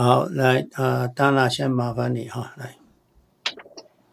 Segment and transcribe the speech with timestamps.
[0.00, 2.76] 好，来，呃，Donna 先麻烦你哈，来。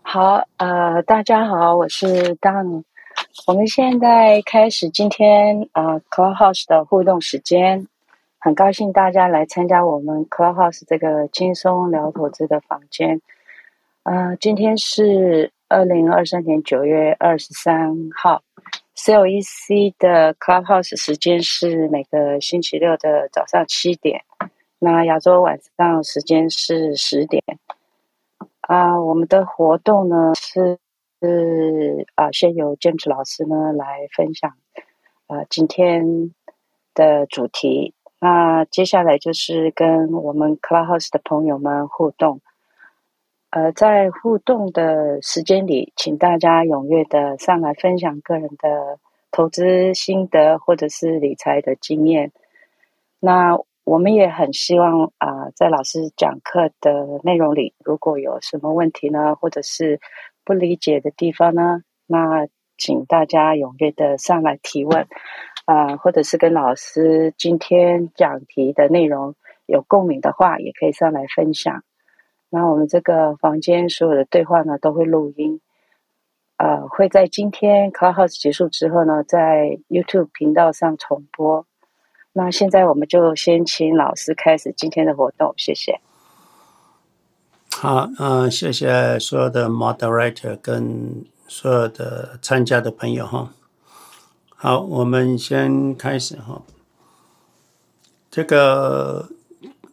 [0.01, 2.83] 好，呃，大家好，我是丹。
[3.46, 7.87] 我们现在开始今天呃 Clubhouse 的互动时间，
[8.39, 13.22] 很高兴大家来参加我们 Clubhouse 这个轻松聊投资的房间。
[14.02, 18.42] 呃，今天是二零二三年九月二十三号
[18.96, 24.24] ，COEC 的 Clubhouse 时间是每个星期六的早上七点，
[24.86, 27.43] 那亚洲晚上时间是十点。
[28.62, 30.78] 啊、我们的活动呢是。
[31.21, 34.52] 是啊，先由坚持老师呢来分享
[35.26, 36.35] 啊、今天
[36.93, 37.95] 的主题。
[38.20, 42.41] 那接下来就是跟我们 Clubhouse 的朋友们互动。
[43.49, 48.99] 呃，在互动的时间里，请大家踊跃的上来分享个人的
[49.31, 52.31] 投资心得或者是理财的经验。
[53.20, 59.99] 那我们也很希望啊、在老师讲课的内容里，如果有什么问题呢，或者是
[60.43, 62.48] 不理解的地方呢，那
[62.79, 65.08] 请大家踊跃的上来提问，
[65.66, 69.36] 啊、或者是跟老师今天讲题的内容
[69.68, 71.84] 有共鸣的话，也可以上来分享。
[72.50, 75.62] 那我们这个房间所有的对话呢，都会录音，
[76.58, 81.68] 呃，会在今天 Clubhouse 结束之后呢，在 YouTube 频道上重播。
[82.38, 86.02] 那现在我们就先请老师开始今天的活动，谢谢。
[87.69, 93.53] 好，嗯，谢谢所有的 moderator 跟所有的参加的朋友哈。
[94.50, 96.61] 好，我们先开始哈。
[98.30, 99.30] 这个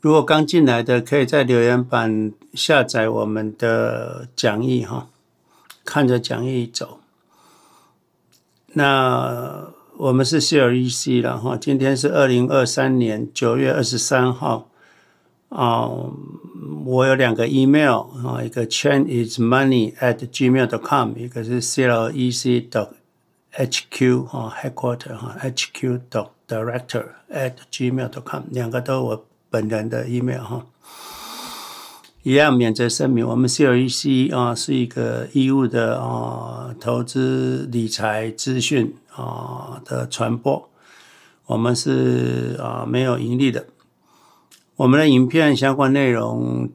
[0.01, 5.07] 如果刚进来的，可以在留言板下载我们的讲义哈，
[5.85, 6.99] 看着讲义走。
[8.73, 14.69] 那我们是 CLEC 了哈，今天是二零二三年九月二十三号。
[15.49, 15.89] 啊
[16.85, 22.89] 我有两个 email 啊，一个 Chen is money at gmail dot com，一个是 CLEC dot
[23.53, 30.67] HQ 哈 headquarter 哈 HQ dot director at gmail dot com，两个都我本人的 email 哈。
[32.23, 40.71] 一样免责声明，我们 CLEC 啊是一个义务的啊投资理财资讯啊的传播，
[41.47, 43.67] 我们是啊没有盈利的。
[44.77, 46.71] 我们的影片相关内容，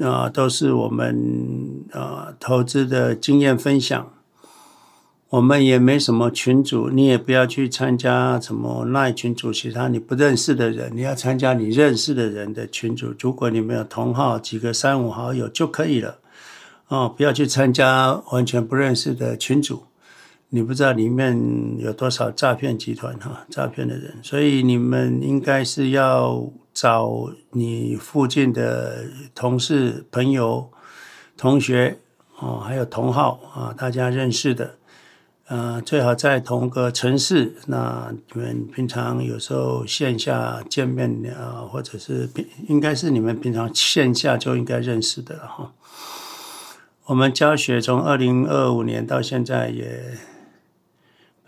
[0.00, 4.10] 啊、都是我们啊、投资的经验分享。
[5.30, 13.12] 我们也没什么群组，你也不要去参加什么赖群组，其他你不认识的人，你要参加你认识的人的群组。
[13.18, 16.16] 如果你没有同号，几个三五好友就可以了。
[16.86, 19.82] 哦，不要去参加完全不认识的群组。
[20.50, 29.04] 你不知道里面有多少诈骗集团哈，诈骗的人，所以你们应该是要找你附近的
[29.34, 30.70] 同事、朋友、
[31.36, 31.98] 同学
[32.38, 34.76] 哦，还有同好啊，大家认识的，
[35.48, 37.56] 呃，最好在同个城市。
[37.66, 42.26] 那你们平常有时候线下见面啊，或者是
[42.66, 45.74] 应该是你们平常线下就应该认识的哈。
[47.04, 50.16] 我们教学从二零二五年到现在也。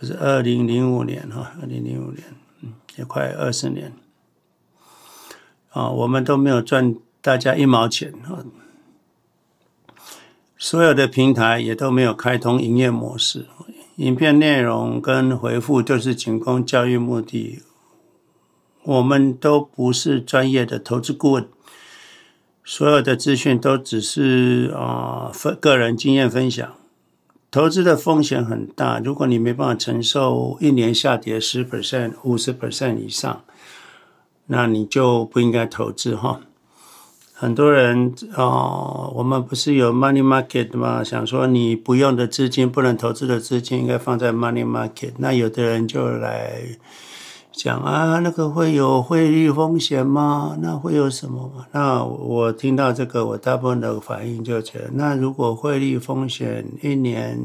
[0.06, 2.24] 是二零零五年哈，二零零五年，
[2.62, 3.92] 嗯，也快二十年，
[5.72, 8.40] 啊，我们都没有赚大家一毛钱啊，
[10.56, 13.46] 所有的平台也都没有开通营业模式，
[13.96, 17.62] 影片内容跟回复就是仅供教育目的，
[18.84, 21.46] 我们都不是专业的投资顾问，
[22.64, 26.74] 所有的资讯都只是啊分个人经验分享。
[27.50, 33.42] 投资的风险很大，如果你没办法承受一年下跌十 percent、五十 percent 以上，
[34.46, 36.42] 那你就不应该投资哈。
[37.34, 41.02] 很多人、哦，我们不是有 money market 吗？
[41.02, 46.62] 想说你不用的资金、不能投资的资金应该放在 money market，那有的人就来。
[47.62, 50.56] 讲啊，那个会有汇率风险吗？
[50.62, 51.66] 那会有什么？
[51.72, 57.38] 那我听到这个，我大部分的反应就觉得，那如果汇率风险一年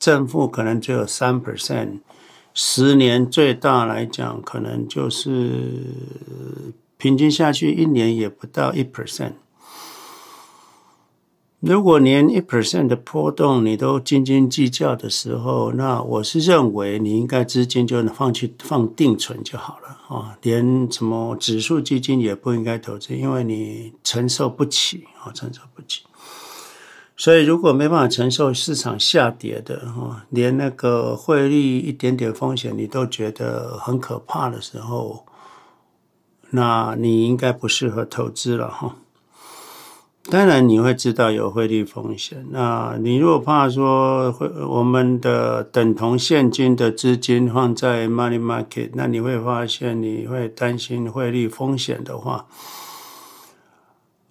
[0.00, 2.00] 正负可能只有三 percent，
[2.52, 5.84] 十年最大来讲，可能就是
[6.96, 9.34] 平均下去一年也不到一 percent。
[11.66, 26.02] 如果连一 percent 的波动你都斤斤计较的时候，那我是认为你应该资金就能放去放定存就好了啊，连什么指数基金也不应该投资，因为你承受不起啊，承受不起。
[27.16, 35.26] 所以如果没办法承受市场下跌的啊，连那个汇率一点点风险你都觉得很可怕的时候，
[36.50, 38.94] 那你应该不适合投资了哈。
[40.28, 42.44] 当然你会知道有汇率风险。
[42.50, 52.46] 那你如果怕说会我们的等同现金的资金放在 money market，那你会发现你会担心汇率风险的话。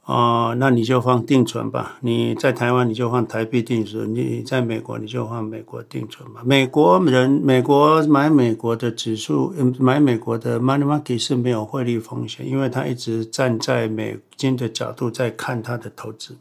[0.08, 1.98] 哦、那你就放定存吧。
[2.02, 6.42] 你在台湾你就放台币定存，你在美国你就放美国定存吧。
[6.46, 16.38] 美国人美国买美国的指数，买美国的 money market 是没有汇率风险，因为他一直站在美金的角度在看他的投资。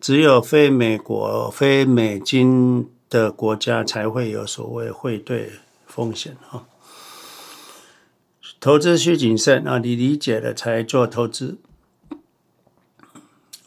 [0.00, 5.48] 只有非美国、非美金的国家才会有所谓汇兑
[5.86, 6.64] 风险哈。
[8.58, 11.58] 投资需谨慎啊，你理解了才做投资。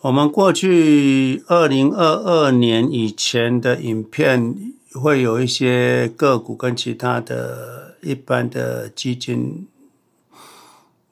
[0.06, 4.56] 我们过去二零二二年以前的影片
[4.94, 9.68] 会有一些个股跟其他的一般的基金，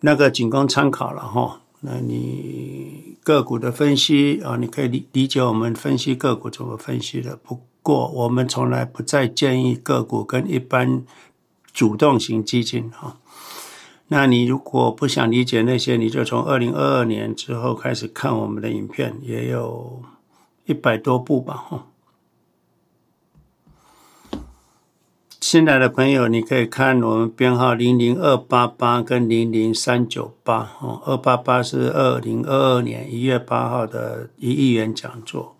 [0.01, 1.61] 那个仅供参考了哈。
[1.79, 7.35] 那你个股的分析啊，你可以理理解我们分析个股怎么分析的。
[7.35, 11.03] 不过我们从来不再建议个股跟一般
[11.73, 13.17] 主动型基金哈。
[14.09, 20.03] 那你如果不想理解那些，你就从二零二二年之后开始看我们的影片，也有
[20.65, 21.87] 一百多部吧，哈。
[25.39, 35.55] 新来的朋友，你可以看我们编号零零二八八跟零零三九八，哦，二八八是二零二二年一月八号的一亿元讲座，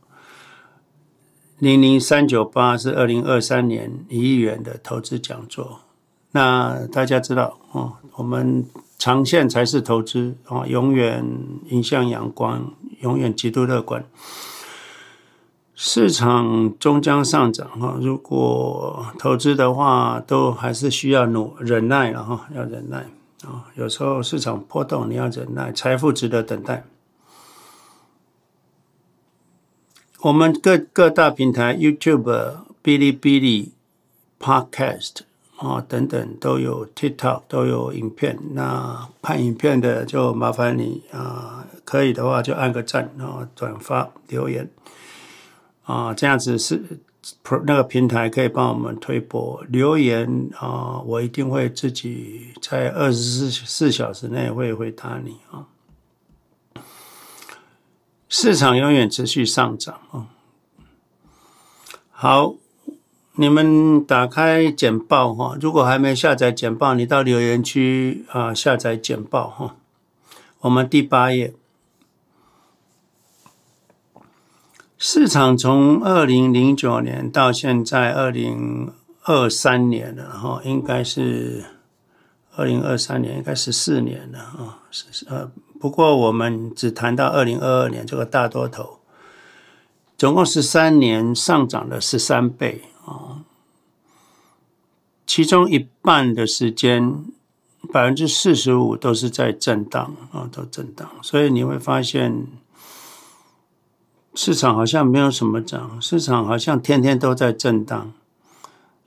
[1.59, 5.81] 零零三九八是二零二三年一亿元的投资讲座。
[6.35, 8.65] 那大家知道哦，我们
[8.97, 11.23] 长线才是投资啊，永远
[11.69, 14.03] 迎向阳光，永远极度乐观。
[15.75, 23.05] 市场终将上涨哈，如果投资的话，都还是需要努忍耐了哈，要忍耐
[23.43, 23.69] 啊。
[23.75, 26.83] 有时候市场波动，你要忍耐，财富值得等待。
[30.21, 33.73] 我们各各大平台，YouTube、哔哩哔哩、
[34.39, 35.21] Podcast。
[35.63, 44.69] 啊，等等都有 TikTok 都有影片，那看影片的就麻烦你啊，可以的话就按个赞然后，转发留言
[45.85, 46.99] 啊，这样子是
[47.65, 55.67] 那个平台可以帮我们推播留言啊，我一定会自己在二十四四小时内会回答你啊。
[58.27, 60.27] 市场永远持续上涨啊，
[62.11, 62.55] 好。
[63.35, 69.75] 你们打开简报哈，如果还没下载简报，你到留言区啊下载简报哈。
[70.59, 71.55] 我们第八页，
[74.99, 78.93] 市场从二零零九年到现在二零
[79.23, 81.65] 二三年了哈，应该是
[82.55, 84.83] 二零二三年，应该十四年了啊。
[84.91, 85.49] 是呃，
[85.79, 88.99] 不过我们只谈到二零二二年这个大多头，
[90.15, 92.83] 总共十三年上涨了十三倍。
[93.05, 93.43] 啊，
[95.27, 97.25] 其中一半的时间，
[97.91, 101.09] 百分之四十五都是在震荡啊，都震荡。
[101.21, 102.47] 所以你会发现，
[104.33, 108.13] 市场好像没有什么涨，市场好像天天都在震荡，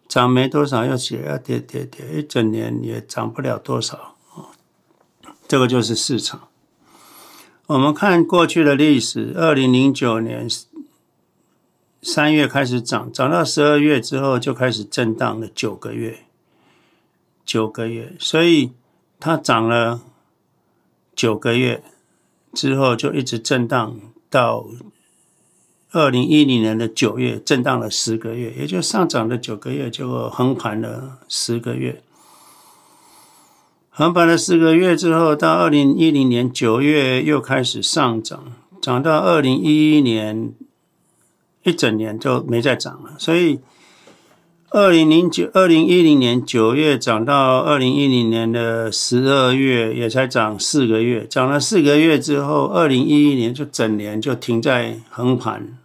[0.06, 4.52] 涨没多少又起来，跌跌跌，一整年也涨不了多少啊。
[5.48, 6.48] 这个就是市场。
[7.66, 10.46] 我们看过去的历史，二零零九年。
[12.08, 16.20] 三月开始涨，涨到十二月之后就开始震荡了九个月，
[17.44, 18.70] 九个月，所以
[19.18, 20.00] 它涨了
[21.16, 21.82] 九个月
[22.54, 23.98] 之后就一直震荡
[24.30, 24.66] 到
[25.90, 32.04] 二零一零年的九月，震荡了十个月，也就上涨了九个月，就横盘了十个月，
[33.90, 40.54] 横盘了十个月之后，到二零一零年九月又开始上涨，涨到二零一一年。
[41.66, 43.58] 一整年就没再涨了，所以
[44.70, 51.26] 二零零九、二零一零年九月涨到二零一零年的十二月，也才涨四个月。
[51.26, 55.76] 涨了四个月之后，二零一一年就整年就停在横盘，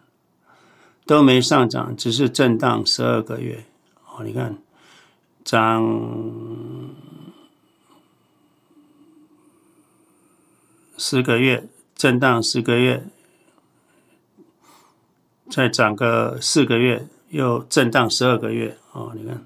[1.08, 3.66] 都没上涨，只是震荡十二个月。
[4.06, 4.58] 哦，你看，
[5.44, 6.00] 涨
[10.96, 13.08] 十个月，震荡十个月。
[15.52, 19.44] 再涨个四个月，又震荡十二个月哦，你看，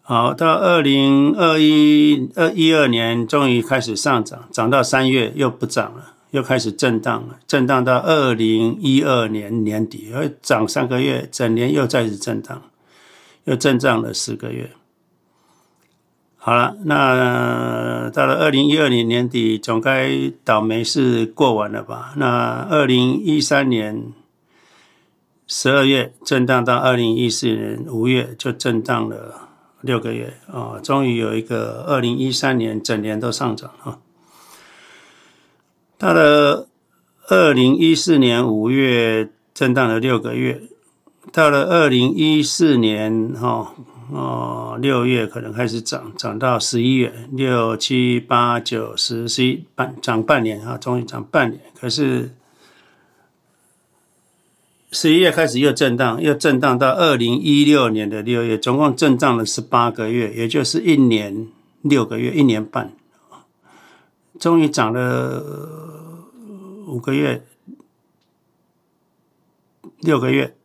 [0.00, 12.62] 好，到二零二一二一二年终于开始上涨，涨到三月又不涨了，又开始震荡了，震荡到二零一二年年底又涨三个月，整年又再次震荡，
[13.44, 14.70] 又震荡了四个月。
[16.36, 20.10] 好了，那到了二零一二年年底，总该
[20.44, 22.12] 倒霉事过完了吧？
[22.16, 24.12] 那二零一三年
[25.56, 29.50] 十二月震荡到二零一四年五月，就震荡了
[29.82, 33.98] 六个月啊，终于有一个二零一三年整年都上涨啊。
[35.96, 36.66] 到了
[37.28, 40.60] 二零一四年五月震荡了六个月，
[41.30, 43.76] 到了二零一四年哈。
[44.10, 51.60] 哦，六月可能开始涨，涨到十一月，六七八九十十一半涨半年啊，终于涨半年。
[51.80, 52.34] 可是
[54.94, 61.48] 十一月开始又震荡，又震荡到二零一六年的六月，总共震荡了十八个月，也就是一年
[61.82, 62.92] 六个月，一年半，
[64.38, 65.42] 终于涨了
[66.86, 67.44] 五个月，
[69.98, 70.56] 六个月。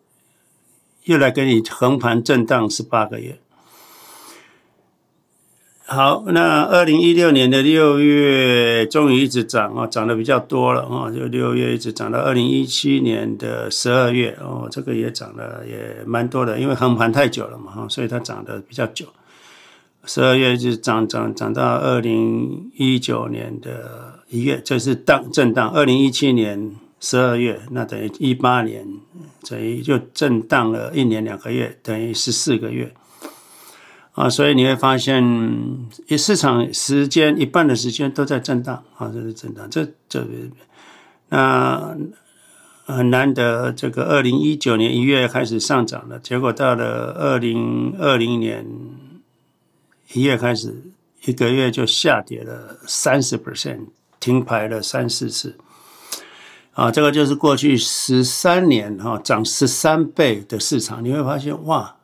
[1.06, 3.40] 又来给你横盘震荡十八个月。
[5.92, 19.08] 好，那二零一六年的六月终于一直涨啊，涨得比较多了啊，就六月一直涨到二零一七年的十二月哦，这个也涨了也蛮多的，因为横盘太久了嘛哈，所以它涨得比较久。
[20.06, 25.72] 十二月一直涨涨涨到二零一九年的一月，这是荡震荡。
[25.72, 26.76] 二零一七年。
[27.02, 28.86] 十二月，那等于一八年，
[29.50, 32.94] 等于就震荡了一年两个月，等于十四个月
[34.14, 34.30] 啊！
[34.30, 35.24] 所以你会发现，
[36.08, 39.70] 一市场时间一半的时间都在震荡啊，这是震荡。
[39.70, 40.26] 这这
[41.30, 41.96] 那
[42.86, 48.66] 很难得，这个二零一九年一月开始上涨了，结果到了二零二零年
[50.14, 50.92] 一月开始，
[51.26, 53.88] 一个月就下跌了三十 percent，
[54.20, 55.56] 停牌了三四次。
[56.74, 61.98] 啊，这个就是过去十三年哈涨十三倍的市场，你会发现哇，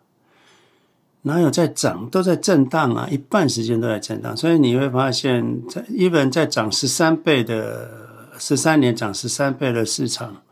[1.28, 7.90] 哪有在涨，都在震荡啊，一半时间都在震荡，所以你会发现，在一本在涨十三倍的
[8.38, 10.44] 十三年涨十三倍的市场，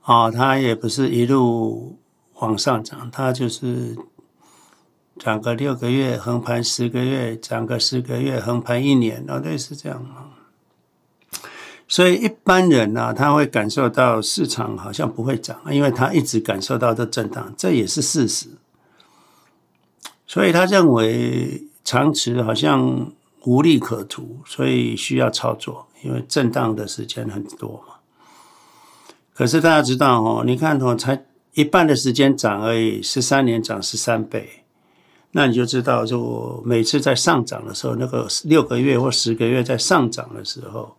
[0.00, 1.98] 啊，它也不是一路
[2.40, 3.94] 往上涨，它就是
[5.18, 10.02] 涨个六个月横盘十个月，涨个十个月横盘一年，啊，类似这样。
[11.86, 18.48] 所以一般人呢、啊，他会感受到市场好像不会涨，因为他一直感受到这震荡，这也是事实。
[20.26, 23.12] 所以他认为长持好像
[23.44, 27.94] 无利可图，所以需要操作，因为震荡的时间很多嘛。
[29.34, 34.64] 可是大家知道哦，你看哦，才一半的时间涨而已，十三年涨十三倍，
[35.32, 40.96] 那你就知道，就每次在上涨的时候，那个六个月或十个月在上涨的时候。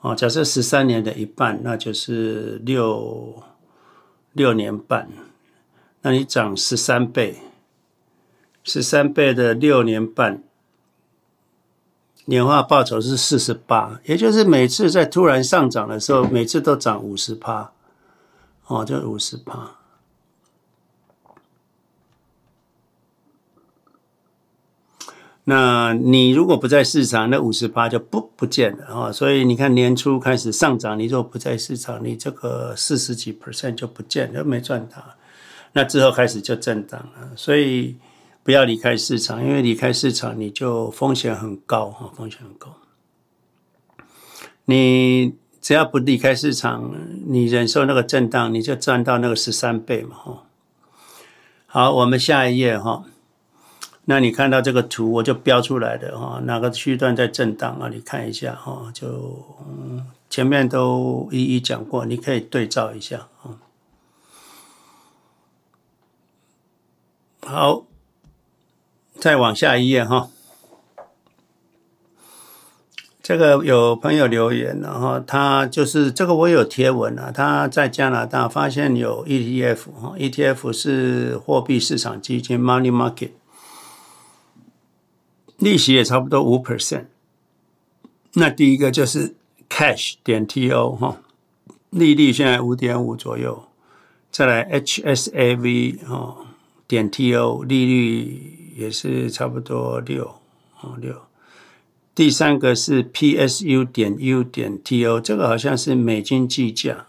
[0.00, 3.42] 哦，假设十三年的一半，那就是六
[4.34, 5.08] 六年半。
[6.02, 7.36] 那你涨十三倍，
[8.68, 10.42] 十三倍的六年半，
[12.24, 17.70] 年化报酬是四十八，也就是每次在突然上涨的时候，每次都涨五十趴。
[18.66, 19.76] 哦，就五十趴。
[25.44, 29.12] 那你如果不在市场，那五十趴就不不见了啊！
[29.12, 34.96] 所以你看年初开始上涨，你如果不在市场，你这个四十几 percent 就不见了，没赚到。
[35.74, 37.94] 那之后开始就震荡了，所以
[38.46, 42.76] 不要离开市场，因为离开市场你就风险很高哈，风险很高。
[44.66, 46.94] 你只要不离开市场，
[47.26, 50.44] 你忍受那个震荡，你就赚到那个十三倍嘛哈。
[51.66, 53.02] 好，我们下一页哈。
[54.04, 57.88] 那你看到这个图，我就标出来的哈，哪个区段在震荡啊？
[57.88, 59.44] 你看一下哈，就
[60.30, 63.58] 前面都一一讲过，你可以对照一下啊。
[67.44, 67.86] 好，
[69.18, 70.28] 再往下一页哈。
[73.22, 83.30] 这个有朋友留言，然后他就是这个我有贴文啊，他在加拿大发现有 ETF 哈，ETF 是货币市场基金 （Money Market）。
[85.56, 87.06] 利息也差不多五 percent，
[88.34, 89.34] 那第一个就是
[89.68, 91.16] cash 点 to 哈，
[91.88, 93.64] 利率现在五点五左右，
[94.30, 96.36] 再来 hsav 哈
[96.86, 100.36] 点 to 利率也是差不多六
[100.78, 101.22] 啊六，
[102.14, 107.06] 第三个是 psu 点 u 点 to，这个好像是美金计价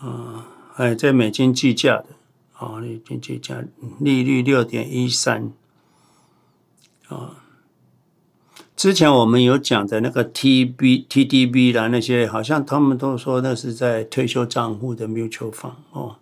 [0.00, 0.46] 啊，
[0.76, 2.06] 哎，在美金计价的
[2.54, 3.62] 啊，美金计价
[4.00, 5.52] 利率六点一三。
[7.08, 7.44] 啊，
[8.74, 16.16] 之前我们有讲的那个 TB、TDB 啦，那些好像他们都说那是在退休账户的 mutual fund 哦。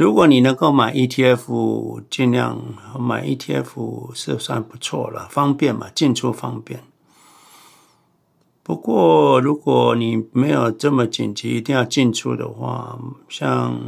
[0.00, 2.58] 如果你能够买 ETF，尽量
[2.98, 6.82] 买 ETF 是算不错了，方便嘛，进出方便。
[8.62, 13.78] 不过，如果你没有这么紧急一定要进出的话，像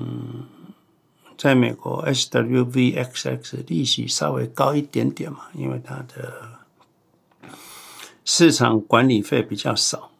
[1.38, 6.60] 在美国 SWVXX 利息稍微高一点点嘛，因为它的
[8.22, 10.11] 市场管理费比较少。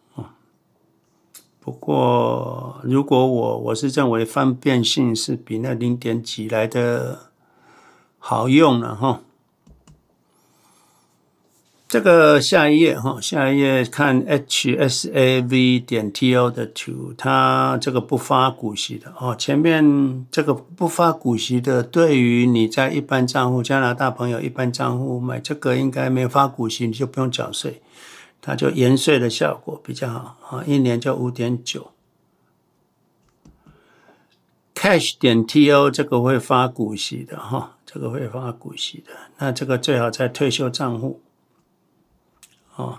[1.64, 7.30] 不过，如果我我是认为方便性是比那零点几来的
[8.18, 9.20] 好用了哈。
[11.86, 19.36] 这个下一页哈，下一页看 HSAV 点 TO 的图，它这个不发股息的哦。
[19.38, 27.82] 前面这个不发股息的，对于你在一般账户加拿大朋友一般账户买这个，应该没发股息，你就不用缴税，
[28.42, 31.92] 它就延税的效果比较好啊，一年就五点九。
[34.74, 41.20] Cash 点 TO 这个会发股息的哈，这个会发股息的，那这个最好在退休账户。
[42.74, 42.98] 哦，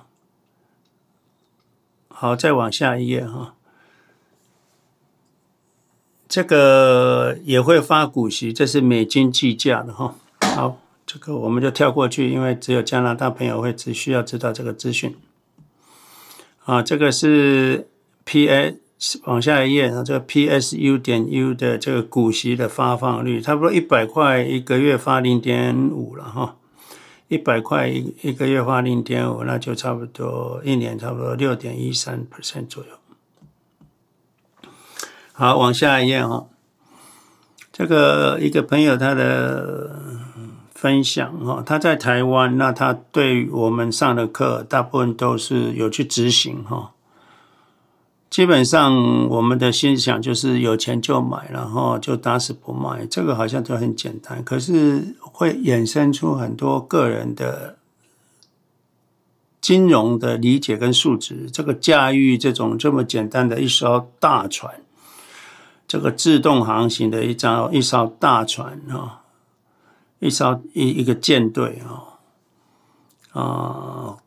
[2.07, 3.55] 好，再往下一页哈。
[6.29, 10.15] 这个也会发股息，这是美金计价的哈。
[10.55, 15.13] 好，这个我们就跳过去，因为只有加拿大朋友会只需要知道这个资讯。
[16.65, 17.87] 啊，这个是
[18.25, 26.55] PS，往下一页，这个 PSU 点 U 的这个股息的发放率，差不多一百块一个月发零点五了哈。
[27.29, 32.89] 一百块一一个月发零点五，那就差不多一年差不多六点一三 percent 左右。
[35.31, 36.45] 好，往下一页哈。
[37.71, 39.99] 这个一个朋友他的
[40.83, 46.91] 分享哈，他在台湾，那他对我们上的课大部分都是有去执行哈。
[48.29, 57.77] 基本上我们的心想就是有钱就买，然后就打死不卖，这个好像都很简单，可是会衍生出很多个人的
[59.61, 61.49] 金融的理解跟素质。
[61.49, 64.81] 这个驾驭这种这么简单的一艘大船，
[65.87, 69.22] 这个自动航行的一张一艘大船啊，
[70.23, 71.81] 一艘一一个舰队
[73.33, 74.17] 啊，啊。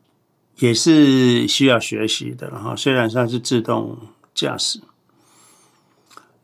[0.59, 3.95] 也是需要学习的哈，虽然它是自动
[4.33, 4.81] 驾驶。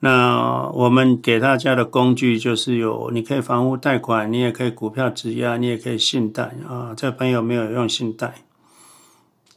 [0.02, 6.94] 那我们给大家的工具就是有，你可以房屋贷款，你也可以股票质押，你也可以信贷啊。
[6.96, 8.44] 这朋友没有用信贷，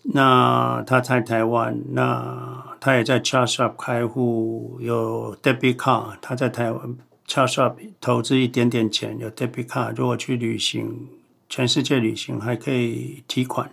[0.04, 11.08] 那他在台湾，那他也在 Charles Schwab 开户，有 Debit Card，他在台湾 cash up 投资一点点钱，有 Debit Card，如果去旅行，
[11.48, 13.72] 全世界旅行还可以提款。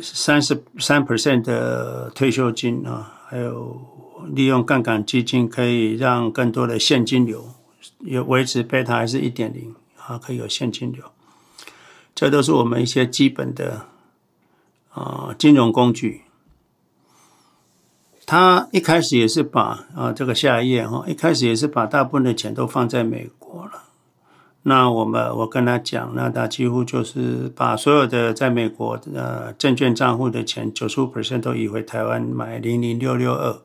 [0.00, 3.80] 三十三 percent 的退休金啊，还有
[4.32, 7.54] 利用杠杆基金可以让更多的现金流，
[8.00, 11.04] 有维持贝塔还是一点零啊，可以有现金流。
[12.14, 13.86] 这都是我们一些基本的
[14.90, 16.22] 啊金融工具。
[18.28, 23.84] 他一开始也是把啊这个下一页哈，一开始也是把大部分的钱都放在美国了。
[24.64, 33.56] 那我们我跟他讲，那他几乎就是把所有的在美国呃证券账户的钱九十五 percent 都移回台湾买零零六六二，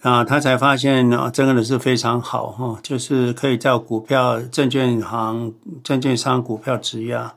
[0.00, 5.52] 啊，他才发现啊，真的是非常好哈，就是可以叫股票证券行
[5.84, 7.34] 证券商股票质押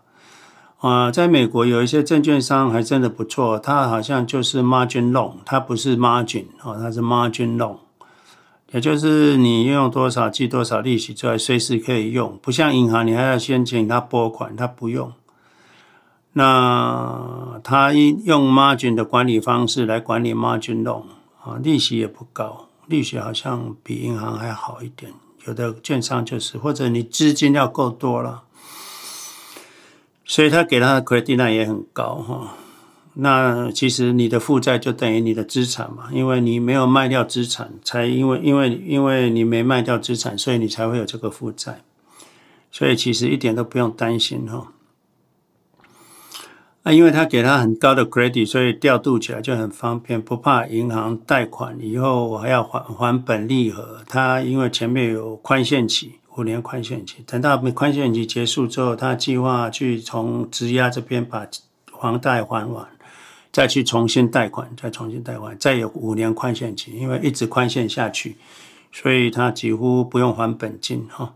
[0.84, 7.78] 啊，在美国有一些证券商还真的不错，他好像就是 margin loan，他不是 margin 哦，他是 margin loan。
[8.74, 15.14] 也就是你用多少记多少利息出来，随时可以用，不像银行，你还要先请他拨款，他不用。
[16.34, 21.04] 那他用 margin 的管理方式来管理 margin loan
[21.42, 25.14] 啊，利息也不高，利息好像比银行还好一点。
[25.46, 28.44] 有的券商就是，或者你资金要够多了，
[30.26, 32.56] 所以他给他的 credit 也很高哈。
[33.16, 41.84] 那其实你的负债就等于你的资产嘛，因为你没有卖掉资产，才因为因为因为你没卖掉资产，所以你才会有这个负债。
[42.72, 44.72] 所以其实一点都不用担心哈。
[46.82, 54.00] 啊，因为他给他很高的 credit，所以调度起来就很方便，不怕银行贷款以后我还要还还本利和。
[54.08, 61.48] 他因为前面有宽限期，五年宽限期，等到宽限期结束之后，他计划去从质押这边把
[62.00, 62.88] 房贷还完。
[63.52, 68.36] 再去重新贷款，再重新贷款，再有五年宽限期，因为一直宽限下去，
[68.92, 71.36] 所以他几乎不用还本金哈。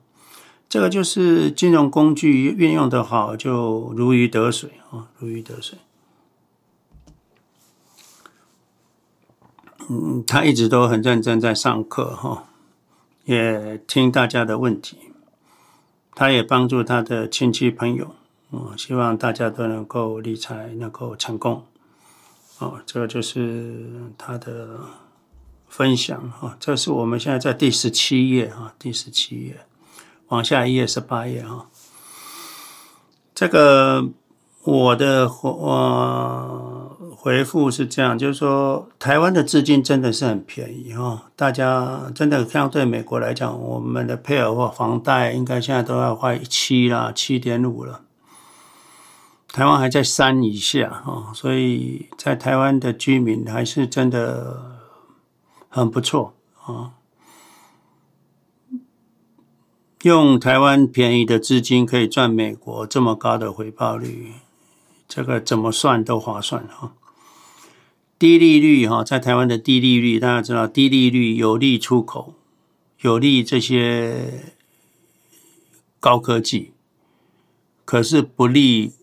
[0.67, 5.77] 这个就是金融工具运用的好，就如鱼得水啊，如鱼得水。
[9.87, 12.45] 嗯，他一直都很认真在上课哈，
[13.27, 14.97] 也听大家的问题，
[16.15, 18.15] 他也帮助他的亲戚朋友，
[18.51, 21.65] 嗯，希望大家都能够理财能够成功，
[22.59, 23.83] 哦，这个就是
[24.17, 24.79] 他的
[25.67, 29.57] 分享啊，这是我们现在在第十七页啊，第十七页，
[30.29, 31.65] 往下一页十八页啊，
[33.35, 34.07] 这个
[34.63, 36.76] 我的我。
[37.19, 48.01] 回复是这样，就是说，台湾的资金真的是很便宜哈，大家真的相对美国来讲，我们的配偶或房贷应该现在都要快七啦，七点五了，
[49.47, 54.77] 台湾还在三以下哈，所以在台湾的居民还是真的
[55.67, 56.93] 很不错啊，
[60.03, 64.33] 用台湾便宜的资金可以赚美国这么高的回报率，
[65.09, 66.93] 这个怎么算都划算哈。
[68.19, 72.33] 低利率哈，在台湾的低利率，大家知道，低利率有利出口，
[73.01, 74.55] 有利这些
[75.99, 76.71] 高科技，
[77.85, 78.93] 可是不利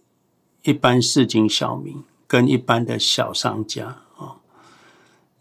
[0.62, 4.37] 一般市井小民跟一般的小商家啊，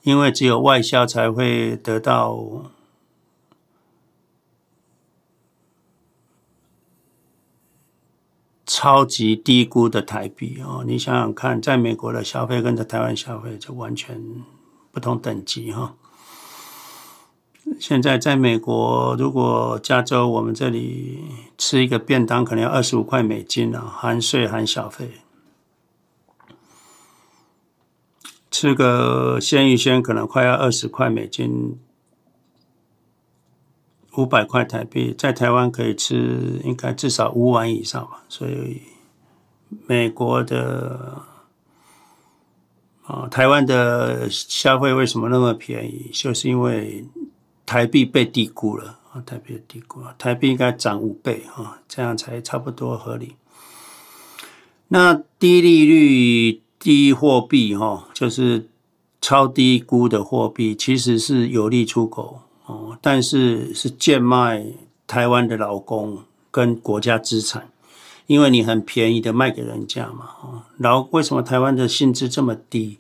[0.04, 2.72] 因为只有外销才会得到。
[8.65, 14.21] 超级低估的台币哦，你想想看，在美国的消费跟在台湾消费就完全
[14.91, 15.95] 不同等级哈。
[17.80, 21.23] 现在在美国，如果加州我们这里
[21.58, 25.12] 吃一个便当，可能要二十五块美金了，含税含小费。
[28.52, 31.80] 吃个鲜芋仙可能快要二十块美金。
[34.15, 38.23] 五百块台币，在台湾可以吃，应该至少五碗以上吧。
[38.30, 38.82] 所以，
[39.88, 41.23] 美国的
[43.06, 46.10] 啊，台湾的消费为什么那么便宜？
[46.13, 47.06] 就是因为
[47.65, 53.36] 台币被低估了啊，台币低估了，台币应该涨五倍啊，这样才差不多合理。
[54.89, 58.69] 那低利率、低货币哈，就是
[59.19, 62.41] 超低估的货币，其实是有利出口。
[62.74, 64.66] 哦，但是是贱卖
[65.06, 67.70] 台湾的劳工跟国家资产，
[68.26, 70.30] 因为你很便宜的卖给人家嘛。
[70.42, 72.98] 哦，然后为什么台湾的薪资这么低？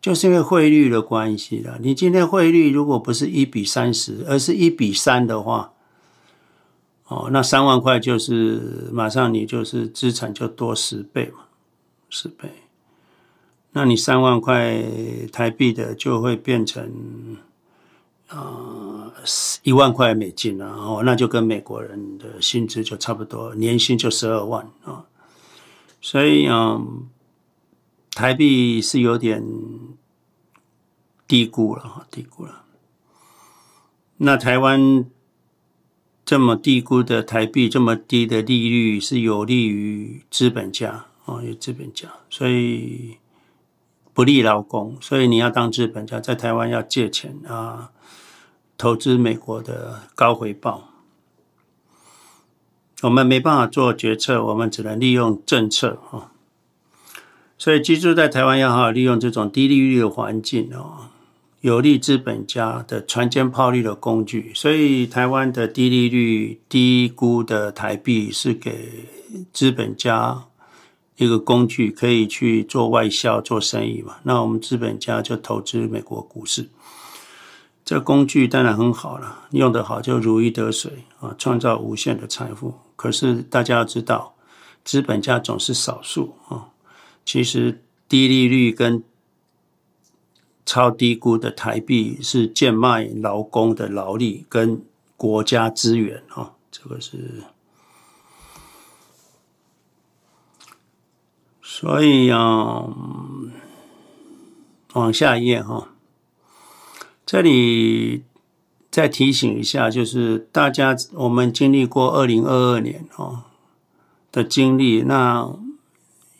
[0.00, 1.78] 就是因为汇率的关系啦。
[1.80, 5.72] 你今天汇率如果不是一比三十，而是一比三的话，
[7.06, 11.44] 哦，那三万块就是马上你就是资产就多十倍嘛，
[12.10, 12.48] 十倍。
[13.70, 14.82] 那你三万块
[15.30, 17.36] 台币的就会变成。
[18.32, 19.12] 啊，
[19.62, 25.04] 一万块美金啊，哦，那就跟美国人的薪资就差不多，年薪就十二万啊，
[26.00, 27.08] 所以嗯，
[28.12, 29.44] 台币是有点
[31.28, 32.64] 低估了，低估了。
[34.16, 35.04] 那台湾
[36.24, 43.18] 这么低估的台币，这么低的利率，是有利于资本家啊，有资本家，所以
[44.14, 47.90] 不利劳工，所以你要当资本家，在台湾要借钱啊。
[48.76, 50.88] 投资美国的高回报，
[53.02, 56.32] 我们没办法做决策，我们只能利用政策啊。
[57.56, 61.10] 所以居住在台湾要好好利用这种低利率的环境哦，
[61.60, 64.50] 有利资本家的船坚炮利的工具。
[64.52, 69.08] 所以台湾的低利率、低估的台币是给
[69.52, 70.42] 资本家
[71.16, 74.16] 一个工具，可以去做外销、做生意嘛。
[74.24, 76.68] 那我们资本家就投资美国股市。
[77.92, 82.72] 这工具当然很好了，用得好就如鱼得水啊，创造无限的财富。
[82.96, 84.34] 可是大家要知道，
[84.82, 86.70] 资本家总是少数啊。
[87.26, 89.04] 其实低利率跟
[90.64, 94.82] 超低估的台币是贱卖劳工的劳力跟
[95.18, 97.42] 国家资源啊，这个是。
[101.60, 102.88] 所以啊，
[104.94, 105.91] 往下一页哈。
[107.24, 108.24] 这里
[108.90, 113.44] 再提醒一下，就是大家我们经历过二零二二年哦
[114.30, 115.54] 的经历，那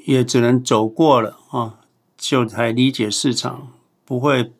[0.04, 1.78] 也只能走过了啊，
[2.18, 3.68] 就才理解市场，
[4.04, 4.52] 不会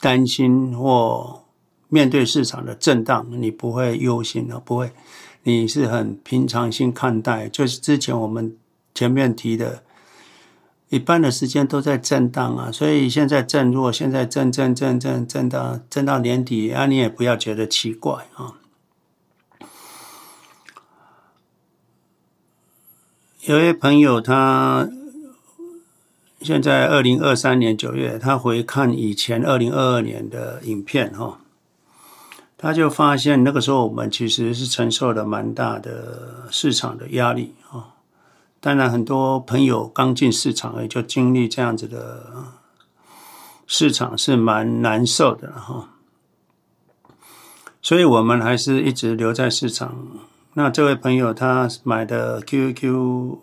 [0.00, 1.44] 担心或
[1.88, 4.92] 面对市场的震荡，你不会忧心的，不会，
[5.44, 7.48] 你是很平常心看待。
[7.48, 8.56] 就是之前我们
[8.94, 9.82] 前面提的。
[10.90, 18.54] 一半的时间都在震荡啊，所以现在震弱，现在震震震震震到震到年底啊，你也不要觉得奇怪啊。
[23.42, 24.88] 有位朋友他
[26.40, 31.40] 现在二零二三年九月，他回看以前二零二二年的影片哈，
[32.56, 37.97] 他就发现那个时候我们其实是承受了蛮大的市场的压力啊。
[38.60, 42.52] 当然，很多朋友刚进市场也就经历这样子的
[43.66, 45.90] 市场是蛮难受的哈。
[47.80, 50.06] 所以我们还是一直留在市场。
[50.54, 53.38] 那这位朋友他买的 QQ。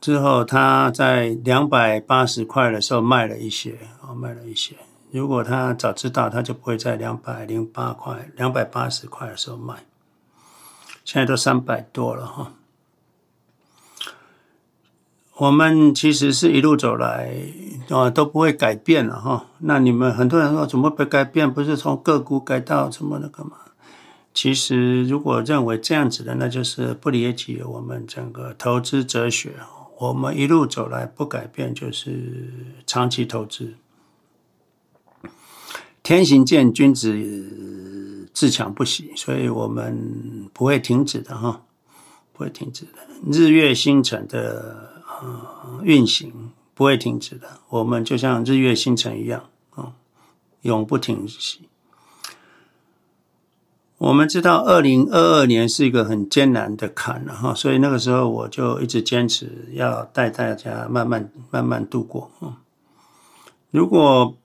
[0.00, 4.74] 之后，他在两百八十块的时候卖了一些，啊，卖了一些。
[5.12, 9.84] 如果他早知道，他就不会在两百零八块、两百八十块的时候卖。
[11.04, 12.52] 现在都三百多了哈。
[15.36, 17.32] 我们其实是一路走来，
[17.88, 19.46] 啊，都不会改变了哈。
[19.60, 21.52] 那你们很多人说，怎么不改变？
[21.52, 23.52] 不是从个股改到什么那个吗？
[24.34, 29.52] 其实，如果认为这样子的，那就是不理解我们整个投资哲学。
[29.98, 32.52] 我们一路走来不改变，就是
[32.86, 33.74] 长期投资。
[36.02, 41.62] 天行健，君子自强不息，所以我们不会停止的哈，
[42.32, 42.90] 不会停止的。
[43.30, 44.91] 日月星辰的
[45.22, 49.92] 呃运行不会停止的，我们就像日月星辰一样啊，
[50.62, 51.68] 永不停息。
[53.98, 62.30] 我们知道，二零二二年是一个很艰难的坎了哈，所以那个时候我就一直坚持要带大家慢慢慢慢度过。
[62.40, 62.54] 嗯
[63.70, 64.36] 如果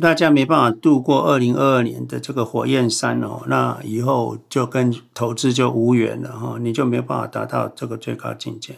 [0.00, 8.76] 大家没办法度过二零二二年的这个火焰山哦，那以后就跟投资就无缘了哈，你就没办法达到这个最高境界。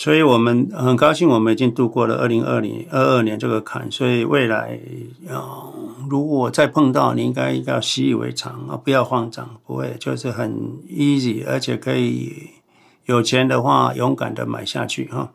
[0.00, 3.90] 所以我们很高兴，我们已经度过了二零二零二二年这个坎。
[3.90, 4.80] 所以未来
[5.28, 5.68] 啊，
[6.08, 12.48] 如果再碰到，你应该要习以为常啊，不要慌张，不会，就是很 easy，而且可以
[13.04, 15.32] 有钱的话，勇敢的买下去哈。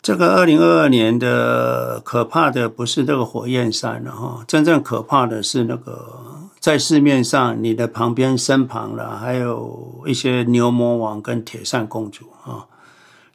[0.00, 6.35] 这个二零二二年的可怕的不是这个火焰山了哈，真正可怕的是那个。
[6.66, 12.66] 在市面上，你的旁边、身旁了，还有一些牛魔王跟铁扇公主啊，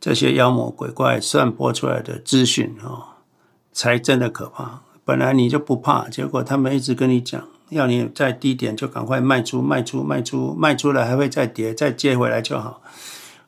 [0.02, 3.24] 这些妖魔鬼怪散播出来的资讯啊，
[3.72, 4.82] 才真的可怕。
[5.06, 12.82] 本来你就不怕，结果他们一直跟你讲，要你在低点就赶快卖出、卖出、卖出、卖出了还会再跌，再接回来就好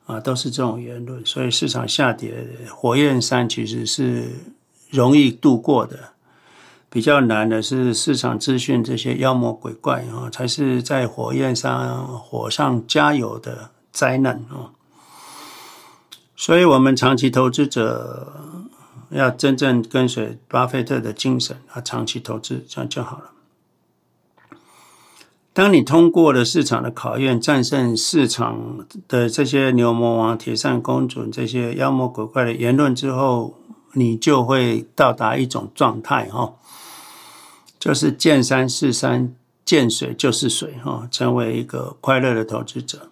[0.06, 1.22] 啊，都是这种言论。
[1.26, 2.32] 所以市场下跌，
[2.70, 4.30] 火焰山其实是
[4.88, 6.13] 容易度过的。
[6.94, 14.70] 比较难的是市场资讯这些妖魔鬼怪啊，才是在火焰上火上加油的灾难啊。
[16.36, 18.32] 所以，我们长期投资者
[19.10, 23.30] 要真正跟随巴菲特的精神啊，长期投资这样就好了。
[25.52, 33.58] 当你通过了市场的考验，战胜市场的这些牛魔王、铁扇公主这些妖魔鬼怪的言论之后，
[33.94, 36.54] 你就会到达一种状态哈。
[37.84, 43.10] 就是见山是山，见水就是水，哈，成为一个快乐的投资者，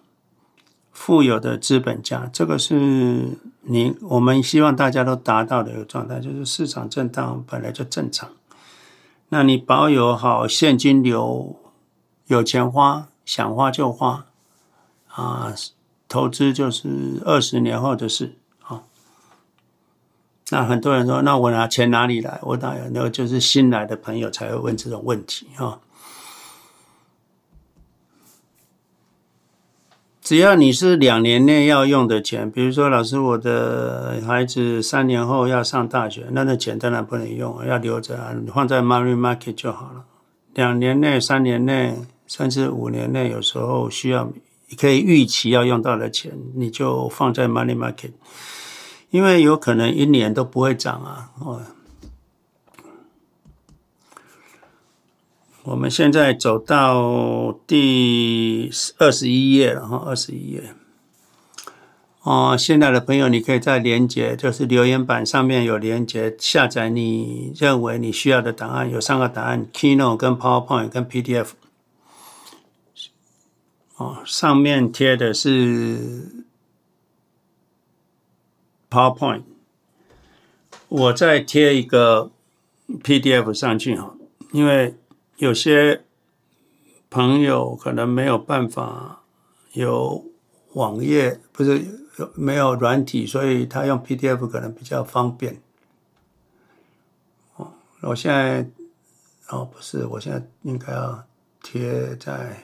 [0.91, 6.19] 富有的资本家，这个是你我们希望大家都达到的一个状态。
[6.19, 8.31] 就是市场震荡本来就正常，
[9.29, 11.55] 那你保有好现金流，
[12.25, 14.25] 有钱花，想花就花，
[15.09, 15.53] 啊，
[16.07, 18.37] 投资就是二十年后的事。
[20.49, 22.39] 那很多人说，那我拿钱哪里来？
[22.43, 22.83] 我哪有？
[22.91, 25.79] 那就是新来的朋友才会问这种问题哈。
[30.21, 40.05] 只要你是两年内要用的钱，比如说老师，我的孩子三年后要上大学，那那钱当然不能用，要留着啊，放在 money market 就好了。
[40.53, 44.31] 两年内、三年内，甚至五年内，有时候需要
[44.77, 48.11] 可以预期要用到的钱，你就放在 money market。
[49.13, 51.29] 因为有可能一年都不会涨啊！
[51.39, 51.61] 哦，
[55.65, 60.73] 我们现在走到第二十一页了哈，二十一页。
[62.23, 71.49] 哦，现在的朋友，你可以在连结，就是留言板上面有连结，下载你认为你需要的档案，有三个档案：Keynote、跟 PowerPoint、跟 PDF。
[73.97, 76.32] 哦，上面贴的是。
[78.93, 79.41] PowerPoint，
[80.87, 82.29] 我再贴一个
[82.87, 84.15] PDF 上去哈，
[84.51, 84.95] 因为
[85.37, 86.05] 有些
[87.09, 89.23] 朋友可能没有办法
[89.71, 90.23] 有
[90.73, 91.83] 网页，不是
[92.35, 95.59] 没有软体，所以他用 PDF 可能比较方便。
[97.55, 98.69] 哦，我现在
[99.49, 101.23] 哦不是，我现在应该要
[101.63, 102.63] 贴在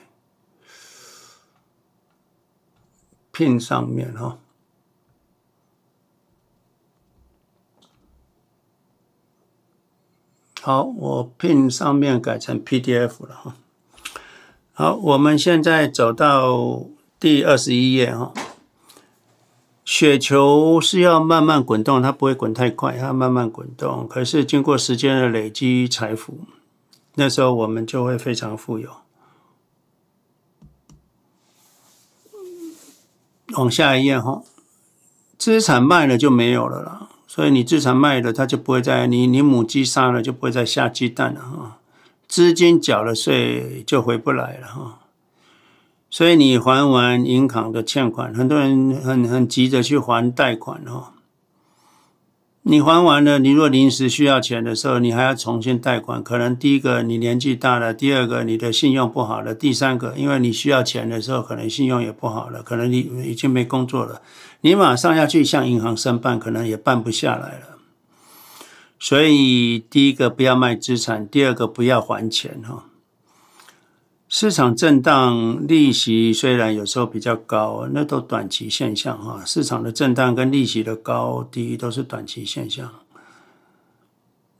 [3.32, 4.38] Pin 上面哈。
[10.62, 13.56] 好，我 pin 上面改成 PDF 了哈。
[14.72, 16.84] 好，我们现在走到
[17.18, 18.32] 第二十一页哈。
[19.84, 24.06] 雪球是要慢慢滚动，它不会滚太快，它慢慢滚动。
[24.06, 26.40] 可是经过时间的累积财富，
[27.14, 28.88] 那时候我们就会非常富有。
[33.54, 34.42] 往下一页哈，
[35.36, 37.09] 资产卖了就没有了啦。
[37.32, 41.78] 所以你资产卖了，它就不会再你你母鸡杀了就不会再下鸡蛋了哈。
[42.26, 44.98] 资金缴了税就回不来了哈。
[46.10, 51.10] 所以你还完银行的欠款，很多人很很急着去还贷款哦。
[52.62, 56.20] 你还完了，你若临时需要钱的时候，你还要重新贷款。
[56.20, 64.20] 可能第一个你年纪大了，第二个你的信用不好了，第三个因为你需要钱的时候，可能信用也不好了，可能你已经没工作了，
[64.62, 67.78] 你马上要去向银行申办，可能也办不下来了。
[68.98, 72.84] 所以第一个不要卖资产，第二个不要还钱哈。
[74.28, 79.42] 市场震荡，利息虽然有时候比较高，那都短期现象哈。
[79.44, 82.92] 市场的震荡跟利息的高低都是短期现象。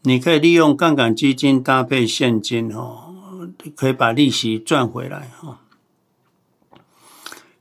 [0.02, 3.12] 你可以利用杠杆基金搭配现金哈，
[3.76, 5.60] 可以把利息赚回来哈。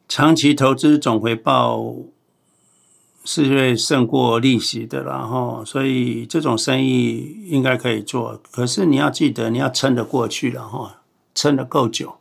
[0.07, 1.93] 长期投资总回报
[3.23, 8.41] 是会胜过利息的，然后所以这种生意应该可以做。
[8.51, 10.95] 可是你要记得，你要撑得过去了哈。
[11.35, 12.17] 撑得够久，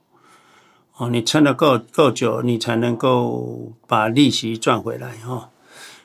[0.96, 5.50] 哦，你撑得够够久，你才能够把利息赚回来哈。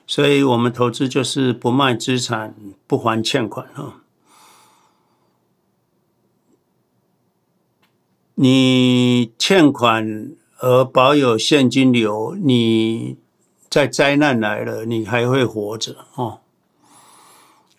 [0.08, 2.56] 所以，我们投资就是不卖资产，
[2.88, 4.02] 不还欠款哈。
[8.36, 13.18] 你欠款而保有现金流，你
[13.74, 16.42] 在灾难来了，你还会活着哦。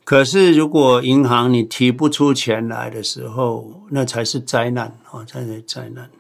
[0.03, 5.25] 可是，如果银行你提不出钱来的时候，那才是灾难哦！
[5.25, 6.11] 才是灾难。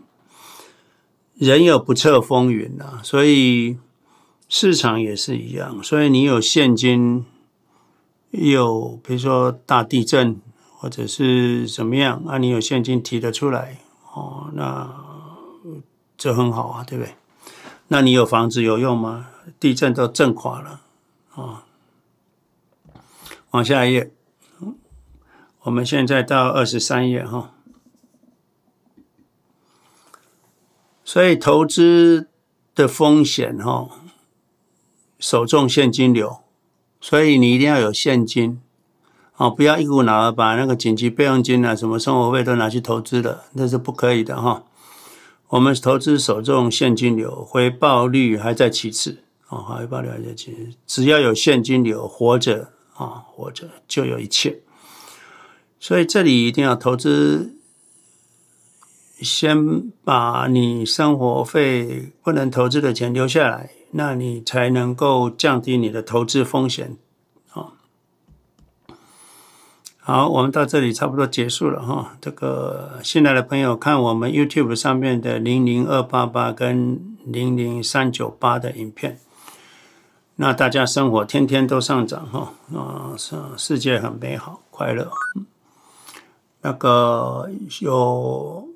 [1.34, 3.76] 人有不测风云啊，所以
[4.48, 5.82] 市场也是一样。
[5.82, 7.26] 所以你有现金，
[8.30, 10.40] 有比如说大地震
[10.76, 13.78] 或者是怎么样啊，你有现金提得出来
[14.12, 14.88] 哦，那
[16.16, 17.14] 这很好啊，对不对？
[17.88, 19.30] 那你有房子有用吗？
[19.61, 20.80] 地震都震垮了
[21.35, 21.64] 啊！
[23.50, 24.11] 往下一页，
[25.62, 27.52] 我们现在到二十三页哈。
[31.04, 32.28] 所以投资
[32.74, 33.88] 的风险哈，
[35.18, 36.38] 首重现金流，
[37.00, 38.61] 所以你一定要有现金
[39.37, 44.64] 啊，不要一股脑儿把那个紧急备用金啊、什么生活费都拿去投资了，那是不可以的哈。
[45.48, 49.23] 我们投资首重现金流，回报率还在其次
[49.54, 52.70] 啊，回报率还在其次，只要有现金流，活着。
[52.96, 54.60] 啊，活着就有一切，
[55.80, 57.56] 所以这里一定要投资，
[59.20, 66.96] 先把你生活费不能投资的钱留下来，那你才能够降低你的投资风险。
[67.50, 67.72] 啊，
[69.98, 72.16] 好，我们到这里差不多结束了哈。
[72.20, 79.18] 这个新来的朋友看我们 YouTube 上面的零零二八八跟零零三九八的影片。
[80.37, 85.11] 那大家生活天天都上涨哈，啊，世世界很美好快乐。
[86.62, 87.49] 那个
[87.81, 88.68] 有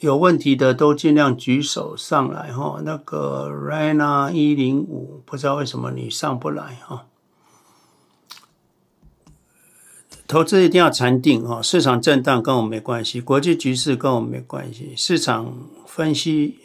[0.00, 2.80] 有问题的都尽量举手上来哈。
[2.84, 7.06] 那个 Rana 一零五，不知道为什么你上不来哈。
[10.32, 16.56] 投资一定要禅定哈，市场震荡跟我没关系，国际局势跟我没关系，市场分析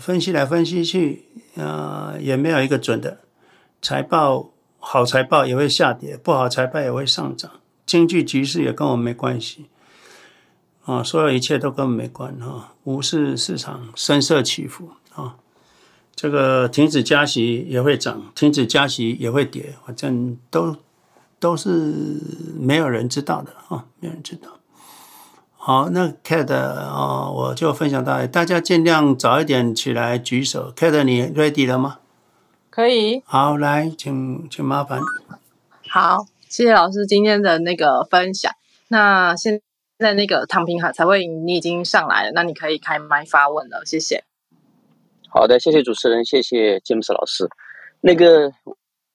[0.00, 1.24] 分析来分析去。
[1.56, 3.20] 啊、也没有一个准的
[3.80, 7.48] 财报，好财报也会下跌，不好财报也会上涨。
[7.86, 9.66] 经济局势也跟我没关系
[10.84, 12.72] 啊，所有一切都跟我没关啊。
[12.82, 15.36] 股市市场声色起伏啊，
[16.16, 20.76] 这个停止加息也会涨，停止加息也会跌，反正都
[21.44, 21.68] 都是
[22.58, 24.48] 没有人知道的啊，没有人知道。
[25.52, 30.72] 好，那 Cat 啊，我就分享到，大家尽量早一点起来举手。
[30.72, 31.98] Cat，你 ready 了吗？
[32.70, 33.22] 可以。
[33.26, 35.02] 好，来，请请麻烦。
[35.90, 38.50] 好，谢谢老师今天的那个分享。
[38.88, 39.60] 那现
[39.98, 44.24] 在那个躺平哈才会你已经上来了，那你可以开麦发问了，谢谢。
[45.28, 47.46] 好的，谢谢主持人，谢谢詹姆斯老师。
[48.00, 48.50] 那个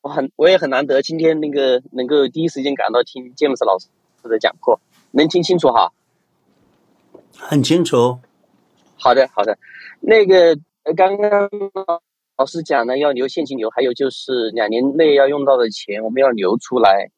[0.02, 3.88] 我很我也很难得，今天那个能够第一时间赶到听詹姆斯老师
[4.24, 4.80] 的讲课，
[5.12, 5.92] 能听清楚哈。
[7.38, 8.20] 很清楚，
[8.98, 9.58] 好的好的，
[10.00, 10.58] 那个
[10.96, 11.50] 刚刚
[12.38, 17.12] 老师讲呢，要留现金流，还有就是两年内要用到的钱，我们要留出来。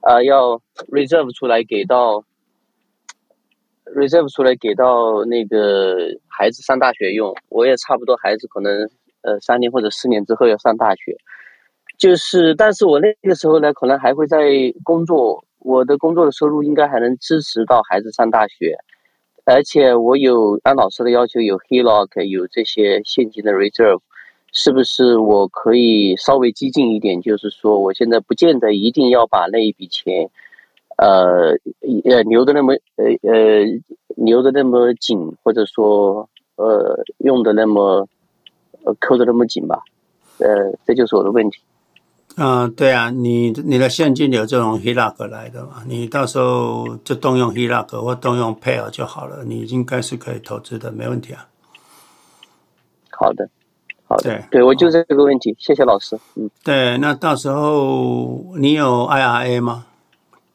[0.00, 0.62] 呃要
[0.92, 2.22] reserve 出来给到
[3.84, 5.96] reserve 出来给到那个
[6.28, 7.34] 孩子上大学用。
[7.48, 8.88] 我也差不多，孩子可能
[9.22, 11.16] 呃三年或者四年之后要上大学，
[11.98, 14.38] 就是但是我那个时候呢，可能还会在
[14.84, 18.78] 工作，我的工作的收入应该还能支持到孩子上大学。
[19.44, 24.00] 而且我有按老师的要求，有 HELOC，有这些现金的 reserve，
[24.52, 27.20] 是不是我可以稍微激进一点？
[27.22, 30.30] 就是说，我现在不见得一定要把那一笔钱，
[30.98, 31.56] 呃，
[32.04, 33.64] 呃，留的那么，呃呃，
[34.16, 38.06] 留的那么紧，或者说，呃，用的那么，
[38.84, 39.80] 呃，扣的那么紧吧？
[40.40, 41.62] 呃，这就是我的问题。
[42.40, 51.48] 嗯，对啊，你你的现金流这种 HELOC 来的嘛，你到时候就动用 HELOC 或动用 Pair 就好了，你应该是可以投资的，没问题啊。
[53.10, 53.50] 好的，
[54.06, 56.16] 好的，对，对我就这个问题，谢谢老师。
[56.36, 59.86] 嗯，对，那到时候你有 IRA 吗？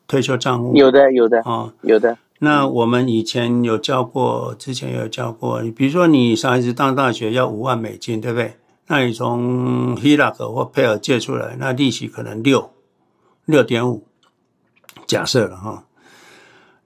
[0.07, 0.73] 退休账户？
[0.77, 2.17] 有的，有的，哦，有的。
[2.39, 8.55] 那我们以前有教过，之前有教过，你比如说你小孩子上大学要五万美金，对不对？
[8.87, 12.71] 那你从 HELOC 或 Pair 借出来，那利息可能六
[13.45, 14.07] 六点五，
[15.07, 15.85] 假设了哈。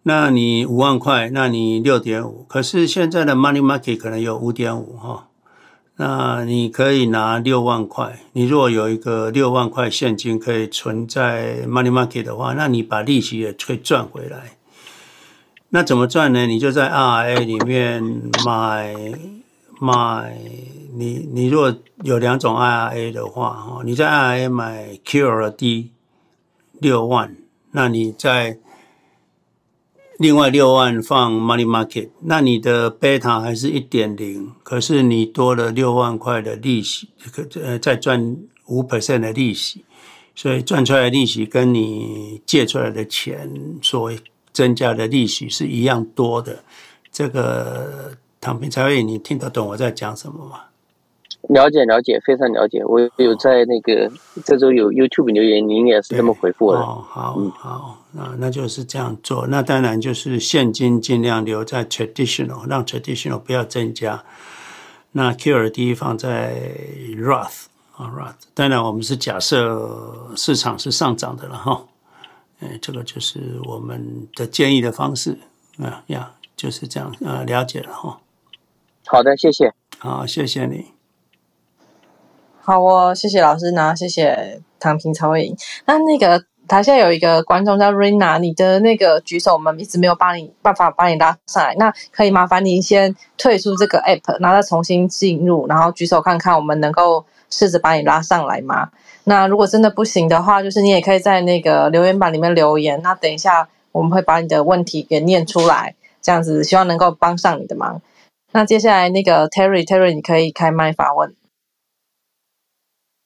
[0.04, 2.46] 那你五万块，那你六点五。
[2.48, 5.28] 可是现在的 Money Market 可能有五点五哈。
[5.98, 8.20] 那你可以拿六万块。
[8.34, 14.58] 你如果有一个六万块现金可以存在 Money Market 的话，那你把利息也可以赚回来。
[15.70, 16.46] 那怎么赚呢？
[16.46, 18.02] 你就在 IRA 里面
[18.46, 18.96] 买
[19.80, 20.38] 买。
[20.94, 25.90] 你你如果有两种 IRA 的话，哈，你在 IRA 买 QRD
[26.80, 27.36] 六万，
[27.72, 28.58] 那你在
[30.18, 37.10] 另外六万放 Money Market，那你的 Beta 还是一点零，可是你多了六万块的利息，
[37.62, 39.86] 呃，再赚五 percent 的利息，
[40.34, 44.12] 所以赚出来的利息跟你借出来的钱所
[44.52, 46.64] 增加的利息是一样多的。
[47.12, 48.18] 这个
[48.48, 50.62] 躺平才会，你听得懂我在讲什么吗？
[51.50, 52.82] 了解了解，非常了解。
[52.86, 54.10] 我有在那个
[54.46, 56.78] 这周有 YouTube 留言，您也是这么回复的。
[56.80, 59.46] 哦，好，嗯、好，那那就是这样做。
[59.48, 64.24] 那当然就是现金尽量留在 traditional，让 traditional 不要增加。
[65.12, 66.56] 那 QRD 放在
[67.18, 67.66] Roth
[67.98, 68.48] 啊 Roth。
[68.54, 71.84] 当然我们是假设市场是上涨的了哈。
[72.62, 75.38] 哎，这个就是我们的建议的方式
[75.80, 78.18] 啊呀，就是这样啊，了解了哈。
[79.08, 79.74] 好的，谢谢。
[80.00, 80.88] 好，谢谢你。
[82.60, 85.56] 好哦，谢谢老师，呢谢谢躺平才会赢。
[85.86, 91.74] 那那个台下有一个观众叫 Rina，你的那个举手，我们一直没有帮你办法帮你拉上来。
[91.76, 98.90] 那可以麻烦您先退出这个 app，然后再重新进入，然后举手看看，我们能够试着把你拉上来吗？
[99.24, 103.02] 那如果真的不行的话，就是你也可以在那个留言板里面留言。
[103.02, 108.02] 那等一下我们会把你的问题给念出来，这样子希望能够帮上你的忙。
[108.58, 111.36] 那接下来那个 Terry，Terry，你可以开麦发问。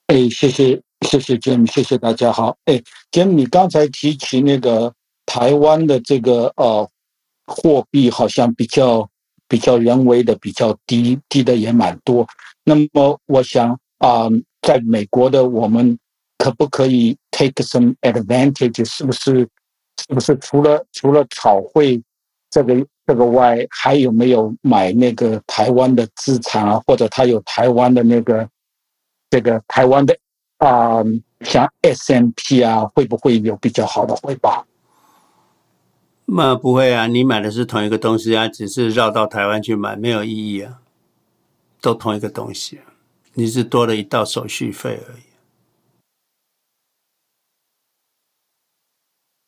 [0.07, 2.57] 哎，谢谢谢谢 Jim，谢谢大家好。
[2.65, 4.93] 哎，Jim，你刚才提起那个
[5.25, 6.86] 台湾的这个呃
[7.45, 9.09] 货币，好像比较
[9.47, 12.27] 比较人为的比较低，低的也蛮多。
[12.65, 14.27] 那么我想啊、
[14.61, 15.97] 在美国的我们
[16.39, 18.84] 可不可以 take some advantage？
[18.84, 19.47] 是不是
[19.97, 22.03] 是不是除了除了炒汇
[22.49, 26.82] 这个这个外，还有没有买那个台湾的资产啊？
[26.88, 28.47] 或者他有台湾的那个？
[29.30, 30.18] 这个台湾的
[30.59, 31.05] 啊、呃，
[31.41, 34.66] 像 S M P 啊，会不会有比较好的回报？
[36.26, 40.82] 那不会啊，你买的是同一个东西啊，只是绕到台湾去买，没有意义啊，
[41.82, 42.93] 都同一个东西啊，
[43.34, 45.24] 你是多了一道手续费而已。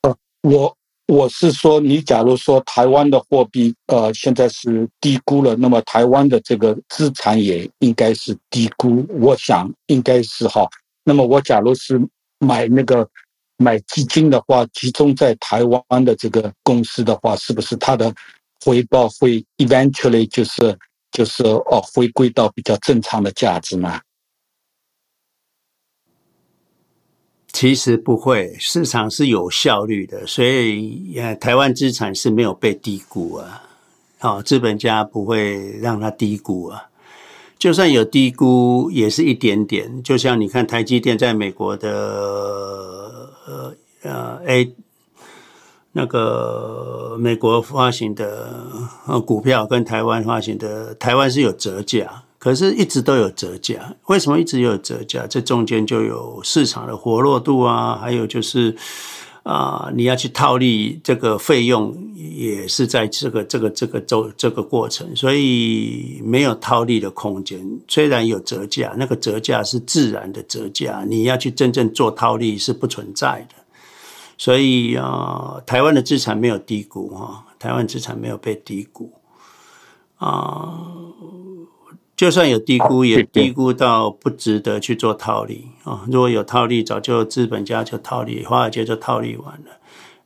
[0.01, 0.78] 呃，我。
[1.14, 9.05] 我是说，你假如说台湾的货币呃现在是低估了，那么台湾的这个资产也应该是低估。
[9.20, 10.68] 我想应该是哈。
[11.03, 12.01] 那么我假如是
[12.39, 13.07] 买那个
[13.57, 18.11] 买基金的话，集中在台湾的这个公司的话，是不是它的
[18.66, 20.76] 回报会 eventually 就是
[21.11, 23.99] 就是哦回归到比较正常的价值呢？
[27.53, 33.61] 其实不会，市场是有效率的，所以呃，台湾资产是没有被低估啊。
[34.17, 36.89] 好，资本家不会让它低估啊。
[37.59, 40.01] 就算有低估，也是一点点。
[40.01, 44.73] 就像你看，台积电在美国的呃呃 A
[45.91, 48.65] 那个美国发行的
[49.05, 52.22] 呃股票，跟台湾发行的，台湾是有折价。
[52.43, 53.95] 可是，一直都有折价。
[54.07, 55.25] 为什么一直有折价？
[55.25, 58.75] 这中间就有市场的活络度啊，还有就是，
[59.43, 67.79] 啊，你要去套利这个费用，也是在这个这个这个周这个过程，所以没有套利的空间。
[67.87, 73.55] 虽然有折价，那个折价是自然的折价，你要去真正做套利是不存在的。
[74.37, 79.13] 所以啊，台湾的资产没有低估哈，台湾资产没有被低估
[80.17, 80.77] 啊。
[82.16, 86.05] 就算有低估，也低估到不值得去做套利啊！
[86.09, 89.80] 如果有套利，早就资本家就套利，华尔街就套利完了。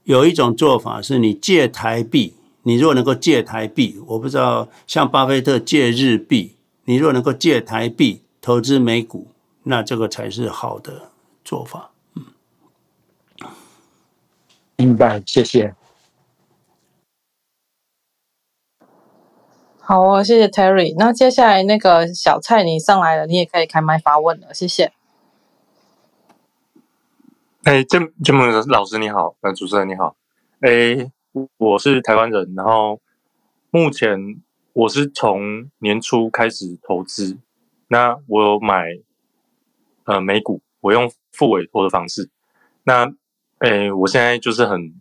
[0.04, 2.34] 有一种做法是你借台币，
[2.64, 9.28] 你如果能够借台币，我不知道像巴菲特借日币，你如果能够借台币投资美股，
[9.64, 11.10] 那这个才是好的
[11.46, 11.92] 做法。
[12.16, 12.26] 嗯，
[14.76, 15.74] 明白，谢谢。
[19.90, 20.94] 好哦，谢谢 Terry。
[20.98, 24.92] 那接下来那个小蔡你上来了，你也可以开麦发问了，谢谢。
[27.64, 30.18] 哎，建建文老师你好，呃，主持人你好。
[30.60, 31.10] 哎，
[31.56, 33.00] 我是台湾人，然后
[33.70, 34.20] 目前
[34.74, 37.38] 我是从年初开始投资，
[37.88, 38.84] 那我有买
[40.04, 42.30] 呃美股，我用复委托的方式。
[42.84, 43.10] 那
[43.60, 44.94] 哎，我现在就是很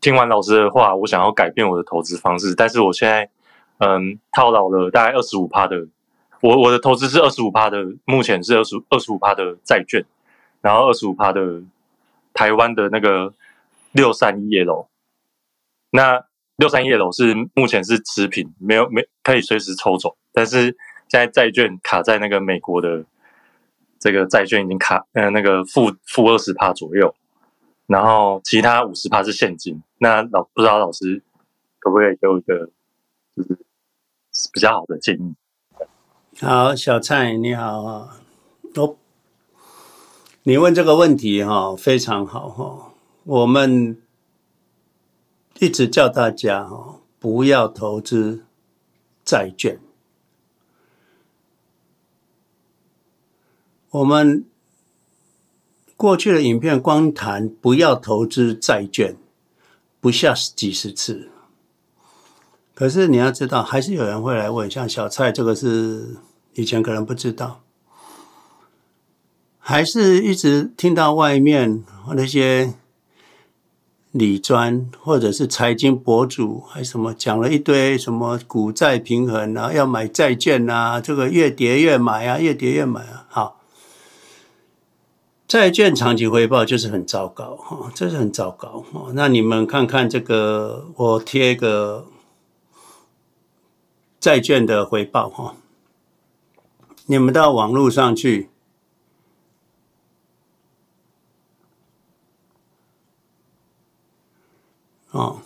[0.00, 3.28] 听完老师的话，我想要改变我的投资方式，但是我现在。
[3.78, 5.88] 嗯，套牢了大概二十五趴的，
[6.40, 10.04] 我我的投资是二十五趴的，目前是二十二十五趴的债券，
[10.60, 11.60] 然后二十五趴的
[12.32, 13.34] 台湾的那个
[13.90, 14.86] 六三一 L，
[15.90, 16.24] 那
[16.56, 20.76] 六三一 L 是目前是持平，没有没可以随时抽走，但是
[21.08, 23.04] 现在债券卡在那个美国的
[23.98, 27.12] 这个债券已经卡呃那个负负二十趴左右，
[27.88, 31.20] 然后其他五十趴是现金，那老不知道老师
[31.80, 32.70] 可不可以给我一个
[33.36, 33.63] 就是。
[34.52, 35.34] 比较好的建议。
[36.40, 38.20] 好，小蔡你好啊，
[38.74, 38.96] 哦，
[40.42, 42.92] 你问这个问题哈非常好哈。
[43.24, 44.02] 我们
[45.58, 48.44] 一直叫大家哈不要投资
[49.24, 49.80] 债券。
[53.90, 54.44] 我们
[55.96, 59.16] 过去的影片光谈不要投资债券，
[60.00, 61.30] 不下几十次。
[62.74, 66.16] 可是你要知道，还是有人会来问，像小蔡这个是
[66.54, 67.60] 以前可能不知道，
[69.60, 71.84] 还是一直听到外面
[72.16, 72.74] 那些
[74.10, 83.26] 理专或者是财经博主还什么讲了一堆什么股债平衡啊，要买债券啊，这个越跌越买啊，越跌越买啊。
[83.28, 83.60] 好，
[85.46, 88.84] 债券长期回报就是很糟糕哈，这是很糟糕。
[89.12, 92.06] 那你们看看这个，我贴一个。
[94.24, 95.54] 债券的回报哈，
[97.04, 98.48] 你们到网络上去
[105.10, 105.42] 哦，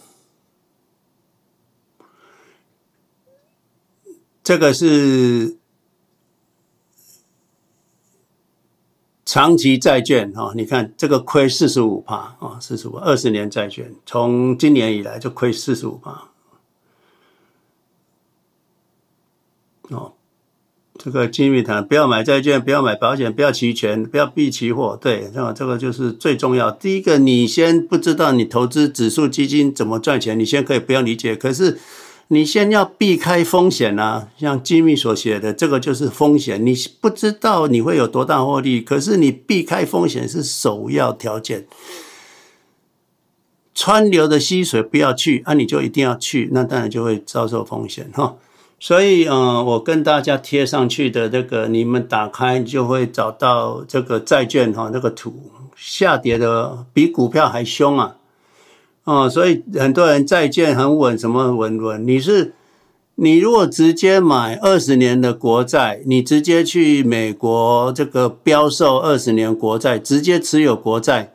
[4.44, 5.58] 这个是
[9.24, 16.27] 长期债券哈，你看这个亏四十五趴啊，四十五，二十年债券从今年以来就亏四十五趴。
[19.91, 20.12] 哦，
[20.99, 24.99] 这个金密谈不要买债券，不要买保险，不要期权，不要避期货。
[25.01, 26.70] 对，那这个就是最重要。
[26.70, 31.36] 第一个，你先不知道你投资指数基金怎么赚钱，你先可以不用理解。
[31.36, 31.78] 可是
[32.28, 36.66] 你先要避开风险啊，像金密所写的，这个就是风险。
[36.66, 41.66] 你不知道你会有多大获利，可是你避开风险是首要条件。
[43.74, 48.34] 川流的溪水不要去，啊，你就一定要去，那当然就会遭受风险哈。
[48.80, 58.16] 所以，嗯，我跟大家贴上去的这个，你们打开就会找到这个债券哈，那个图下跌的比股票还凶啊，
[59.02, 62.06] 哦，所以很多人债券很稳，什么稳稳？
[62.06, 62.54] 你是
[63.16, 71.32] 你如果直接买二十年的国债，你直接去美国这个标售二十年国债，直接持有国债。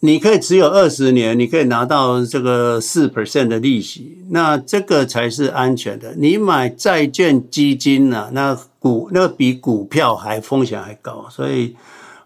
[0.00, 6.14] 你可以持有二十年，你可以拿到这个四 percent 的利息，那这个才是安全的。
[6.16, 11.74] 你买债券基金呢、啊，那股那比股票还风险还高，所以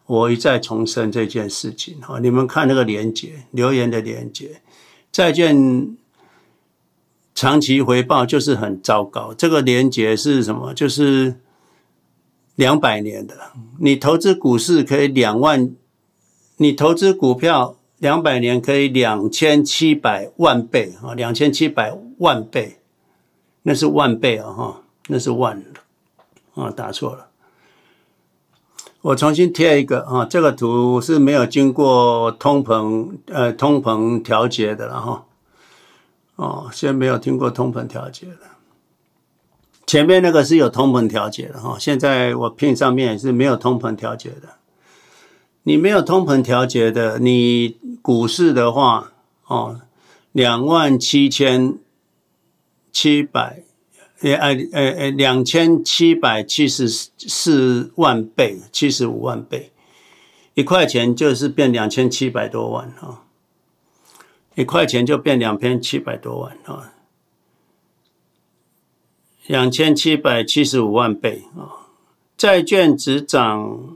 [0.05, 1.99] 我一再重申这件事情。
[2.03, 4.61] 哈，你们看那个连接留言的连接，
[5.11, 5.97] 债券
[7.35, 9.33] 长期回报就是很糟糕。
[9.33, 10.75] 这个连接是什么？
[10.75, 11.37] 就是
[12.57, 13.35] 两百年的，
[13.81, 15.71] 你投资股市可以两万。
[16.57, 22.79] 你投资股票两百年可以两千七百万倍啊，两千七百万倍，
[23.63, 25.65] 那是万倍啊哈，那是万
[26.55, 27.29] 啊，打错了。
[29.01, 35.25] 我重新贴一个啊，这个图是没有经过通膨呃通膨调节的了哈。
[36.37, 38.39] 哦，现在没有听过通膨调节的，
[39.87, 41.77] 前面那个是有通膨调节的哈。
[41.79, 44.57] 现在我 pin 上面是没有通膨调节的。
[45.65, 49.13] 你没有通膨调节的，你股市的话
[49.47, 49.81] 哦，
[50.33, 51.79] 两万七千
[52.91, 53.65] 七百。
[54.25, 59.73] 呃呃呃两千七百七十四万倍，七十五万倍，
[60.55, 63.25] 一块钱就是变两千七百多万啊！
[64.55, 66.93] 一块钱就变两千七百多万啊！
[69.49, 71.91] 两千七百七十五万倍啊！
[72.37, 73.92] 债券只涨。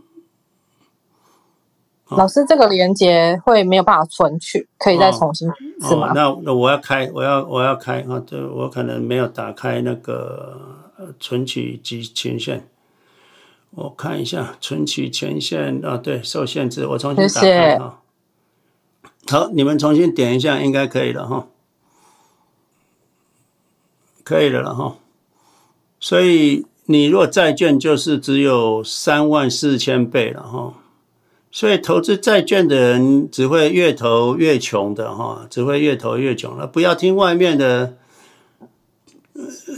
[2.11, 5.50] 老师，这个连接会没有办法存取，可以再重新
[5.80, 6.12] 是吗？
[6.14, 8.22] 那那我要开，我要我要开啊！
[8.24, 10.57] 这我可能没有打开那个
[11.18, 12.68] 存取及权限，
[13.70, 17.98] 我看一下存取权限啊，对，受限制，我重新打开啊。
[19.26, 21.48] 好，你们重新点一下，应该可以了哈，
[24.22, 24.96] 可以了了哈。
[25.98, 30.74] 所以你如果债券就是只有三万四千倍了哈。
[31.57, 36.66] 所以投资债券的人只会越投越穷的哈，只会越投越穷了。
[36.66, 37.96] 不要听外面的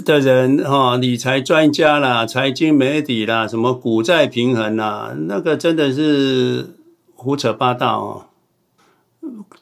[0.05, 6.75] 的人哈，理财专家啦、财经媒体啦、什么股债平衡啦，那个真的是
[7.15, 8.27] 胡扯八道哦。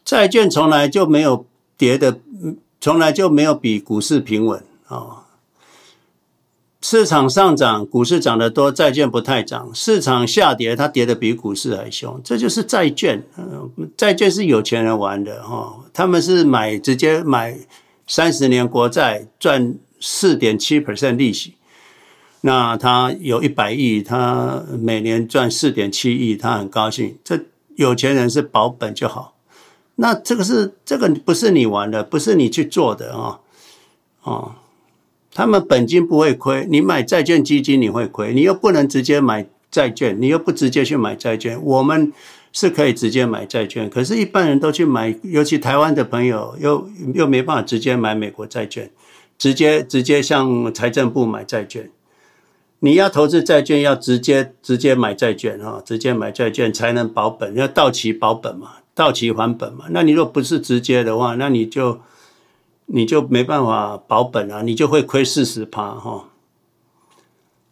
[0.03, 1.45] 债券从来就没有
[1.77, 2.19] 跌的，
[2.81, 5.26] 从来就没有比股市平稳啊。
[6.83, 9.71] 市场上涨，股市涨得多，债券不太涨。
[9.75, 12.21] 市场下跌，它跌得比股市还凶。
[12.23, 13.25] 这就是债券。
[13.37, 17.59] 嗯，债券是有钱人玩的哈，他们是买直接买
[18.07, 21.55] 三十年国债，赚四点七 percent 利息。
[22.43, 27.17] 那他有一百亿，他每年赚四点七亿，他很高兴。
[27.25, 27.41] 这
[27.75, 29.35] 有钱人是保本就好。
[29.97, 33.41] 那这个是这个不是你玩的，不是你去做的啊，
[34.23, 34.53] 哦。
[35.37, 41.63] 他们本金不会亏，你买债券基金你会亏，你又不能直接买债券，你又不直接去买债券。
[41.63, 42.11] 我们
[42.55, 48.91] 是可以直接买债券，可是，一般人都去买，尤其台湾的朋友又又没办法直接买美国债券，
[49.37, 51.91] 直接直接向财政部买债券。
[52.79, 59.85] 你要投资债券，要直接直接买债券哈，直接买债券才能保本，要到期保本嘛，到期还本嘛。
[59.91, 62.01] 那你若不是直接的话，那你就。
[62.87, 66.29] 你就没办法保本啊，你就会亏四十趴哈。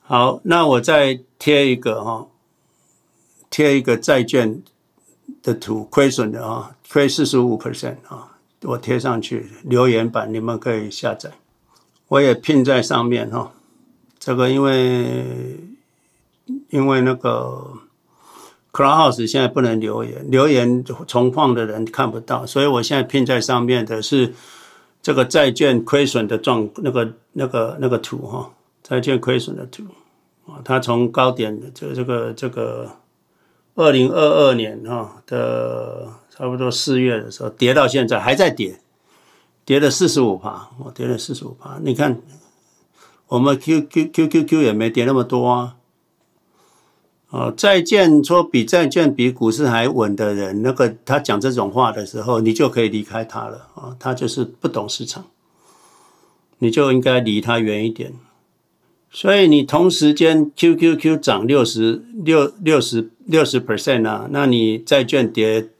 [0.02, 2.26] 好，那我再贴一个哈，
[3.48, 4.60] 贴一个债券
[5.42, 11.30] 的图，亏损的啊，亏四十五 percent 啊，我贴上去留言板，你们可以下载。
[12.08, 13.52] 我也拼在上面哈。
[14.18, 15.60] 这个因为
[16.70, 17.78] 因为那个
[18.72, 24.34] Clubhouse 现在不能留言，留言重放的人看不到，所以我现在拼在上面的是。
[25.04, 28.50] 这个债券亏损的状，那个、那个、那个图哈，
[28.82, 29.82] 债券亏损的图
[30.46, 32.90] 啊，它从高点的这、这个、这个
[33.74, 38.80] 二零二二年哈的差不多四月的时候跌到现在还在跌，
[39.66, 41.78] 跌了四十五趴，我跌了四十五趴。
[41.82, 42.18] 你看，
[43.28, 45.76] 我们 Q Q Q Q Q 也没跌那么多啊。
[47.34, 53.96] 哦，债券说比债券比股市还稳的人，那个他讲这种话的时候，你就可以离开他了啊！
[53.98, 55.24] 他就是不懂市场，
[56.58, 58.12] 你就应该离他远一点。
[59.10, 65.70] 所以你同时间 QQQ 涨六十六六十六十 percent 啊，那你债券跌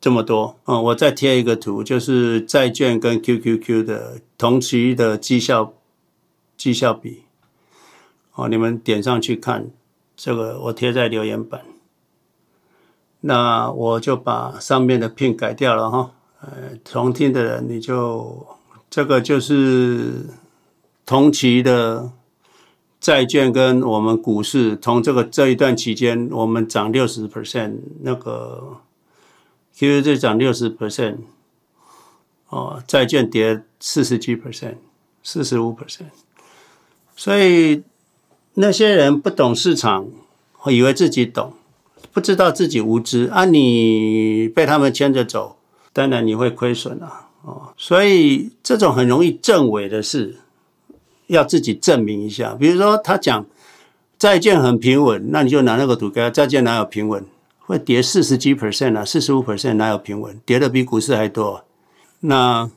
[0.00, 0.80] 这么多啊！
[0.80, 5.74] 我再贴一个图，就是债券跟 QQQ 的同期的绩效
[6.56, 7.24] 绩效比，
[8.36, 9.68] 哦，你们点上去看。
[10.16, 11.60] 这个我贴在留言板，
[13.20, 16.10] 那我就把上面的 pin 改掉了哈。
[16.40, 18.46] 呃，重听的人你就
[18.88, 20.26] 这个就是
[21.04, 22.10] 同期的
[22.98, 28.78] 债券跟我们股市，从这个这一段期间，我们涨六十 percent，那个
[29.76, 31.18] QQQ 涨六十 percent，
[32.48, 34.76] 哦，债券跌四十几 percent，
[35.22, 36.08] 四十五 percent，
[37.14, 37.84] 所以。
[38.58, 40.06] 那些人不懂市场，
[40.70, 41.52] 以为自己懂，
[42.10, 43.44] 不知道自己无知啊！
[43.44, 45.58] 你被他们牵着走，
[45.92, 47.28] 当然你会亏损啊！
[47.42, 50.36] 哦，所以这种很容易证伪的事，
[51.26, 52.54] 要自己证明一下。
[52.58, 53.44] 比如说，他讲
[54.18, 57.22] 债券很平稳，那你就拿那个图给他，债券哪有平稳？
[57.58, 60.40] 会跌四十几 percent 啊，四十五 percent 哪有平稳？
[60.46, 61.62] 跌的比股市还多。
[62.20, 62.70] 那。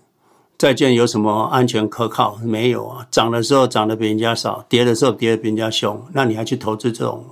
[0.60, 2.36] 债券有什么安全可靠？
[2.43, 7.24] 没有啊，涨的时候涨得比人家少，跌的时候跌得比人家凶，那你还去投资这种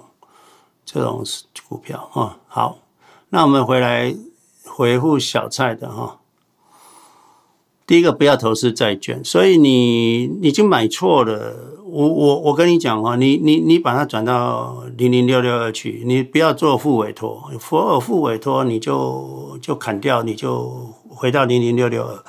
[0.86, 1.22] 这种
[1.68, 2.38] 股票啊。
[2.48, 2.78] 好，
[3.32, 4.16] 那我们回来
[4.66, 6.20] 回复小蔡的哈。
[7.86, 11.76] 第一个不要投资债券，所以你已经买错了。
[11.84, 22.24] 我我我跟你讲哈，你你你把它转到零零六六二去，你不要做复委托，复尔复委托你就就砍掉，你就回到零零六六二。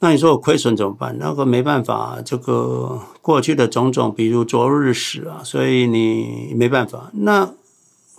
[0.00, 1.16] 那你说我亏损怎么办？
[1.18, 7.10] 那个没办法，这个过去的种种，比如昨日死啊，所以你没办法。
[7.12, 7.50] 那。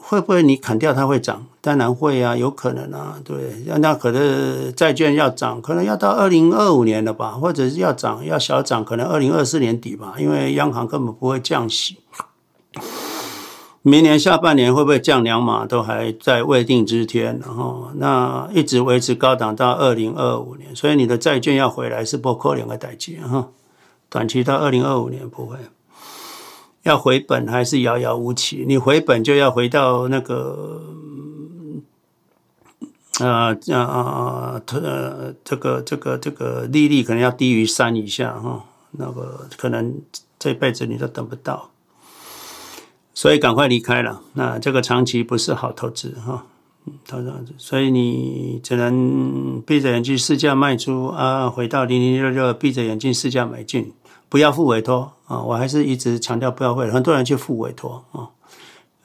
[0.03, 1.45] 会不会你砍掉它会涨？
[1.61, 3.37] 当然会啊，有可能啊，对。
[3.77, 11.99] 那可能债券要涨，可能要到二零二五年了吧，或者是要涨要小涨，可能二零二四年底吧，因为央行根本不会降息。
[13.83, 17.39] 明年下半年会不会降两码，都还在未定之天。
[17.39, 23.49] 然后那一直维持高档到二零二五年，所以你的债券要回来是不可能的代志哈。
[24.09, 25.57] 短期到二零二五年不会。
[26.83, 28.65] 要回本还是遥遥无期？
[28.67, 30.81] 你回本就要回到那个，
[33.19, 40.01] 呃呃呃呃，这个这个这个利率可能要低于三以下哈，那个可能
[40.39, 41.69] 这辈子你都等不到，
[43.13, 44.21] 所以赶快离开了。
[44.33, 46.45] 那这个长期不是好投资哈，
[47.07, 53.93] 投资，所以你只能闭着眼睛试价卖出啊，回到零零六六，闭着眼睛试价买进。
[54.29, 55.43] 不要付委托啊！
[55.43, 58.31] 我还是一直强调不要会，很多人去付委托啊。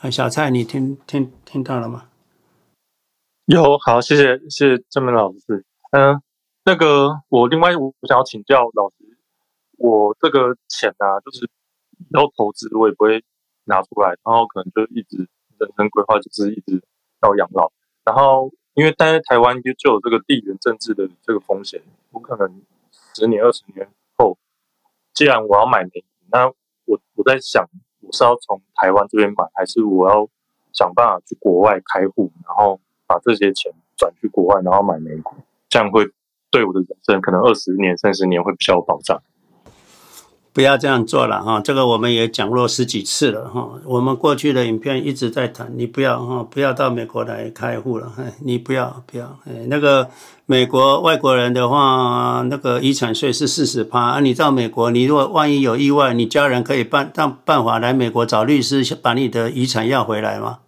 [0.09, 2.05] 小蔡，你听听听到了吗？
[3.47, 5.65] 有，好，谢谢谢谢郑明老师。
[5.91, 6.23] 嗯，
[6.65, 9.19] 那个我另外我想要请教老师，
[9.79, 11.51] 我这个钱啊，就是
[12.11, 13.25] 要投资，我也不会
[13.67, 16.83] 拿出来，然后可能就一直人生规划就是一直
[17.21, 17.71] 到养老。
[18.05, 22.63] 然后因为待在台湾就就有这个地缘政治的这个风险，我可能
[23.15, 24.39] 十年二十年后。
[25.13, 26.47] 既然我要买美股，那
[26.85, 27.67] 我我在想，
[28.01, 30.29] 我是要从台湾这边买，还是我要
[30.73, 35.35] 想办法去国外开户，然后把这些钱转去国外，然后买美股，
[35.71, 36.07] 这样会
[36.51, 39.23] 对我的人生可能二十年、三十年会比较有保障。
[40.57, 43.79] 不要这样做了哈，这个我们也讲过十几次了哈。
[43.85, 49.39] 我们过去的影片一直在谈，你不要哈，不要到美国来开户了，你不要不要。
[49.67, 50.09] 那个
[50.47, 60.61] 美国外国人的话，那个遗产税是四十趴，啊，你到美国，你如果万一有意外，你家人可以办当办法来美国找律师把你的遗产要回来吗？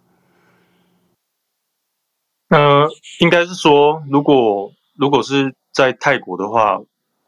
[2.49, 2.87] 呃，
[3.21, 6.77] 应该是说，如果如果是在泰国的话，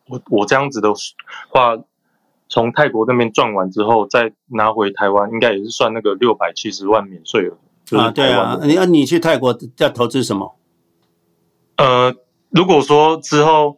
[0.07, 0.93] 我我这样子的
[1.49, 1.75] 话。
[2.51, 7.57] 从泰国那边赚完之后，再拿回台湾，应该也是算那个六百七十万免税了。
[7.97, 10.57] 啊，对啊，你那你去泰国要投资什么？
[11.77, 12.13] 呃，
[12.49, 13.77] 如果说之后，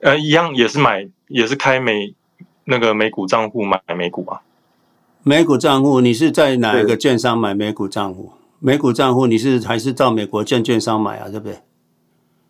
[0.00, 2.14] 呃，一样也是买，也是开美
[2.64, 4.42] 那个美股账户买美股啊。
[5.22, 8.32] 美股账户，你是在哪一个券商买美股账户？
[8.58, 11.30] 美股账户你是还是到美国证券商买啊？
[11.30, 11.58] 对不对？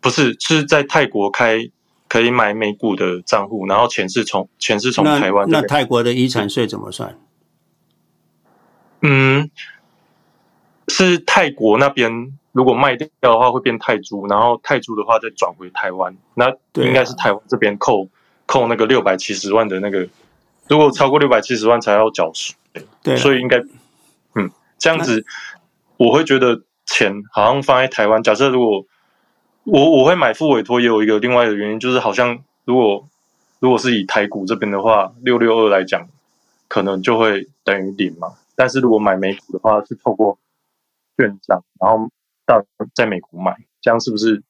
[0.01, 1.71] 不是，是在泰国开。
[2.07, 5.47] 可以买美股的账户，然后钱是从钱是从台湾。
[5.49, 7.17] 那泰国的遗产税怎么算？
[9.01, 9.49] 嗯，
[10.87, 16.49] 是泰国那边如果卖掉的话会变泰铢，然后泰铢的话再转回台湾，那
[16.81, 18.07] 应该是台湾这边扣
[18.45, 20.07] 扣那个六百七十万的那个，
[20.69, 22.55] 如果超过六百七十万才要缴税。
[23.03, 23.57] 对，所以应该
[24.35, 25.25] 嗯这样子，
[25.97, 28.23] 我会觉得钱好像放在台湾。
[28.23, 28.85] 假设如果
[29.65, 33.07] 我我会买副委托，也有一个另外的原因，就是好像如果
[33.59, 36.07] 如果是以台股这边的话，六六二来讲，
[36.67, 38.33] 可能就会等于零嘛。
[38.55, 40.37] 但是如果买美股的话，是透过
[41.17, 42.09] 券商，然后
[42.45, 42.63] 到
[42.93, 44.43] 在美国买，这样是不是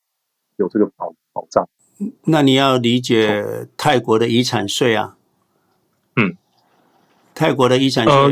[0.57, 1.65] 有这个保保障？
[2.25, 5.15] 那你要理解泰国的遗产税啊。
[6.17, 6.35] 嗯，
[7.33, 8.13] 泰国的遗产税。
[8.13, 8.31] 呃，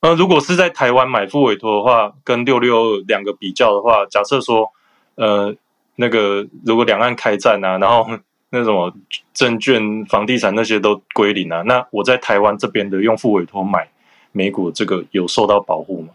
[0.00, 4.72] 呃，如果是在台湾买副委托的话，跟六六二两个比较的话，假设说。
[5.18, 5.54] 呃，
[5.96, 8.06] 那个如果两岸开战啊，然后
[8.50, 8.92] 那什么
[9.34, 13.88] 证券、房地产那些都归零啊，那我在台湾这边的用户委托买
[14.32, 16.08] 美股，这个有受到保护吗？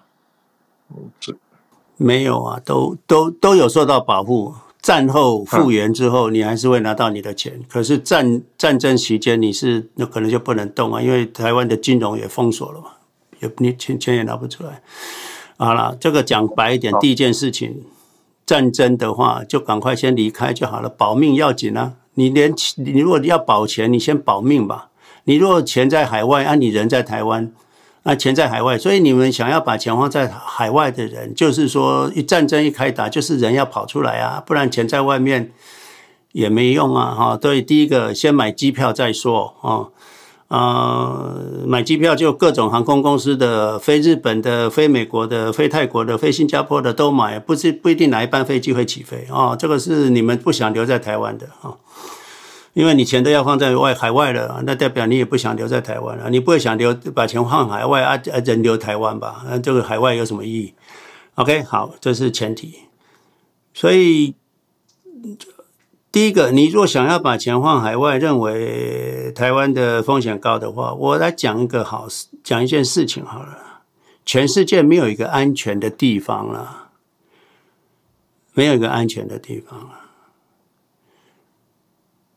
[1.20, 1.36] 这
[1.98, 4.54] 没有啊，都都都有受到保护。
[4.82, 7.54] 战后复原之后，你还是会拿到你的钱。
[7.56, 12.88] 嗯、可是战战争期间，你是那可能就不能动啊，因为台湾的金融也封锁了嘛，
[13.40, 14.82] 也你钱钱也拿不出来。
[15.58, 17.84] 好了，这个讲白一点，第一件事情。
[18.46, 21.94] 战争的话，就赶快先离开就好了，保命要紧啊！
[22.16, 24.90] 你连你如果要保钱，你先保命吧。
[25.24, 27.52] 你如果钱在海外，啊，你人在台湾，
[28.04, 35.52] 那钱在海外，所以你们想要把钱放在海外的人，就是说一战争一开打，就是人要跑出来啊，不然钱在外面
[36.34, 37.16] 也没用啊！
[37.18, 39.88] 哈，所以第一个先买机票再说啊啊、
[40.54, 51.74] 呃，买机票就各种航空公司的，飞日本的、飞美国的、飞泰国的、飞新加坡的都买，不是不一定哪一班飞机会起飞啊、这个是你们不想留在台湾的啊、
[52.74, 56.30] 因为你钱都要放在外海外了，那代表你也不想留在台湾了。
[56.30, 59.44] 你不会想留把钱放海外啊，人留台湾吧？
[59.50, 60.76] 那这个海外有什么意义
[61.34, 62.76] ？OK，好，这是前提。
[63.74, 64.36] 所以。
[66.14, 73.82] 第一个，你若想要把钱放海外，认为台湾的风险高的话，我来讲一个好事，讲一件事情好了。
[74.24, 76.92] 全世界没有一个安全的地方了，
[78.54, 80.02] 没有一个安全的地方了，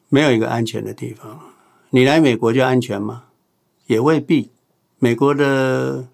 [0.08, 1.38] 没有一个安全的地方。
[1.90, 3.24] 你来美国就安全吗？
[3.88, 4.52] 也未必。
[4.98, 6.08] 美国的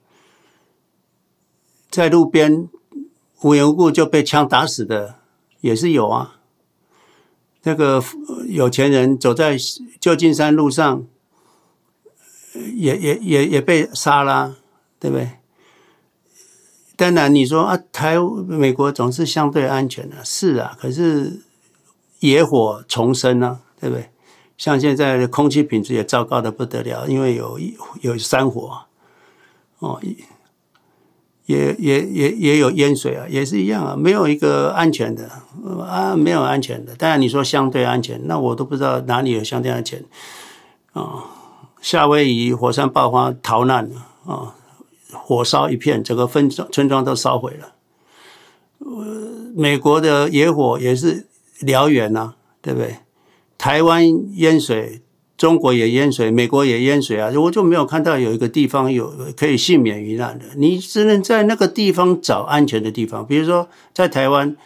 [1.89, 2.69] 在路边
[3.43, 5.21] 无缘无故就被枪打死的
[5.61, 6.41] 也是有啊。
[7.63, 8.03] 那个
[8.49, 9.57] 有钱人走在
[10.01, 11.05] 旧金山路上，
[12.75, 14.57] 也也也也被杀了，
[14.99, 15.31] 对不对？
[16.97, 20.77] 当然，你说啊，台美国总是相对安全的，是啊。
[20.79, 21.41] 可是
[22.21, 24.11] 野火重生啊，对不对？
[24.59, 27.59] 像现在的空气品质也糟糕的不得了，因为有
[28.03, 28.83] 有山火，
[29.79, 30.01] 哦。
[31.47, 35.29] 也也也也有淹水啊，也是一样啊，没有一个安全的
[35.85, 36.95] 啊，没有安全的。
[36.95, 40.05] 当然你说相对安全，那我都不知道哪里有相对安全
[40.93, 41.25] 啊。
[41.81, 43.91] 夏威夷火山爆发逃难
[44.25, 44.55] 啊，
[45.13, 47.73] 火烧一片，整个村庄村庄都烧毁了。
[48.79, 51.27] 呃美国的野火也是
[51.61, 52.99] 燎原呐，对不对？
[53.59, 54.05] 台湾
[54.37, 55.03] 淹水。
[55.43, 57.29] 中国也淹水，美国也淹水啊！
[57.35, 60.45] 我就没有看到有一个地方有可以幸免于难的。
[60.55, 64.57] 你只能在那个地方找安全的地方，比如说在台湾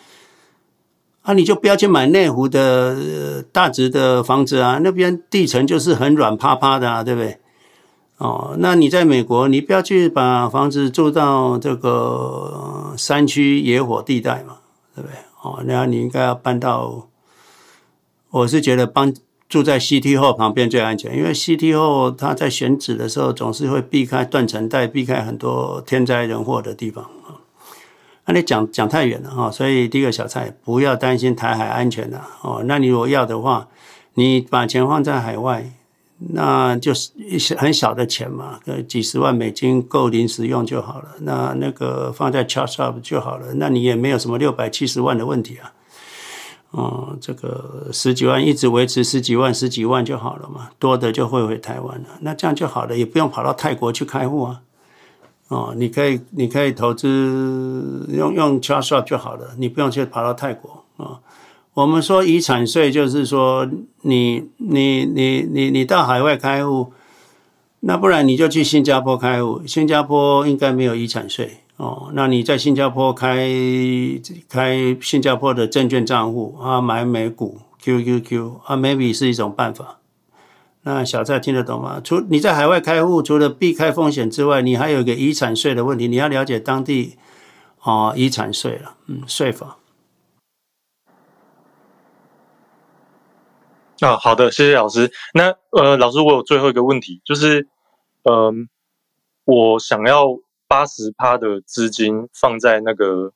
[1.22, 7.39] 啊，你就不要去买内湖的大直的房子啊，那边地层就是很软趴趴的啊，对不对？
[8.18, 14.59] 哦，那你在美国，你不要去把房子住到这个山区野火地带嘛，
[14.95, 15.16] 对不对？
[15.43, 17.09] 哦，那你应该要搬到，
[18.29, 19.14] 我是觉得搬。
[19.49, 27.39] 住在 City Hall 旁边最安全，因为 City Hall 它在选址的时候总是会避开断层带，避开很多天灾人祸的地方啊。
[28.27, 32.65] 那你讲讲太远了哈，所以第一个小菜不要担心台海安全了哦。
[32.67, 33.69] 那你如果要的话，
[34.15, 35.71] 你把钱放在海外，
[36.33, 41.11] 那就是一些很小的钱嘛，几十万美金够临时用就好了。
[41.21, 45.73] 那那个放在 Charge Up 就好了，那你也没有什么六百七十万的问题啊。
[46.77, 52.09] 哦，这个十几万一直维持十几万、十几万就好了嘛，多的就会回台湾了。
[52.20, 54.61] 那这样就好了，也不用跑到泰国去开户啊。
[55.49, 61.05] 哦，你可以，你可以投资用用 c h a r s h o p 就好了，你不用去跑到泰国啊。
[61.07, 61.20] 哦，
[61.72, 63.66] 我们说遗产税，就是说
[64.03, 66.93] 你你你你你到海外开户，
[67.81, 71.62] 那不然你就去新加坡开户，新加坡应该没有遗产税。
[71.77, 73.51] 哦，那你在新加坡开
[74.49, 79.99] 开新加坡的证券账户啊，买美股 QQQ 啊，maybe 是一种办法。
[80.85, 82.01] 那小蔡听得懂吗？
[82.03, 87.18] 除你在海外开户，除了避开风险之外，你还有一个遗产税的问题，你要了解当地
[87.81, 89.77] 啊遗产税了，嗯，税法。
[94.01, 95.12] 啊，好的，谢谢老师。
[95.35, 97.68] 那呃，老师，我有最后一个问题，就是
[98.22, 98.70] 嗯、
[99.45, 100.39] 我想要。
[100.69, 103.33] 八十趴的资金放在那个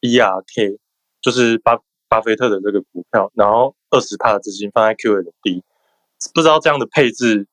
[0.00, 0.78] BRK，
[1.20, 1.78] 就是巴
[2.08, 5.62] 巴菲特的这个股票，然后二十趴的资金放在 QLD，
[6.32, 7.48] 不知道这样的配置，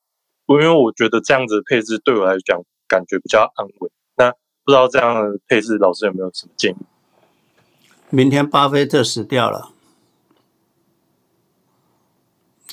[0.46, 3.90] 因为我觉得这样子的配置对我来讲感觉比较安稳。
[4.16, 4.30] 那
[4.64, 6.76] 不知道这样的配置，老师有没有什么建议？
[8.10, 9.72] 明天巴菲特死掉了，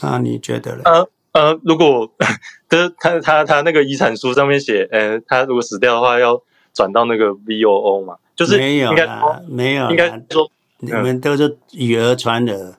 [0.01, 0.81] 那你觉得呢？
[0.85, 2.11] 呃呃，如果
[2.69, 6.41] 他他他他那个遗产书上面写，呃，他如果死掉的话，要
[6.73, 10.49] 转到那个 VOO 嘛，就是没有啦，没有，应该说
[10.79, 12.75] 你们都是以讹传讹。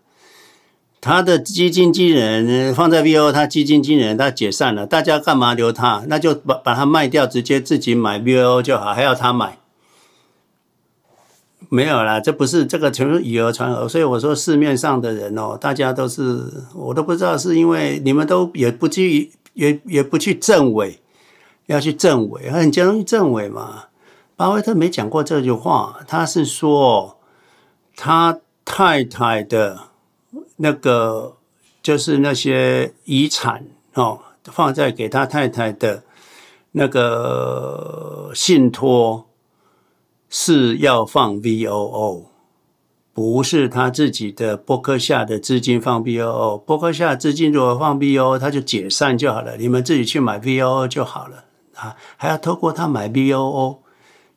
[1.02, 6.04] 他的基金经理人放在 VOO，他基金经理人他解散了，大家干嘛留他？
[6.08, 9.56] 那就把把他卖掉，直接自己买 VOO 就好，还要他买。
[11.72, 16.44] 没有啦，这不是这个全是以讹传讹，所以我说市面上的人哦，大家都是
[16.74, 21.00] 我都不知道是因为你们都也不去也也不去证伪，
[21.66, 23.84] 要去证伪，很容易证伪嘛。
[24.34, 27.16] 巴菲特没讲过这句话，他是说
[27.94, 29.78] 他太太的
[30.56, 31.36] 那个
[31.80, 33.64] 就是那些遗产
[33.94, 36.02] 哦，放在给他太太的
[36.72, 39.29] 那个信托。
[40.32, 42.26] 是要放 VOO，
[43.12, 53.78] 不是他自己的博客下的资金放 VOO，波克夏资金如果放 VOO，他就解散就好了，你们自己去买 VOO 就好了啊，还要透过他买 VOO，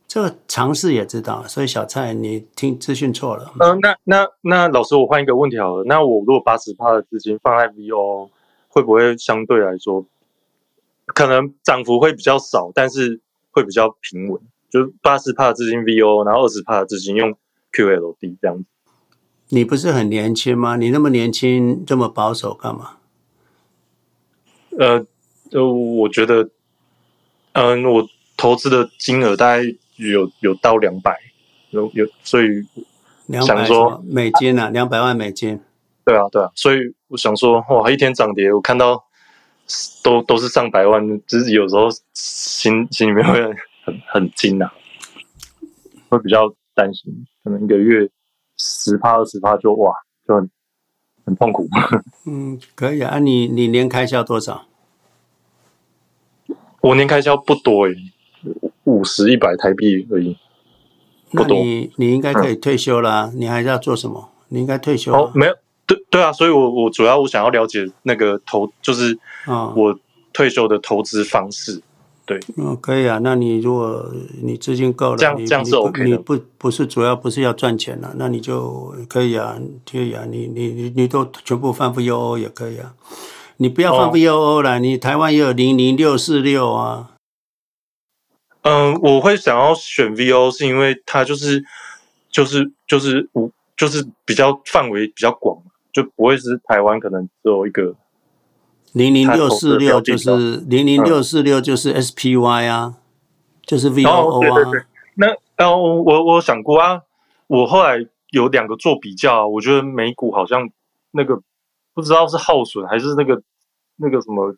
[0.08, 3.54] 这个尝试也知道，所以小蔡你听资讯错了。
[3.60, 8.30] 嗯、那那那老师，我换一个问题好了，那我如果八十趴的资金放在 VOO，
[8.68, 10.04] 会不会相对来说，
[11.06, 13.22] 可能涨幅会比较少，但是
[13.52, 14.42] 会比较平稳？
[14.74, 17.38] 就八十帕的资金 VOO，然后二十帕的资金用
[17.72, 18.66] QLD 这样子。
[19.50, 20.78] 你不是很年轻吗？
[20.78, 22.98] 你那么年轻，这么保守干嘛？
[24.80, 25.06] 呃，
[25.52, 26.50] 就我觉得，
[27.52, 29.64] 嗯、呃，我投资的金额大概
[29.98, 31.20] 有有到两百，
[31.70, 32.48] 有有，所以
[33.46, 35.62] 想说美金啊，两百万美金。
[36.04, 39.06] 对啊，对啊，所以我想说，哇，一天涨跌，我看到
[40.04, 43.40] 都都是上百万，只是有时候心心里面会
[43.84, 44.74] 很很精呐、啊，
[46.10, 48.10] 会比较担心，可能一个月。
[48.56, 49.92] 十趴二十趴就哇，
[50.28, 50.48] 就很
[51.26, 51.68] 很痛苦。
[52.28, 53.18] 嗯，可以啊。
[53.18, 54.68] 你你年开销多少？
[56.82, 57.96] 我年开销不多诶，
[58.84, 60.38] 五十一百台币而已，
[61.32, 61.58] 不多。
[61.58, 63.42] 你你应该可以退休啦，嗯。
[63.42, 64.30] 你还是要做什么？
[64.50, 65.12] 你应该退休。
[65.12, 65.56] 哦，没有，
[65.88, 69.18] 对对啊，所以我我主要我想要了解那个投，就是
[69.48, 70.00] 我
[70.32, 71.80] 退休的投资方式。
[71.80, 71.82] 哦
[72.26, 73.20] 对，嗯，可以啊。
[73.22, 74.10] 那你如果
[74.42, 76.10] 你资金够了，这样这样是 OK 的。
[76.10, 79.58] 你不不是主要不是要赚钱了，啊，那你就可以啊，
[79.90, 80.24] 可以啊。
[80.30, 82.94] 你你你你都全部放 VOO 也可以啊。
[83.58, 87.12] 你不要放 VOO 了，哦，你台湾也有零零六四六啊。
[88.62, 91.64] 嗯，我会想要选 VOO 是因为它就是
[92.32, 95.62] 就是就是无就是比较范围比较广，
[95.92, 97.94] 就不会是台湾可能只有一个。
[98.94, 103.02] 零零六四六就是零零六四六就是 SPY 啊，嗯、
[103.64, 104.20] 就是 VOO 啊。
[104.20, 104.86] 哦、对对对
[105.16, 107.02] 那哦，我我想过啊，
[107.48, 110.70] 我后来有两个做比较，我觉得美股好像
[111.10, 111.42] 那个
[111.96, 113.42] 不知道是耗损还是那个
[113.96, 114.56] 那个什么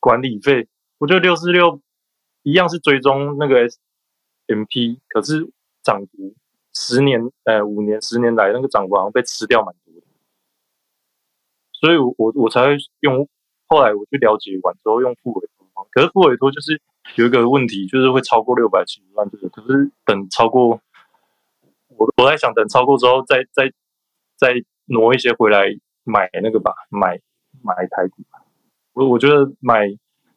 [0.00, 0.66] 管理费，
[0.96, 1.78] 我觉得六四六
[2.42, 3.68] 一样是追踪那个
[4.46, 5.50] SMP，可是
[5.82, 6.34] 涨幅
[6.72, 10.06] 十年呃五年十年来那个涨幅好像被吃掉蛮多的，
[11.72, 13.28] 所以我我我才会用。
[13.66, 16.80] 后来我去了解完之后，用付委托，可是付委托就是
[17.16, 19.48] 有一个问题，就是会超过六百七十万这个。
[19.48, 20.80] 可是等超过，
[21.88, 23.72] 我我在想等超过之后再，再
[24.36, 24.54] 再
[24.86, 25.66] 挪一些回来
[26.04, 27.20] 买那个吧，买
[27.62, 28.22] 买台股。
[28.92, 29.88] 我我觉得买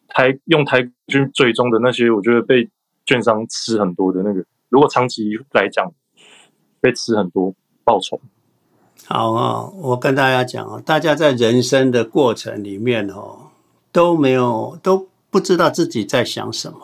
[0.07, 2.69] 台用台去追踪的那些，我觉得被
[3.05, 5.93] 券商吃很多的那个，如果长期来讲
[6.81, 7.53] 被吃很多
[7.83, 8.19] 报酬。
[9.09, 13.51] 好啊，我跟大家讲啊，大家在人生的过程里面哦，
[13.93, 16.79] 都没有都不知道自己在想什么。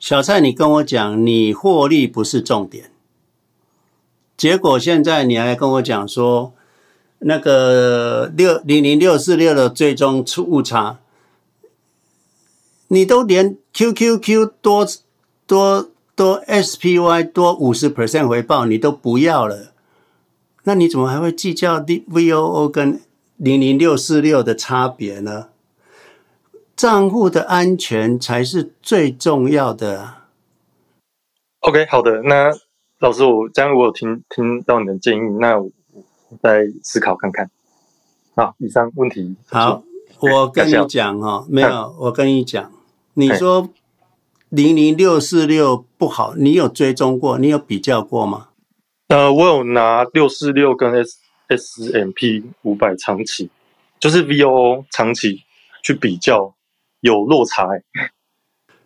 [0.00, 2.90] 小蔡，你跟我讲，你获利不是重点，
[4.38, 6.54] 结果现在你还跟我讲说，
[7.18, 10.98] 那个六零零六四六的最终出误差，
[12.86, 14.88] 你都连 QQQ 多
[15.46, 19.74] 多多 SPY 多五十 percent 回报你都不要了。
[20.68, 23.00] 那你怎么还会计较 VOO 跟
[23.38, 25.48] 零零六四六的差别呢？
[26.76, 30.16] 账户的安全才是最重要的。
[31.60, 32.50] OK，好的，那
[32.98, 35.70] 老师，我这样我有听听到你的建议，那我
[36.42, 37.50] 再思考看看。
[38.36, 39.36] 好，以上问题。
[39.48, 39.82] 好，
[40.20, 42.70] 我跟你讲哈，没有，我跟你讲，
[43.14, 43.70] 你说
[44.50, 47.38] 零零六四六不好，你有追踪过？
[47.38, 48.47] 你有比较过吗？
[49.08, 53.48] 呃，我有拿六四六跟 S S M P 五百长期，
[53.98, 55.44] 就是 V O O 长期
[55.82, 56.54] 去比较，
[57.00, 58.10] 有落差哎，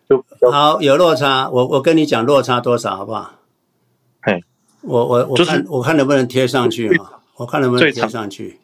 [0.07, 1.49] 就好有落差。
[1.49, 3.35] 我我跟你讲落差多少好不好？
[4.21, 4.41] 嘿，
[4.79, 7.19] 我我我看、就是、我看能不能贴上去啊？
[7.35, 8.61] 我看能不能贴上去？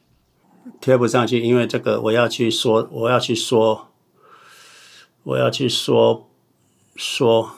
[0.80, 3.89] 贴不上去，因为这个我要去说，我要去说，
[5.24, 6.26] 我要去说
[6.95, 7.51] 说。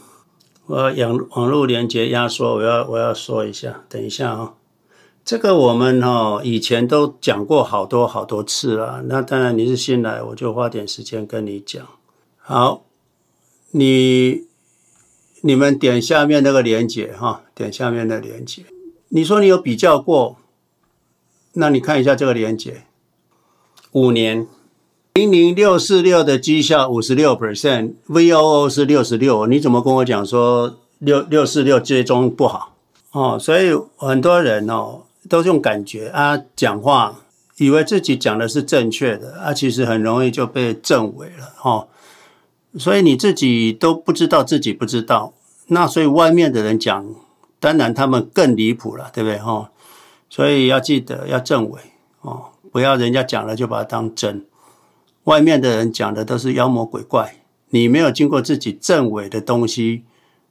[0.67, 4.53] 我要网网络连接压缩，我要我要说一下，等一下啊、哦，
[5.25, 11.85] 这个我们哈、哦、以前都讲过好多好多次了，那当然你是新来，我就花点时间跟你讲。
[12.37, 12.85] 好，
[13.71, 14.47] 你
[15.41, 18.63] 你们点下面那个连接哈，点下面的连接。
[19.09, 20.37] 你说你有比较过，
[21.53, 22.83] 那你看一下这个连接，
[23.91, 24.47] 五年。
[25.13, 32.77] 零零六四六的绩效五十六 percent，VOO 是六十六，你怎么跟我讲说六六四六追踪不好？
[33.11, 37.19] 哦，所以很多人哦都用感觉啊讲话，
[37.57, 41.89] 以为自己讲的是正确的啊，其实很容易就被证伪了哦。
[42.79, 45.33] 所以你自己都不知道自己不知道，
[45.67, 47.05] 那所以外面的人讲，
[47.59, 49.37] 当然他们更离谱了，对不对？
[49.39, 49.69] 哈、哦，
[50.29, 51.81] 所以要记得要证伪
[52.21, 54.45] 哦，不要人家讲了就把它当真。
[55.25, 57.35] 外面的人讲的都是妖魔鬼怪，
[57.69, 60.03] 你没有经过自己证伪的东西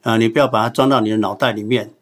[0.03, 1.93] 啊，你不要把它装到你的脑袋里面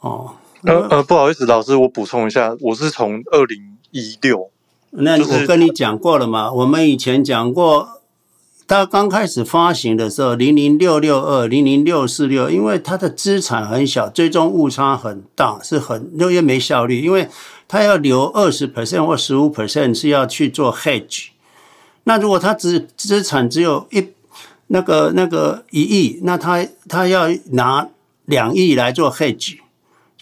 [0.00, 0.32] 哦。
[0.64, 4.50] 呃呃，不好意思，老师，我补充一下，我是从二零一六。
[4.90, 6.52] 那我跟你讲过了嘛？
[6.52, 8.00] 我们以前讲过，
[8.66, 17.28] 它刚开始发行的时候，零零六六二、零零六四六，因为它的资产很小，最终误差很大，是很因为没效率，因为
[17.68, 21.28] 它要留二十 percent 或十五 percent 是要去做 hedge。
[22.04, 24.08] 那如果他只资产只有一
[24.68, 27.88] 那个那个一亿，那他他要拿
[28.24, 29.58] 两亿来做 hedge。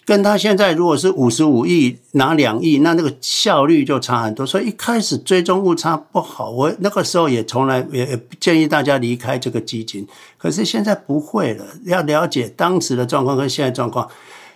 [0.05, 4.45] 跟他现在如果是五十五亿拿两亿，那那个效率就差很多。
[4.45, 10.07] 所以一开始追踪误差不好，我那个时候也从来也也建议大家离开这个基金。
[10.37, 14.07] 可是现在不会了，要了解当时的状况跟现在状况，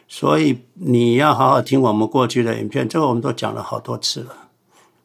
[0.07, 4.40] 所以你要好好听我们过去的影片，这个我们都讲了好多次了。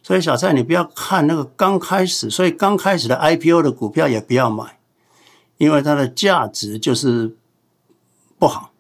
[0.07, 4.79] 所以小蔡，你不要看那个刚开始，所以刚开始的 IPO 的股票也不要买，
[5.57, 7.35] 因为它的价值就是
[8.39, 8.71] 不好。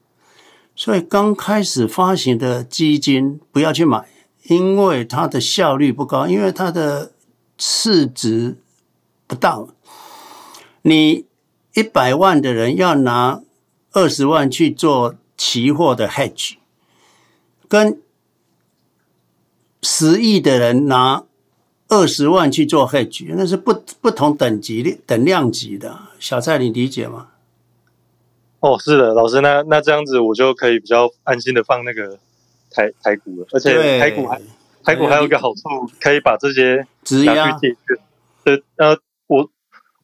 [0.76, 4.06] 所以刚开始发行的基金不要去买，
[4.44, 7.10] 因为它的效率不高，因为它的
[7.58, 8.58] 市值
[9.26, 9.66] 不到。
[10.82, 11.26] 你
[11.74, 13.42] 一百万的人要拿
[13.90, 16.54] 二十万去做期货的 hedge，
[17.66, 18.00] 跟
[19.88, 21.22] 十亿的人拿
[21.86, 25.96] 二十万去做 hedge，那是不不同等级的、等量级的。
[26.18, 27.28] 小蔡，你理解吗？
[28.58, 32.18] 哦，是的，老师，那那这样子我就可以比较安心的放那个
[32.68, 34.42] 台台股了，而且台股还
[34.82, 35.62] 台股还有一个好处，
[36.00, 36.84] 可以把这些
[37.24, 37.96] 拿去借券。
[38.44, 39.48] 呃呃，我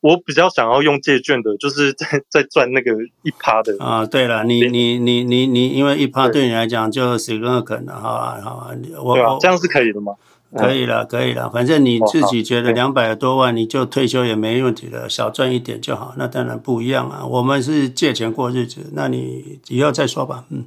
[0.02, 2.92] 我比较想要用借券的，就是在在赚那个
[3.22, 4.04] 一趴的啊。
[4.04, 8.70] 对了，你你你你你，因为一趴对你来讲就十个可能，好啊好啊，
[9.02, 10.12] 我我这样是可以的吗？
[10.54, 16.12] 可以了，可以了，反正你自己觉得两百多万，你就退休也没问题了，少赚一点就好。
[16.18, 20.44] 那当然不一样啊，我们是借钱过日子，那你以后再说吧。
[20.50, 20.66] 嗯，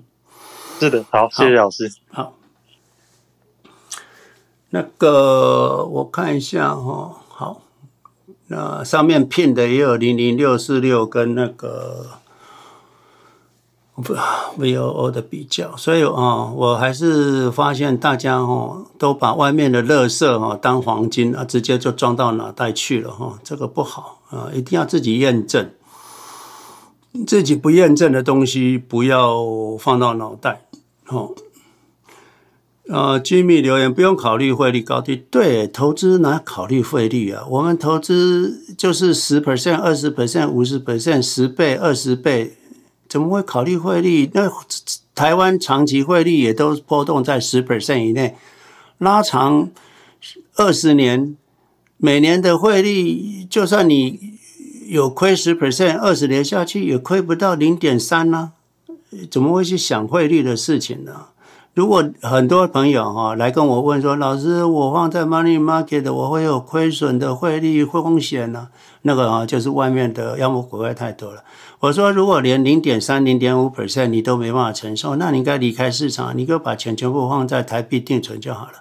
[0.79, 1.91] 是的，好，谢谢老师。
[2.09, 2.33] 好，
[4.71, 7.61] 那个我看一下哈，好，
[8.48, 12.08] 那上面拼的也有零零六四六跟那个。
[14.58, 25.72] ，VOO 的比较，所以啊，我还是发现大家哦，都把外面的垃圾哈当黄金啊，直接就装到脑袋去了哈，这个不好啊，一定要自己验证，
[27.26, 29.38] 自己不验证的东西不要
[29.80, 30.66] 放到脑袋。
[31.06, 31.32] 好，
[32.88, 37.43] 呃，Jimmy 留言不用考虑汇率高低，对，投资哪考虑汇率啊？
[37.49, 42.55] 我们投资就是十 percent、二十 percent、五十 percent、十倍、二十倍。
[43.07, 44.29] 怎么会考虑汇率？
[44.33, 44.51] 那
[45.13, 48.36] 台湾长期汇率也都波动在十 percent 以内，
[48.97, 49.69] 拉长
[50.55, 51.38] 二十年，
[51.97, 54.38] 每年的汇率，就算你
[54.88, 58.51] 有亏十 percent，二十年下去也亏不到零点三呢？
[59.31, 61.27] 怎么会去想汇率的事情呢？
[61.76, 68.69] 如果很多朋友哈来跟我问说，老师，我放在 money market，我会有亏损的汇率风险呢？
[69.01, 71.43] 那个啊，就是外面的妖魔鬼怪太多了。
[71.82, 78.71] 我说，如果连零点三、零点五 percent 你都没办法承受，那你应该离开市场，你就把钱全部放在台币定存就好了。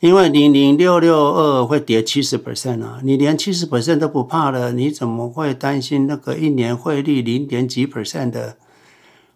[0.00, 8.56] 因为零零六六二会跌七十 percent 啊，你连七十 percent 都不怕了，你怎么会担心那个一年汇率零点几 percent 的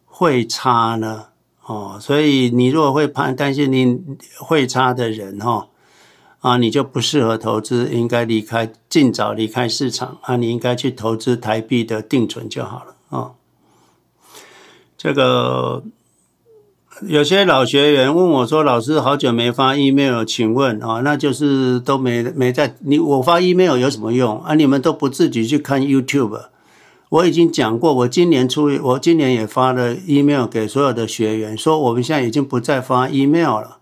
[0.04, 1.26] 汇差呢？
[1.68, 4.00] 哦，所以你如果会怕担心你
[4.38, 5.68] 会差的人哈，
[6.40, 13.32] 啊，你就不适合投资，应该离开，尽早离开市场啊，你应该去投资台币的定存就好了啊。
[14.96, 15.84] 这个
[17.02, 24.54] 有些老学员问我说：“老师，好久没发 email，请问啊，那就是都没没在你我发 email 有什么用啊？
[24.54, 26.46] 你们都不自己去看 YouTube。”
[27.10, 33.78] 我已经讲过，我今年初，我今年也发了 email 给所有的学员，说我们现在已经不再发 email 了，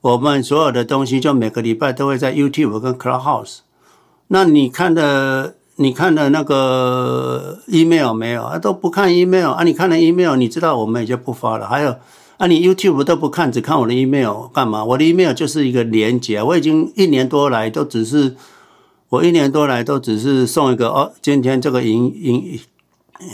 [0.00, 3.58] 我们所有的东西就每个礼拜都会在 YouTube 跟 Clubhouse。
[4.28, 8.58] 那你看的，你看的那个 email 没有啊？
[8.58, 9.62] 都不看 email 啊？
[9.62, 11.68] 你看了 email，你知道我们也就不发了。
[11.68, 11.96] 还有
[12.38, 14.82] 啊，你 YouTube 都不看，只看我的 email 干嘛？
[14.82, 18.34] 我的 email 就是一个连接，我已经一年多来都只是。
[19.08, 22.60] 我一年多来都只是送一个哦，今天这个影影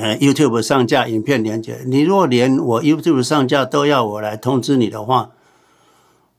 [0.01, 1.81] 呃 YouTube 上架影片连接。
[1.87, 5.31] 你如果连我 YouTube 上架都要我来通知你的话，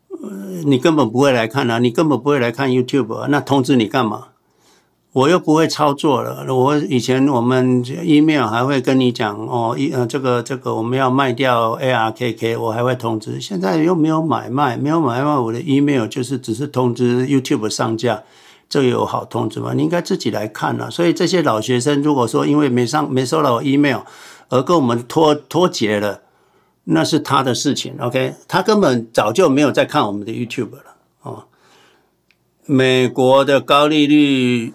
[0.10, 0.30] 呃，
[0.66, 4.28] 你根本不会来看啊，你根本不会来看 YouTube，那通知你干嘛？
[5.14, 6.52] 我又不会操作了。
[6.54, 13.40] 我以前我们 email 还会跟你讲哦，一呃这个这个我们要卖掉 ARKK，我还会通知。
[13.40, 18.24] 现在又没有买卖，没有买卖，我的 email 就是只是通知 YouTube 上架，
[18.74, 19.74] 这有好通知吗？
[19.76, 20.90] 你应该自己来看了。
[20.90, 24.02] 所以这些老学生如果说因为没上没收到 email
[24.50, 26.22] 而跟我们脱脱节了，
[26.86, 27.96] 那是他的事情。
[28.00, 31.44] OK，他根本早就没有在看我们的 YouTube 了哦。
[32.66, 34.74] 美国的高利率。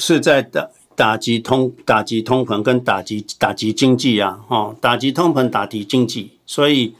[0.00, 6.94] 是在打打击通打击通膨跟打击打击经济啊，哦，打击通膨打击经济，所以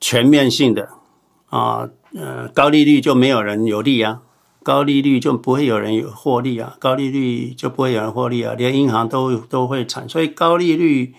[0.00, 0.90] 全面性的
[1.50, 4.22] 啊，呃，高利率就没有人有利啊，
[4.62, 11.14] 高利率就不会有人有获利啊，高利率就不会有人获利啊，连银行都都会惨，所以高利率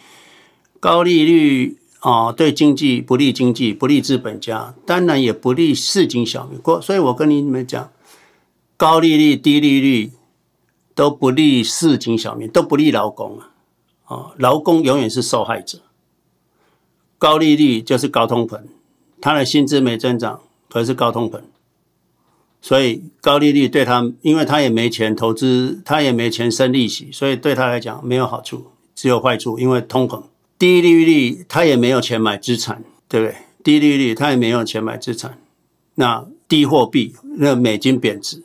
[0.79, 6.59] 高利率啊，对经济不利，经济不利资本家，当然也不利市井小民。
[6.59, 7.91] 过，所以我跟你们讲。
[8.77, 10.13] 高利率、低利率
[10.95, 13.51] 都不利市井小民，都不利劳工啊！
[14.05, 15.79] 啊，劳工永远是受害者。
[17.17, 18.61] 高利率就是高通膨，
[19.19, 20.39] 他的薪资没增长，
[20.69, 21.41] 可是高通膨，
[22.61, 30.23] 所以高利率对他，因为他也没钱投资，他也没钱生利息，所以对他来讲没有好处，只有坏处，因为通膨。
[30.57, 33.35] 低利率他也没有钱买资产，对不对？
[33.63, 35.39] 低利率他也没有钱买资产，
[35.95, 38.43] 那低货币，那美金贬值。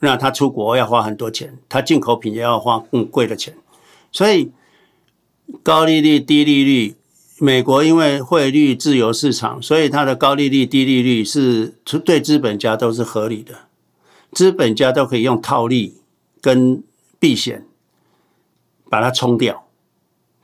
[0.00, 3.54] 那他出国要花很多钱，他进口品也要花更贵的钱，
[4.12, 4.52] 所以
[5.62, 6.94] 高利率、低利率，
[7.38, 11.74] 美国因为汇率自由市场，所以它的高利率、低利率是
[12.04, 13.66] 对资本家都是合理的，
[14.30, 15.96] 资本家都可以用套利
[16.40, 16.82] 跟
[17.18, 17.66] 避险
[18.88, 19.66] 把它冲掉。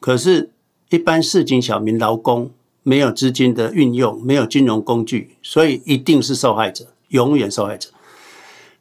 [0.01, 0.51] 可是，
[0.89, 2.51] 一般市井小民、劳工
[2.83, 7.91] 没有资金的运用，没有金融工具，所以一定是受害者，永远受害者。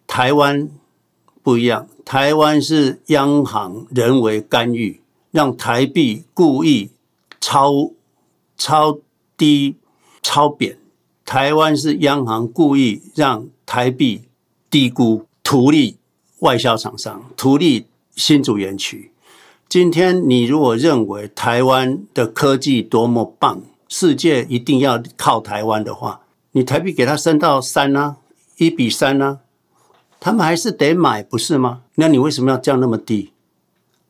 [0.07, 0.67] 台湾
[1.43, 6.89] 不一样，台湾是央行人为干预，让台币故意
[7.39, 7.91] 超
[8.59, 8.99] 超
[9.35, 9.77] 低、
[10.21, 10.77] 超贬。
[11.25, 14.25] 台湾是央行故意让台币
[14.69, 15.97] 低估，图利
[16.39, 19.11] 外销厂商，图利新竹园区。
[19.67, 26.21] 今天你如果认为台湾的科技多么棒，世界一定要靠台湾的话，
[26.51, 28.17] 你台币给它升到三呢、
[28.57, 29.39] 一比三呢、
[30.19, 31.83] 他们还是得买，不是吗？
[31.95, 33.31] 那你为什么要降那么低？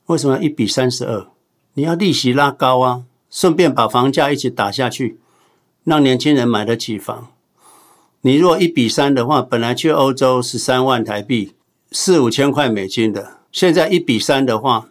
[0.06, 1.28] 为什么要一比三十二？
[1.74, 5.20] 你要利息拉高啊，顺便把房价一起打下去，
[5.84, 7.28] 让年轻人买得起房。
[8.22, 11.54] 你若一比三的话，本来去欧洲十三万台币，
[11.92, 14.90] 四五千块美金的，现在一比三的话，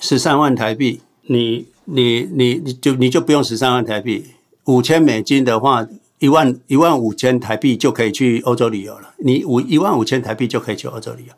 [0.00, 4.26] 十三万台币，你你你你就你就不用十三万台币，
[4.64, 5.86] 五千美金的话。
[6.18, 9.12] 一万一万五千台币就可以去欧洲旅游了。
[9.24, 11.32] 你五一万五千台币就可以去欧洲旅游。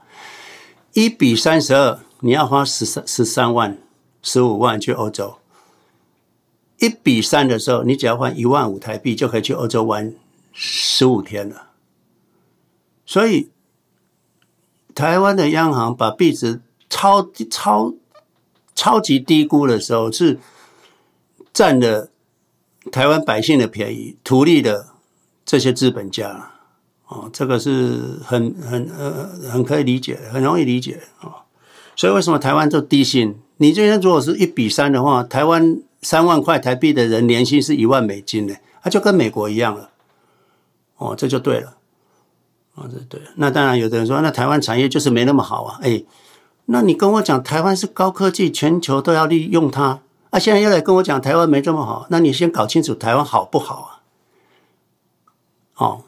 [0.92, 3.78] 一比三十二，你要花十三十三万
[4.20, 5.36] 十五万去欧洲。
[6.78, 10.12] 一比三的时候，你只要换一万五台币就可以去欧洲玩
[10.52, 11.70] 十五天了。
[13.06, 13.50] 所以，
[14.94, 17.94] 台湾的央行把币值超超
[18.74, 20.38] 超级低估的时候，是
[21.52, 22.10] 占了。
[22.92, 24.88] 台湾百姓的便宜，图利的
[25.42, 26.50] 这些资本家，
[27.06, 31.32] 哦，这个是很很呃很可以理解，很容易理解、哦。
[31.96, 33.36] 所以为什么台湾就低薪？
[33.56, 39.90] 你这边如果是一比三的话，台湾三万块台币的人年薪是一万美金呢，他就跟美国一样了。
[40.98, 41.76] 哦，这就对了，
[42.74, 43.20] 哦，这对。
[43.34, 45.80] 那当然，有的人说，那台湾产业就是没那么好啊。
[45.82, 46.04] 哎，
[46.66, 50.00] 那你跟我讲，台湾是高科技，全球都要利用它。
[50.30, 54.02] 啊、现在又来跟我讲台湾没这么好，那你先搞清楚台湾好不好
[55.76, 55.84] 啊？
[55.84, 56.04] 哦，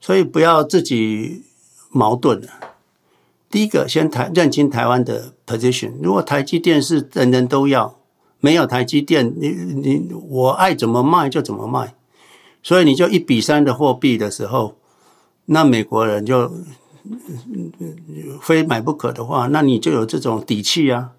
[0.00, 1.44] 所以不要自己
[1.90, 2.48] 矛盾了。
[3.50, 5.92] 第一个，先台认清台湾的 position。
[6.02, 7.96] 如果台积电是人人都要，
[8.44, 11.94] 没有台积电，你你我爱怎么卖就怎么卖。
[12.62, 14.76] 所以你就一比三的货币的时候，
[15.46, 16.52] 那美国人就
[18.40, 21.12] 非买不可的话，那你就有这种底气啊。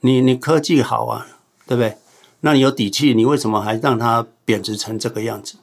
[0.00, 1.26] 你你科技好啊。
[1.70, 1.96] 对不对？
[2.40, 5.54] 那你有底气，你为什么还让它贬值成这个样子，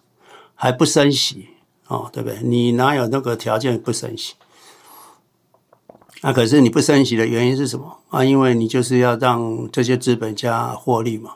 [0.55, 1.49] 还不升息
[1.89, 2.09] 哦？
[2.13, 2.39] 对不对？
[2.41, 4.35] 你哪有那个条件不升息？
[6.21, 8.23] 那、可是你不升息的原因是什么啊？
[8.25, 11.35] 因为你就是要让这些资本家获利嘛。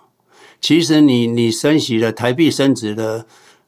[0.59, 3.25] 其实你你升息了，台币升值了，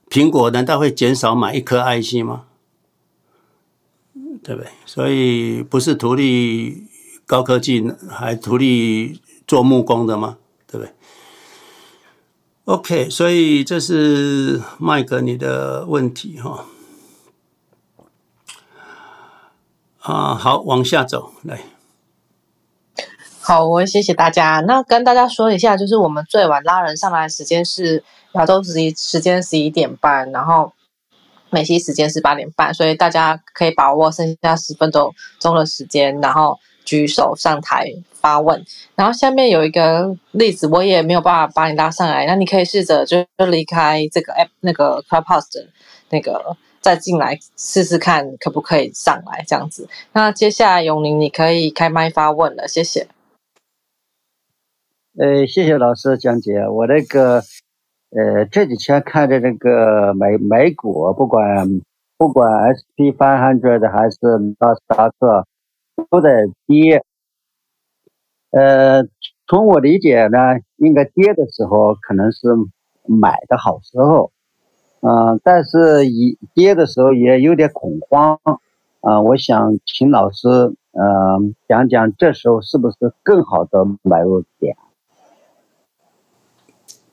[0.10, 2.46] 苹果难道会减少买一颗 IC 吗？
[4.44, 4.72] 对不对？
[4.86, 6.84] 所以不是图利
[7.26, 10.38] 高科技，还图利做木工的吗？
[10.68, 10.94] 对不对
[12.66, 16.66] ？OK，所以这是麦克你的问题哈。
[20.04, 21.62] 啊，好，往下走来。
[23.40, 24.62] 好，我谢谢大家。
[24.68, 28.04] 那跟大家说一下，就是我们最晚拉人上来的时间是
[28.34, 30.74] 亚洲时时间十一点半，然后
[31.50, 38.66] 美西时间是八点半，所以大家可以把握剩下十分钟钟的时间，然后举手上台发问。
[38.96, 45.70] 然后下面有一个例子，我也没有办法把你拉上来，那你可以试着就离开这个 app 那个 Clubhouse 的
[46.10, 46.58] 那个。
[46.84, 49.88] 再进来试试看可不可以上来这样子。
[50.12, 53.08] 那接下来永宁，你可以开麦发问了，谢谢。
[55.18, 56.68] 呃，谢谢老师讲解。
[56.68, 57.42] 我那个
[58.10, 61.82] 呃这几天看着那个美美股，不管
[62.18, 64.18] 不管 SP 500还是
[64.60, 65.48] 纳斯达克
[66.10, 66.30] 都在
[66.68, 67.02] 跌。
[68.52, 69.04] 呃，
[69.48, 70.38] 从我理解呢，
[70.76, 72.48] 应该跌的时候可能是
[73.08, 74.32] 买的好时候。
[75.06, 78.40] 嗯，但是一跌的时候也有点恐慌，
[79.02, 80.48] 啊，我想请老师，
[80.94, 84.78] 嗯，讲讲这时候是不是更好的买入点？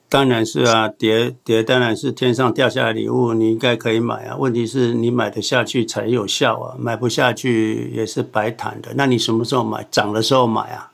[0.07, 4.37] 当然是啊，跌跌当然是天上掉下来礼物，你应该可以买啊。
[4.37, 8.91] 问题是你买得下去才有效啊，买不下去也是白谈的。
[8.95, 9.85] 那你什么时候买？
[9.91, 10.91] 涨的时候买啊，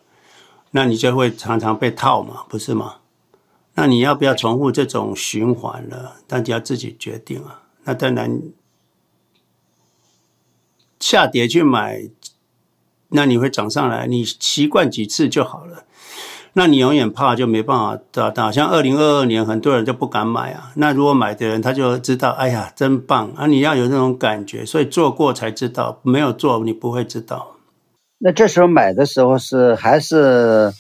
[0.71, 2.95] 那你就会常常被套嘛，不是吗？
[3.79, 6.13] 那你要不要重复这种循环呢？
[6.25, 7.61] 大家自己决定啊。
[7.83, 8.41] 那当然，
[10.99, 12.09] 下跌去买，
[13.09, 14.07] 那你会涨上来。
[14.07, 15.83] 你习惯几次就好了。
[16.53, 18.51] 那你永远怕就没办法达到。
[18.51, 20.71] 像二零二二年，很多人就不敢买啊。
[20.77, 23.45] 那如果买的人，他就知道，哎呀，真棒啊！
[23.45, 27.57] 你要有那种感觉，所以做过才知道，没有做你不会知道。
[28.17, 30.73] 那这时候买的时候是还是？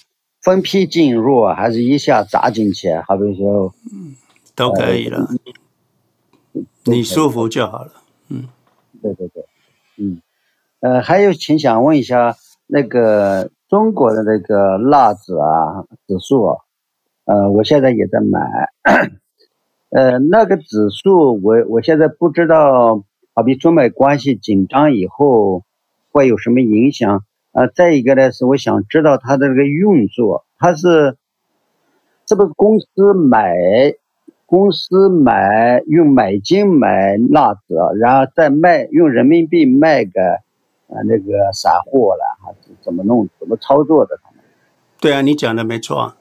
[0.47, 2.87] 分批进入还是一下砸进去？
[3.05, 4.15] 好比说，嗯，
[4.55, 5.27] 都可以了，
[6.53, 7.91] 呃、你舒服就好了。
[8.29, 8.47] 嗯，
[9.01, 9.43] 对对对，
[9.97, 10.21] 嗯，
[10.79, 16.55] 呃，还有，请想问一下，那个中国的那个辣子啊指数啊，
[17.25, 18.39] 呃，我现在也在买，
[19.91, 23.03] 呃，那个指数我我现在不知道，
[23.33, 25.63] 好比中美关系紧张以后
[26.09, 27.25] 会有什么影响？
[27.57, 31.17] 啊，再一个呢是我想知道它的这个运作，它是
[32.27, 33.51] 是不是公司买
[34.45, 44.19] 公司买用美金买纳指，然后再卖用人民币卖给啊那个散户了，还是怎么弄怎么操作的？
[44.23, 44.39] 他们？
[45.01, 46.13] 对啊，你讲的没错。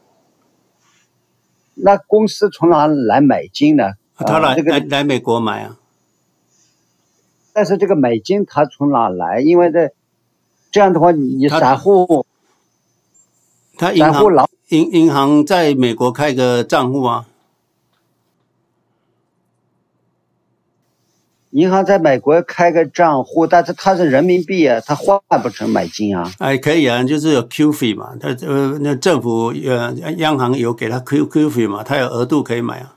[1.74, 3.92] 那公司从哪来美金呢？
[4.16, 5.76] 他来、这个、来来美国买啊。
[7.52, 9.40] 但是这个美金它从哪来？
[9.40, 9.92] 因为这。
[10.76, 12.26] 这样的话，你散户，
[13.78, 17.24] 他银行银银行在美国开个账户啊，
[21.48, 26.30] 银行在美国开个账户，但是它是人民币啊，它换不成美金啊。
[26.40, 32.96] 哎，可以啊，就是有 Q 费嘛，他呃那政府呃央行有给他 Q Q 费嘛，他有额度可以买啊。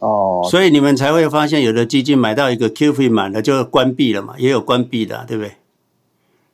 [0.00, 5.54] 哦，所以你们才会发现有的基金买到一个 Q 费满了就关闭了嘛，也有关闭的，对不对？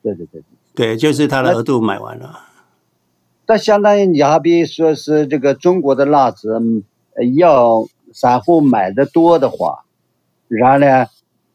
[0.01, 0.41] 对对对
[0.73, 2.39] 对，就是他的额度买完了。
[3.47, 6.61] 那相当于你好比说是这个中国的辣子，
[7.35, 9.83] 要散户买的多的话，
[10.47, 11.07] 然后呢，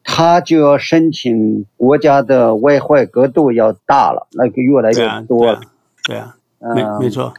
[0.03, 5.61] 他就要申请国家的外汇额度要大了，那个越来越多了。
[6.05, 7.33] 对啊，对啊，对啊，没没错。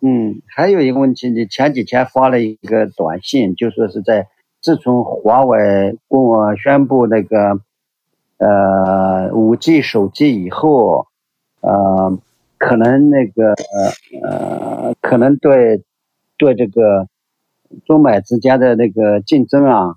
[0.00, 4.28] 嗯，还有一个问题，你前几天发了一个短信，就说是在
[4.62, 7.60] 自从华为跟我宣布那个。
[8.38, 11.06] 呃，五 G 手机以后，
[11.60, 12.18] 呃，
[12.58, 13.54] 可能那个
[14.22, 15.82] 呃，可能对
[16.36, 17.08] 对这个
[17.86, 19.94] 中美之间的那个竞争啊，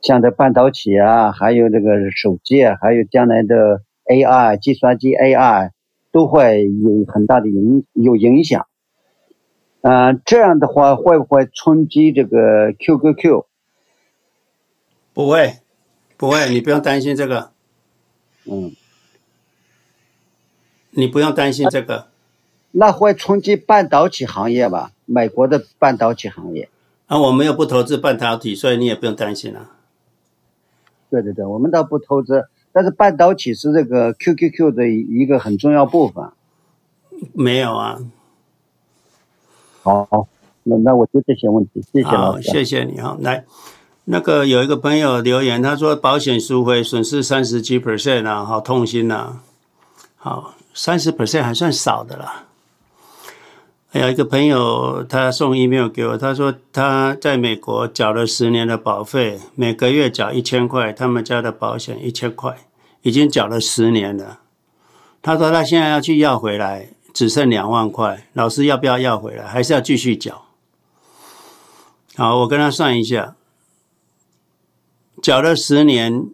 [0.00, 5.70] 像这半导体啊，还有这个手机啊，还有将来的 AI 计算机 AI
[6.12, 8.66] 都会有很大的影有影响。
[9.80, 13.44] 呃，这样的话会不会冲击这个 QQQ？
[15.12, 15.54] 不会，
[16.16, 17.55] 不会，你不用担心这个。
[18.48, 18.72] 嗯，
[20.90, 22.08] 你不用担心这个，
[22.72, 24.92] 那会冲击半导体行业吧？
[25.04, 26.68] 美国的半导体行业
[27.06, 29.72] 啊，我们又不投资半导体，所以你也不用担心啊。
[31.08, 36.30] 对对对，我们倒不投资，但是半导体是这个 QQQ 的一个很重要部分。
[37.32, 38.00] 没有啊。
[39.82, 40.28] 好，
[40.64, 42.48] 那那我就这些问题，谢谢老师。
[42.48, 43.44] 好，谢谢你啊，来。
[44.08, 49.40] 那个有一个朋友留言，他说保险赎回损失三十几 percent 啊，好痛心呐、
[50.16, 52.44] 好，三十 percent 还算少的啦。
[53.88, 62.56] 还有一个朋友他送 email 给我，他说他在美国缴了十年的保费，每个月缴一千块，他们家的保险一千块，
[63.02, 64.38] 已经缴了十年了。
[65.20, 68.28] 他说他现在要去要回来，只剩两万块。
[68.34, 69.44] 老师要不要要回来？
[69.44, 70.42] 还是要继续缴？
[72.14, 73.34] 好，我跟他算一下，
[75.26, 76.28] 缴了十年，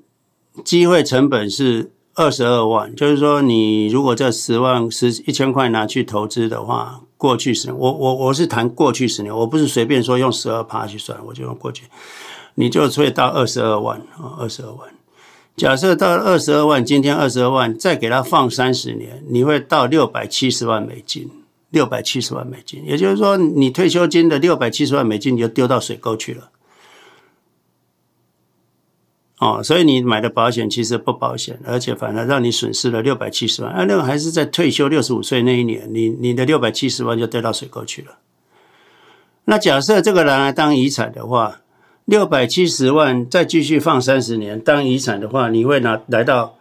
[0.62, 2.94] 机会成本是二十二万。
[2.94, 11.84] 就是说，你如果这十万十一千块拿去投资的话，过去十年，我我我是谈过去十年，我不是随便说用十二趴去算，我就用过去，
[12.56, 14.90] 你就会到二十二万啊，二十二万。
[15.56, 21.30] 假设到二十二万，今天二十二万，再给他放三十年，你会到六百七十万美金。
[21.70, 26.50] 六百七十万美金，也就是说，你退休金的六百七十万美金你就丢到水沟去了。
[29.42, 33.72] 哦，所以你买的保险其实不保险，而且反而让你损失了六百七十万。
[33.72, 38.18] 啊，那个还是在退休六十五岁那一年，你你的六百七十万就丢到水沟去了。
[39.46, 41.60] 那假设这个拿来当遗产的话，
[42.04, 46.56] 六百七十万再继续放三十年当遗产的话，你会拿来到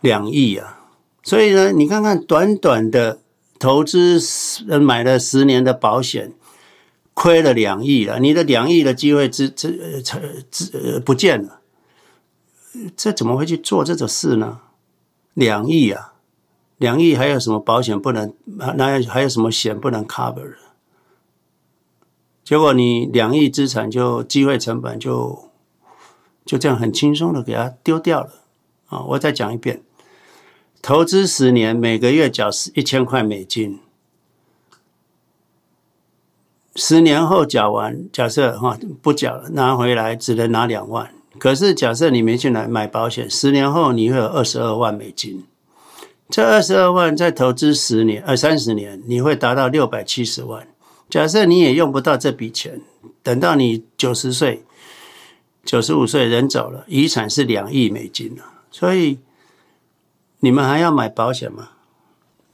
[0.00, 0.86] 两亿啊！
[1.24, 3.18] 所以呢，你看看短短的
[3.58, 4.20] 投资，
[4.68, 6.32] 呃，买了十年的保险，
[7.14, 10.00] 亏了两亿了，你的两亿的机会之之
[10.50, 11.59] 之呃不见了，
[12.96, 14.60] 这怎么会去做这种事呢？
[15.34, 16.14] 两亿啊，
[16.78, 18.32] 两亿还有什么保险不能？
[18.76, 20.54] 那还有什么险不能 cover？
[22.44, 25.50] 结果你两亿资产就机会成本就
[26.44, 28.32] 就这样很轻松的给它丢掉了
[28.88, 29.02] 啊！
[29.10, 29.82] 我再讲一遍，
[30.82, 33.78] 投资十年，每个月缴一千块美金，
[36.74, 41.14] 十年后缴完，假设哈不缴了，拿回来只能拿两万。
[41.38, 45.44] 可是假设你没去买买保险，十年后你会有二十二万美金，
[46.28, 50.66] 这二十二万再投资十年二三十年，你会达到六百七十万。
[51.08, 52.80] 假设你也用不到这笔钱，
[53.22, 54.64] 等到你九十岁、
[55.64, 58.44] 九十五岁人走了，遗产是两亿美金了。
[58.70, 59.18] 所以
[60.40, 61.70] 你们还要买保险吗？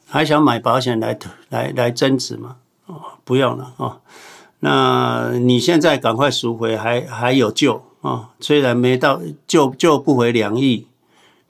[0.09, 2.57] 还想买保险来来来增值吗？
[2.87, 4.01] 哦，不用了哦。
[4.61, 8.29] 那你现在赶快赎回，还还有救哦。
[8.41, 10.87] 虽然没到救救不回两亿，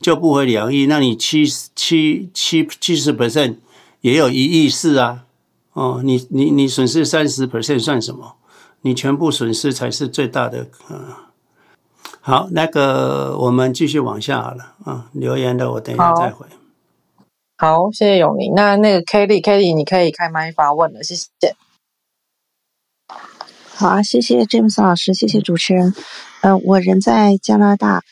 [0.01, 3.57] 救不回两亿，那你七七七七十 percent
[4.01, 5.25] 也有一亿四啊。
[5.73, 8.37] 哦，你你你损失三十 percent 算什么？
[8.81, 10.69] 你全部损失才是最大的。
[10.89, 11.13] 嗯，
[12.21, 14.75] 好，那个我们继续往下好了。
[14.85, 16.47] 啊，留言的我等一下再回。
[17.59, 18.55] 好，好，谢谢永宁。
[18.55, 21.27] 那那个 Kelly，Kelly，你可以开麦发问了，谢谢。
[23.75, 25.93] 好啊，谢谢 James 老师，谢谢主持人。
[26.43, 28.03] 呃，我人在加拿大，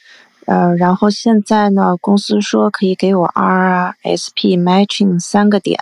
[0.47, 5.79] 呃，然后现在呢，公司说可以给我 RRSP matching 三个点。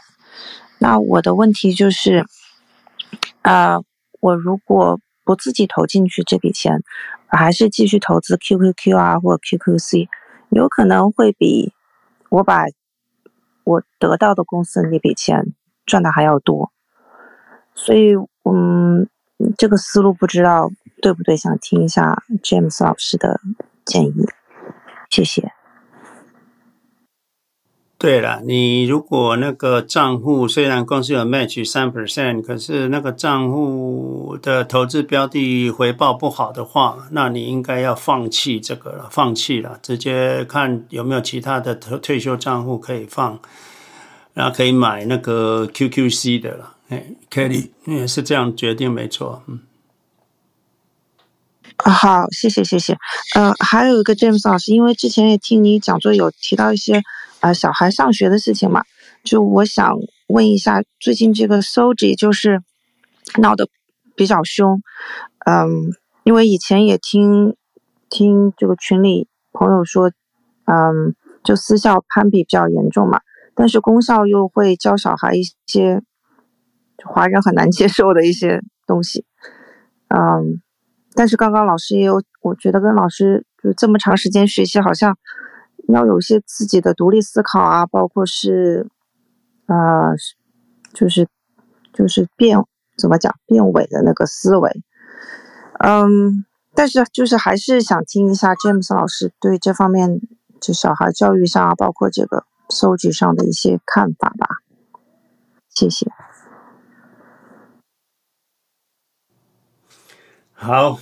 [0.78, 2.26] 那我的问题就是，
[3.42, 3.84] 啊、呃，
[4.20, 6.82] 我如果不自己投进去这笔钱，
[7.28, 10.08] 还是继续投资 QQQ 啊或 QQC，
[10.50, 11.72] 有可能会比
[12.28, 12.64] 我把
[13.64, 15.54] 我得到的公司那笔钱
[15.86, 16.72] 赚的还要多。
[17.74, 18.14] 所以，
[18.44, 19.08] 嗯，
[19.56, 20.70] 这个思路不知道
[21.00, 23.40] 对不对，想听一下 James 老师的
[23.84, 24.24] 建议，
[25.10, 25.52] 谢谢。
[27.98, 43.38] 对了，你如果那个账户虽然公司有 match 三 percent，可是那个账户的投资标的回报不好的话，那你应该要放弃这个了，放弃了，直接看有没有其他的退退休账户可以放，
[44.34, 46.71] 然后可以买那个 QQC 的了。
[46.92, 49.60] 哎，Kelly 也是这样决定，没错，嗯。
[51.78, 52.96] 好，谢谢谢谢。
[53.34, 57.02] 呃，还有一个 James 老师，因为之前也听你讲座有提到一些。
[57.40, 58.84] 啊、呃，小孩上学的事情嘛，
[59.24, 59.98] 就我想
[60.28, 62.62] 问一下，最近这个 SOGI 就是
[63.38, 63.68] 闹得
[64.14, 64.80] 比较凶，
[65.46, 65.68] 嗯，
[66.22, 67.56] 因为以前也听
[68.08, 70.12] 听这个群里朋友说，
[70.66, 73.22] 嗯，就私校攀比比较严重嘛，
[73.56, 76.00] 但是公校又会教小孩一些
[77.04, 79.24] 华人很难接受的一些 东西，
[80.08, 80.60] 嗯，
[81.14, 85.16] 但是刚刚老师也有，我觉得跟老师就这么长时间学习，好像。
[85.88, 88.88] 要有一些自己的独立思考啊，包括是，
[89.66, 90.14] 呃，
[90.94, 91.26] 就是
[91.92, 92.56] 就是变
[92.96, 94.70] 怎么讲变伪的那个思维，
[95.80, 100.20] 嗯，但是就是还是想听一下 James 老师对这方面
[100.60, 104.46] 就小孩教育上啊，包括这个收集上的一些看法吧，
[105.68, 106.06] 谢谢。
[110.62, 110.98] 好，我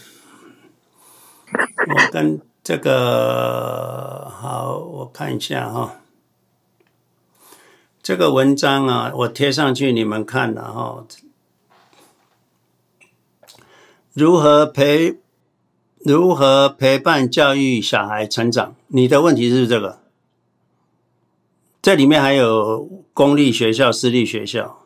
[2.10, 2.40] 跟。
[2.62, 5.96] 这个好，我看一下哈。
[8.02, 11.04] 这个文章啊，我贴上去你们看了哈。
[14.12, 15.18] 如何陪
[16.04, 18.76] 如何陪伴教育小孩成长？
[18.88, 20.00] 你的问题是不是这个？
[21.82, 24.84] 这里面还有公立学校、私立学校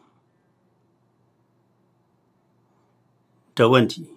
[3.55, 4.14] 的问题。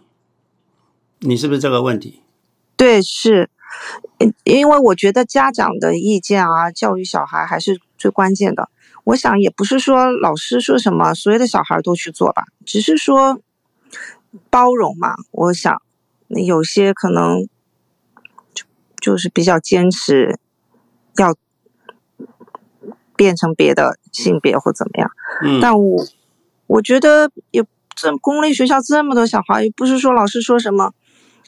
[1.19, 2.21] 你是不是这个问题？
[2.75, 3.49] 对，是，
[4.43, 8.69] 因为我觉得家长的意见啊，教育小孩还是最关键的。
[9.03, 13.41] 我想也不是说老师说什么，所有的小孩都去做吧，只是说
[14.51, 15.15] 包容嘛。
[15.31, 15.81] 我想
[16.27, 17.47] 有些可能
[18.53, 18.65] 就
[19.01, 20.37] 就是比较坚持
[21.17, 21.35] 要
[23.15, 25.09] 变成别的性别或怎么样。
[25.43, 26.05] 嗯，但我
[26.67, 27.65] 我觉得也
[27.95, 30.93] 这公立学校这么多小孩，也不是说老师说什么。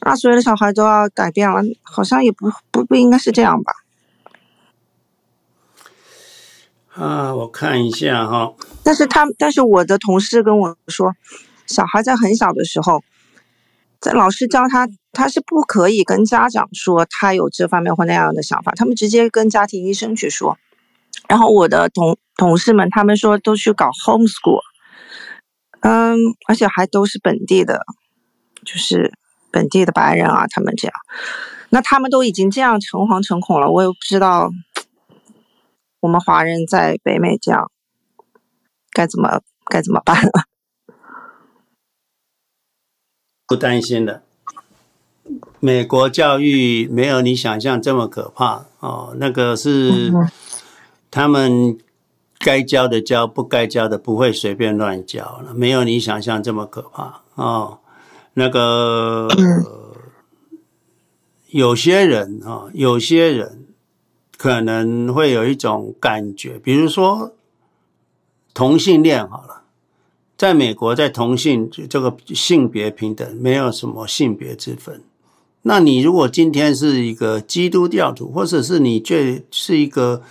[0.01, 3.73] 啊，所有的小孩都要改变了，好像也不不不应该是这样吧？
[6.95, 8.53] 啊，我看一下哈。
[8.83, 11.13] 但是他，但是我的同事跟我说，
[11.67, 13.03] 小孩在很小的时候，
[13.99, 20.57] 在老师教他，他是不可以跟家长说他有这方面或那样的想法，他们直接跟家庭医生去说。
[21.27, 24.61] 然后我的同同事们，他们说都去搞 homeschool，
[25.81, 26.15] 嗯，
[26.47, 27.85] 而且还都是本地的，
[28.63, 29.13] 就是。
[29.51, 30.93] 本地的白人啊，他们这样，
[31.69, 34.51] 那他们都已经这样诚惶诚恐了，我也不知道
[35.99, 37.71] 我们华人在北美这样
[38.91, 40.31] 该怎么该怎么办了。
[43.47, 44.21] 不担心的，
[45.59, 49.15] 美国教育没有你想象这么可怕哦。
[49.17, 50.13] 那个是
[51.09, 51.77] 他们
[52.37, 57.79] 该教的教，不该教的不会随便乱教了，没有你想象这么可怕哦。
[58.39, 59.27] 那个
[61.49, 63.65] 有些人啊，有些人
[64.37, 67.33] 可能会有一种感觉，比如说
[68.53, 69.63] 同性恋好了，
[70.37, 75.03] 在美国，在同性这个性别平等，没有什么性别之分。
[75.63, 80.21] 那你如果今天是一个基督教徒，或者是你这是一个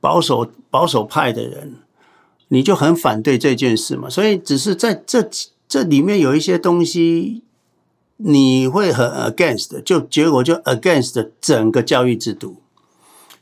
[0.00, 1.76] 保守保守派的人，
[2.48, 4.10] 你就很反对这件事嘛。
[4.10, 5.26] 所以只是在这。
[5.68, 7.42] 这里面有一些东西，
[8.16, 12.62] 你会很 against，就结果就 against 整个教育制度，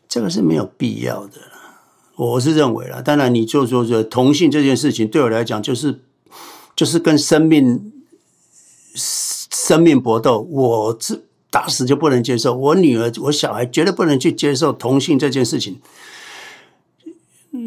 [0.08, 1.40] 这个是没有必要的。
[2.16, 6.00] 我是认为啦，当然你就说这同性这件事情对我来讲，就是
[6.74, 7.92] 就是跟生命
[8.94, 11.20] 生命搏斗，我这
[11.50, 12.54] 打死就不能接受。
[12.56, 15.80] 我女儿、我小孩绝对不能去接受同性这件事情。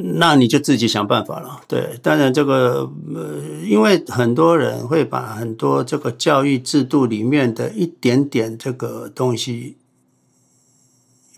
[0.02, 1.60] 那你就自己想办法了。
[1.68, 9.76] 对，当然这个呃，因为很多人会把很多这个教育制度里面的一点点这个东西，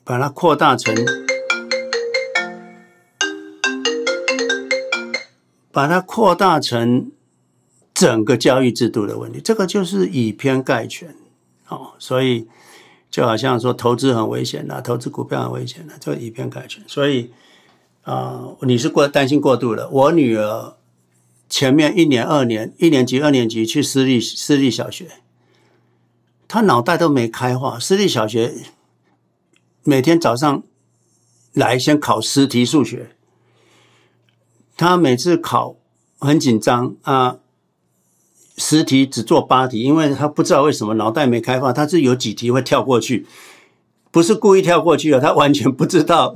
[0.03, 0.93] 把它扩大成，
[5.71, 7.11] 把它扩大成
[7.95, 9.41] 整个教育制度的问题。
[9.41, 11.15] 这个就是以偏概全，
[11.67, 12.47] 哦，所以
[13.09, 17.31] 就好像说投资很危险的，投资股票很危险的，就以偏概全，所以。
[18.03, 19.87] 啊、你是过担心过度了。
[19.89, 20.75] 我女儿
[21.47, 25.07] 前面一年、二年、一年级、二年级去私立私立小学，
[26.47, 27.77] 她脑袋都没开化。
[27.77, 28.55] 私立小学
[29.83, 30.63] 每天早上
[31.53, 33.15] 来先考十题数学，
[34.75, 35.75] 她每次考
[36.19, 37.37] 很紧张啊，
[38.57, 43.27] 十题只做八题，因为她不知道为什么脑袋没开化，她是有几题会跳过去，
[44.09, 46.35] 不是故意跳过去的，她完全不知道。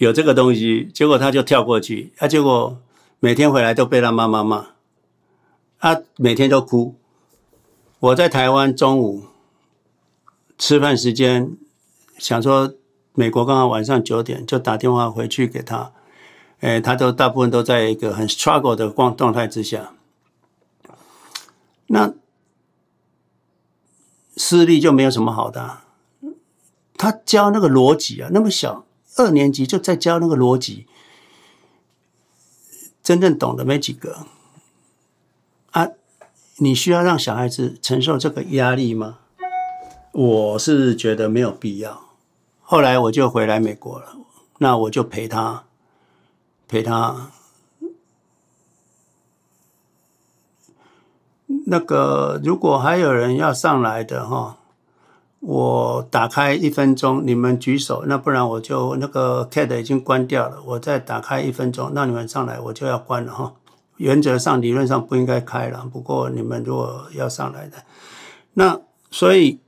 [0.00, 2.80] 有这个东西，结果他就跳过去，啊，结果
[3.18, 4.68] 每天回来都被他妈妈骂，
[5.76, 6.94] 啊，每天都哭。
[7.98, 9.24] 我在台湾中午
[10.56, 11.54] 吃饭时间，
[12.16, 12.72] 想说
[13.12, 15.92] 美国刚好晚上九点，就打电话回去给他，
[16.60, 19.92] 哎，他都大部分都在一个很 struggle 的光状态之下。
[21.88, 22.14] 那
[24.34, 25.80] 私立就没有什么好的，
[26.96, 28.86] 他教那个逻辑啊，那么小。
[29.16, 30.86] 二年级就在教那个逻辑，
[33.02, 34.26] 真正懂的没几个
[35.72, 35.88] 啊！
[36.58, 39.18] 你需要让小孩子承受这个压力吗？
[40.12, 42.02] 我是觉得没有必要。
[42.60, 44.16] 后来我就回来美国了，
[44.58, 45.64] 那我就陪他，
[46.68, 47.32] 陪他。
[51.66, 54.59] 那个如果还有人要上来的哈。
[55.40, 60.62] 我打开一分钟，你们举手，那不然我就那个 cat 已经关掉了。
[60.66, 63.54] 我再打开一分钟，那你们上来我就要关了哈。
[63.96, 67.84] 原则上理论上不应该开了，不过你们如果要上来的，
[68.52, 68.80] 那
[69.10, 69.60] 所以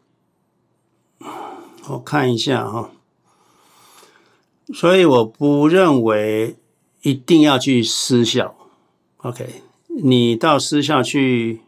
[1.88, 2.90] 我看一下哈。
[4.74, 6.56] 所以我不认为
[7.00, 8.54] 一定要去私校
[9.18, 9.62] ，OK？
[10.02, 11.62] 你到私校去，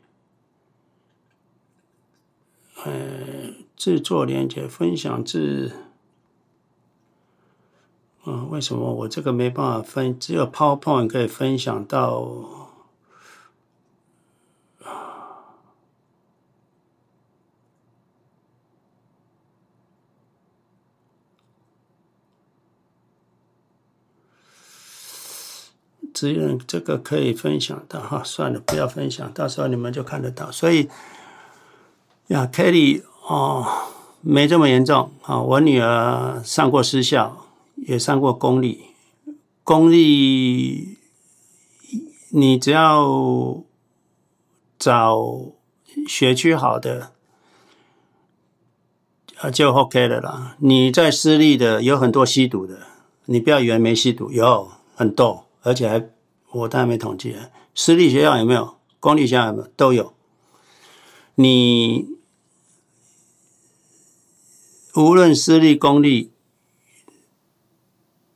[2.85, 3.44] 呃。
[3.77, 5.73] 制作连接分享至
[8.27, 10.19] 嗯，为什么我这个没办法分？
[10.19, 12.61] 只有 PowerPoint 可以分享到。
[26.15, 30.51] 只有这个可以分享的哈，算了，不要分享，到时候你们就看得到。
[30.51, 30.89] 所以
[32.29, 33.67] 呀，Kelly 哦，
[34.21, 35.41] 没这么严重啊。
[35.41, 37.47] 我女儿上过私校，
[37.77, 38.85] 也上过公立，
[39.63, 40.99] 公立
[42.31, 43.63] 你只要
[44.79, 45.19] 找
[46.07, 47.13] 学区好的
[49.39, 50.57] 啊，就 OK 了啦。
[50.59, 52.81] 你在私立的有很多吸毒的，
[53.25, 55.47] 你不要以为没吸毒，有很多。
[55.63, 56.07] 而且还，
[56.51, 57.49] 我当然没统计了。
[57.75, 58.75] 私立学校有没有？
[59.01, 59.69] 公立学校有没有？
[59.77, 60.13] 都有。
[61.37, 62.14] 你
[64.97, 66.31] 无论私立、公立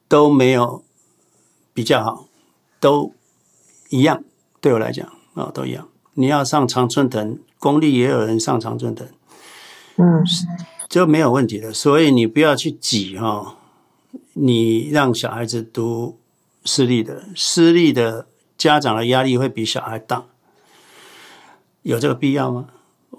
[0.08, 0.82] 都没有
[1.72, 2.28] 比较好，
[2.80, 3.12] 都
[3.90, 4.22] 一样。
[4.60, 5.88] 对我来讲，啊，都一样。
[6.14, 9.06] 你要上常春藤，公立也有人上常春藤，
[9.96, 10.24] 嗯，
[10.88, 11.72] 就没有问题的。
[11.72, 13.56] 所以你不要去挤哈，
[14.32, 16.18] 你让小孩子读。
[16.64, 18.26] 私立的，私立的
[18.58, 20.26] 家长的压力会比小孩大，
[21.80, 22.68] 有这个必要吗？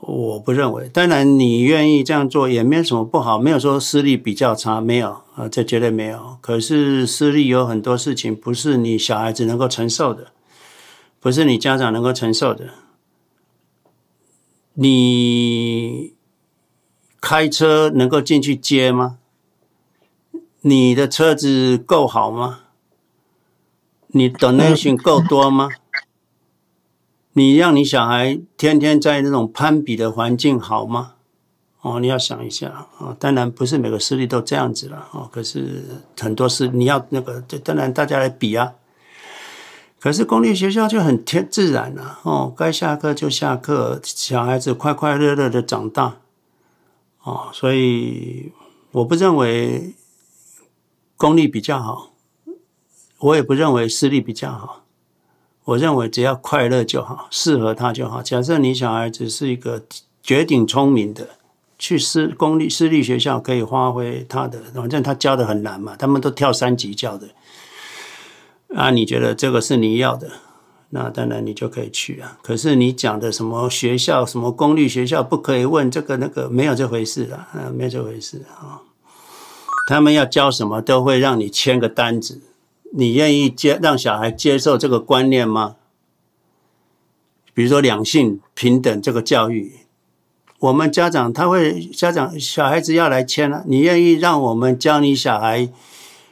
[0.02, 0.90] 我不认为。
[0.90, 6.38] 当然，你愿意这样做也没有什么不好，没有说私立比较差，没有啊，这绝对没有。
[6.42, 10.32] 可是私立有很多事情不是你小孩子能够承受的，
[11.20, 12.70] 不是你家长能够承受的。
[14.74, 16.14] 你
[17.20, 19.18] 开车能够进去接吗？
[20.62, 22.62] 你的车子够好吗？
[24.08, 25.70] 你 donation 够多吗？
[27.34, 31.14] 你让你小孩天天在那种攀比的环境好吗？
[31.82, 33.16] 哦，你要想一下啊。
[33.20, 35.30] 当然不是每个私立都这样子了哦。
[35.32, 35.84] 可是
[36.20, 38.74] 很多事你要那个，当然大家来比啊。
[40.00, 46.18] 可是公立学校就很天自然了哦，该下课就下课，小孩子快快乐乐的长大
[47.24, 47.50] 哦。
[47.54, 48.52] 所以
[48.92, 49.94] 我不认为
[51.16, 52.08] 公立比较好。
[53.20, 54.86] 我也不认为私立比较好，
[55.70, 58.24] 我认为只要快乐就好，适合他就好。
[58.24, 59.84] 假设你小孩子是一个
[60.24, 61.30] 绝顶聪明的，
[61.78, 67.28] 去私公立私立学校可以发挥他的，反正他教的很难嘛，他们都跳三级教的。
[68.76, 70.32] 啊，你觉得这个是你要的，
[70.90, 72.40] 那当然你就可以去啊。
[72.42, 78.82] 可是你讲的什么学校，什么公立学校不可以问这个那个，没有这回事，啊，没有这回事啊。
[79.88, 82.42] 他们要教什么，都会让你签个单子。
[82.92, 85.76] 你愿意接让小孩接受这个观念吗？
[87.54, 89.74] 比如说两性平等这个教育，
[90.60, 95.70] 我们家长他会家长小孩子要来签了，你愿意让我们教你小孩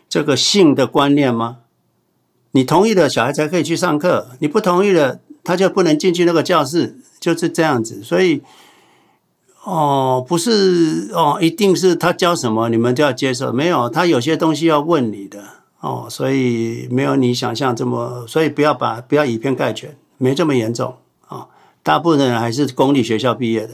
[0.07, 1.57] 这个性的观念吗？
[2.51, 8.01] 你同意了，小孩才可以去上课；你不同意了，他就不能进去那个教室，就是这样子。
[8.01, 8.41] 所以，
[9.63, 15.56] 哦，不是哦，一定是他教什么你们就要接受，没有，他有些东西要问你的。
[15.79, 20.97] 哦，所以没有你想象这么，所以不要把不要以偏概全，没这么严重
[21.27, 21.47] 啊、哦。
[21.83, 23.73] 大部分人还是公立学校毕业的。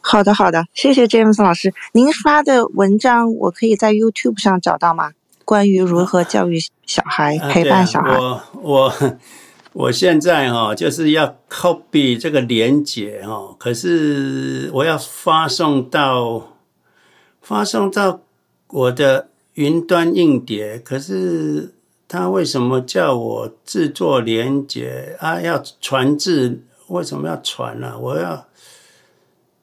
[0.00, 1.74] 好的，好的，谢谢 James 老师。
[1.92, 5.10] 您发的文章我可以在 YouTube 上找到吗？
[5.44, 8.18] 关于如何教育小孩、啊、陪伴小孩。
[8.18, 8.92] 我我
[9.74, 16.56] 我现在哈、哦、就是要 copy 这个连接哈、哦，可是我要发送到
[17.42, 18.20] 发送到
[18.68, 19.28] 我的。
[19.60, 21.74] 云端硬碟，可是
[22.08, 25.38] 他为什么叫我制作连接啊？
[25.38, 27.98] 要传至，为什么要传呢、啊？
[27.98, 28.46] 我要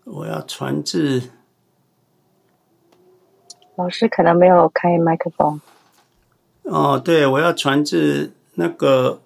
[0.04, 1.32] 我要传至。
[3.76, 5.60] 老师可能没有开麦克风。
[6.62, 9.20] 哦，对，我要传至，那个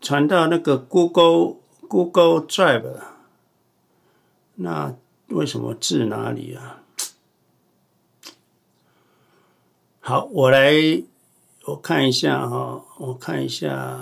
[0.00, 1.56] 传到那个 Google
[1.88, 2.84] Google Drive。
[4.54, 4.94] 那
[5.30, 6.75] 为什么至哪里啊？
[10.08, 10.72] 好，我来，
[11.64, 13.98] 我看一下哈，我看一下，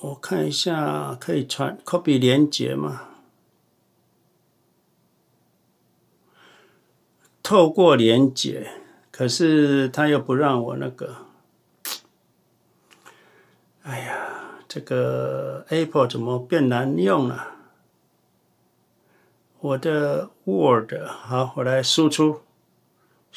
[0.00, 3.08] 我看一下，可以传 copy 连接吗？
[7.42, 8.70] 透过连接，
[9.10, 11.26] 可是他又不让我那个，
[13.82, 17.48] 哎呀，这个 Apple 怎么变难用了？
[19.60, 22.40] 我的 Word，好，我来输出。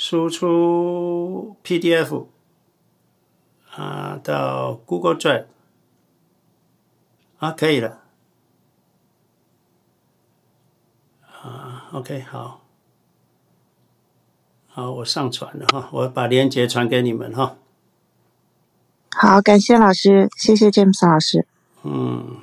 [0.02, 2.28] 输出 PDF
[3.76, 5.48] 啊，到 Google Drive
[7.40, 8.00] 啊，可以了
[11.44, 12.62] 啊，OK，好，
[14.70, 17.58] 好，我上传了哈，我把链接传给你们哈。
[19.12, 21.46] 好，感谢老师，谢谢 James 老师。
[21.84, 22.38] 嗯，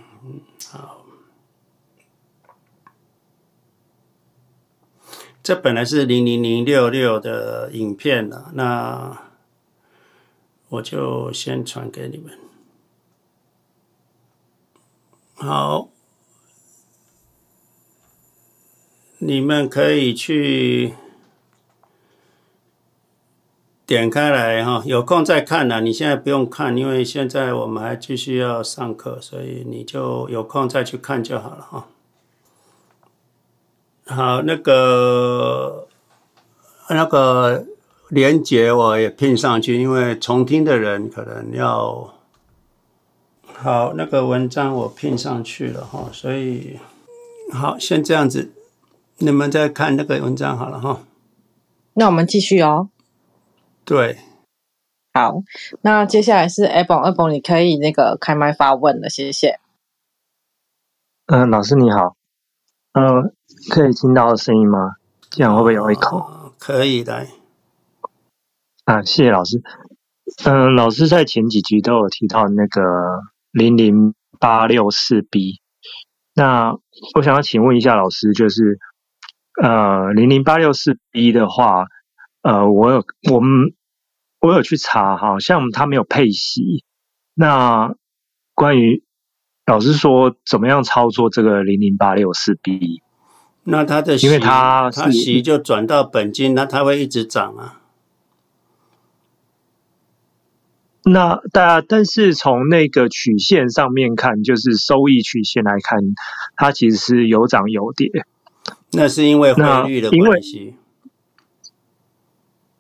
[5.47, 9.17] 这本来是零零零六六的影片了，那
[10.71, 12.37] 我就先传给你们。
[15.37, 15.89] 好，
[19.19, 20.95] 你们可以去。
[23.87, 25.79] 点开来哈，有空再看啦。
[25.79, 31.87] 你现在不用看，因为现在我们还继续要上课，所以你就有空再去看就好了哈。
[34.07, 35.89] 好，那个
[36.89, 37.67] 那个
[38.09, 42.13] 连接我也拼上去，因为重听的人可能要。
[43.59, 46.79] 好，那个文章我拼上去了哈，所以
[47.51, 48.53] 好，先这样子，
[49.17, 51.01] 你们再看那个文章好了哈。
[51.95, 52.91] 那我们继续哦。
[53.87, 54.19] 对，
[55.15, 55.43] 好，
[55.81, 59.59] 那接下来是 Abel，Abel 你可以那个开麦发问了，谢谢。
[61.25, 62.15] 嗯、呃，老师你好，
[62.93, 63.33] 嗯、呃，
[63.71, 64.97] 可以听到声音吗？
[65.31, 66.19] 这样会不会有一口？
[66.19, 67.27] 哦、可以的。
[68.85, 69.63] 啊，谢谢老师。
[70.45, 72.83] 嗯、呃，老师在前几集都有提到那个
[73.51, 75.61] 零零八六四 B，
[76.35, 76.77] 那
[77.15, 78.79] 我想要请问一下老师，就是
[79.63, 81.87] 呃零零八六四 B 的话。
[82.43, 83.75] 呃，我有我们
[84.39, 86.85] 我有去查，好像他没有配息。
[87.35, 87.93] 那
[88.55, 89.03] 关于
[89.67, 93.03] 老师说怎么样操作这个零零八六四 B？
[93.67, 97.81] 那它的息，因为它它息就转到本金，那它会一直涨啊。
[101.09, 106.01] 那大家但是从那个曲线上面看，就是收益曲线来看，
[106.57, 108.11] 它其实是有涨有跌。
[108.93, 110.75] 那是因为汇率的关系。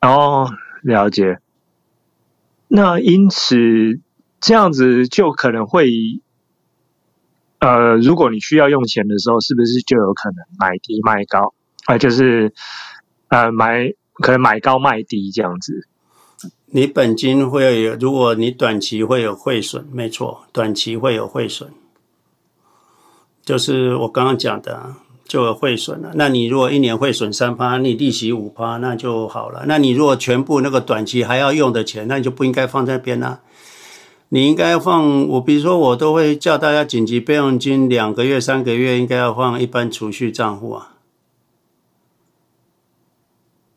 [0.00, 0.50] 哦，
[0.82, 1.38] 了解。
[2.68, 4.00] 那因此
[4.40, 5.88] 这样子就可能会，
[7.58, 11.54] 呃，如果你需要用钱的时候，是不是就有可能买低卖高？
[11.86, 12.52] 啊、就是
[13.28, 15.86] 呃买可能买高卖低这样子。
[16.66, 21.70] 你本金会有，如果你短期会有汇损，没错，短期会有汇损，
[23.44, 24.94] 就是我刚刚讲的。
[25.28, 26.12] 就有汇损了。
[26.14, 29.64] 那你如果一年汇损三趴，你利息五趴，那就好了。
[29.66, 33.40] 那你如果全部那个短期还要用的钱，那你就不应该放在那边了。
[34.28, 40.94] 你应该放我，比如说我都会叫大家紧急备用金两个月、三个月应该要放一般储蓄账户啊。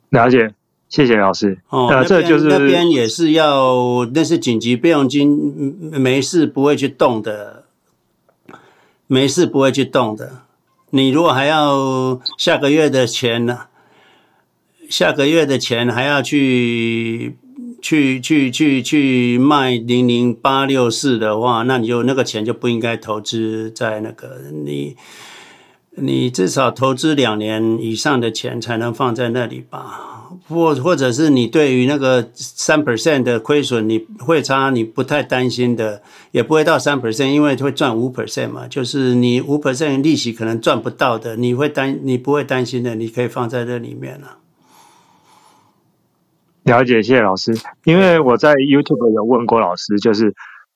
[0.09, 0.55] 了解，
[0.89, 1.59] 谢谢老师。
[1.69, 5.30] 哦，那这就是那边也是要，那是紧急备用金，
[5.91, 7.65] 没事不会去动的，
[9.05, 10.41] 没事不会去动的。
[10.89, 13.67] 你如果还要下个月的钱呢？
[14.89, 17.38] 下个月的钱还要去
[17.81, 24.95] 去去去去卖零零八六四的话，那你就那个钱就不应该投资在那个你。
[26.01, 36.01] 你至少投资两年以上的钱才能放在那里吧，或或者是你对于那个三 percent 的亏损，你会差，你不太担心的，
[36.31, 44.38] 也不会到三 percent，因为会赚五 percent 嘛，就是你五 percent 利息可能赚不到的，你会担，你不会担心的，你可以放在这里面了。
[46.69, 47.53] 了解，谢谢老师。
[47.83, 50.33] 因为我在 YouTube 有问过老师，就是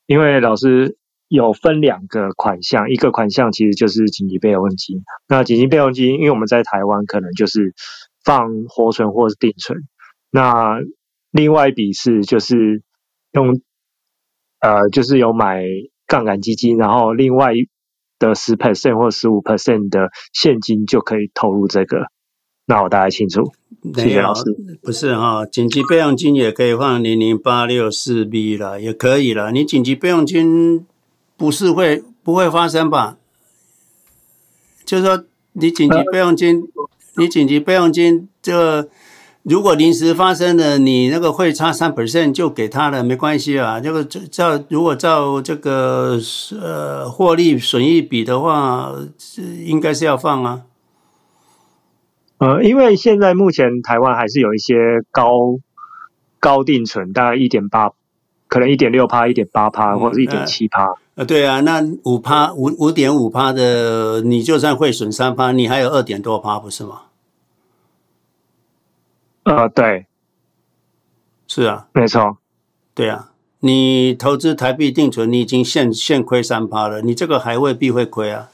[0.08, 0.98] 因为老师。
[1.30, 5.02] 有分两个款项，一个款项其实就是紧急备用金。
[5.28, 7.74] 那紧急备用金，因为我们在台湾可能就是
[8.24, 9.80] 放活存或是定存。
[10.30, 10.80] 那
[11.32, 12.84] 另外一笔是就是
[13.32, 13.60] 用
[14.60, 15.64] 呃，就是有买
[16.06, 17.54] 杠杆基金，然后另外
[18.20, 22.06] 的十 percent 或十五 percent 的现金就可以投入这个。
[22.66, 23.52] 那我大概清楚，
[23.96, 24.44] 谢谢老师。
[24.82, 29.52] 不是哈，紧急备用金也可以放零零八六四 B 了，也可以了。
[29.52, 30.86] 你紧急备用金。
[31.36, 33.18] 不是会不会发生吧？
[34.86, 36.70] 就是说，你紧急备用金，
[37.18, 38.88] 你紧急备用金，这个
[39.42, 43.82] 如果临时发生了，你那个会差三 percent 就给他了，没关系啊。
[43.82, 46.20] 这个照如果照这个
[46.62, 48.94] 呃获利损益比的话，
[49.66, 50.62] 应该是要放啊。
[52.44, 54.76] 呃，因为现在目前台湾还是有一些
[55.12, 55.60] 高
[56.42, 57.92] 高定存，大概一点八，
[58.50, 60.94] 可能一点六趴、一点八趴，或者一点七趴。
[61.16, 67.04] 呃，对啊，那五趴五五点五趴的，你就算会损三趴，你还有二点多趴，不是吗？
[69.44, 70.06] 呃，对，
[71.48, 72.40] 是啊，没错，
[72.94, 78.50] 对啊，你投资台币定存，你已经现现亏三趴了，你这个还未必会亏啊。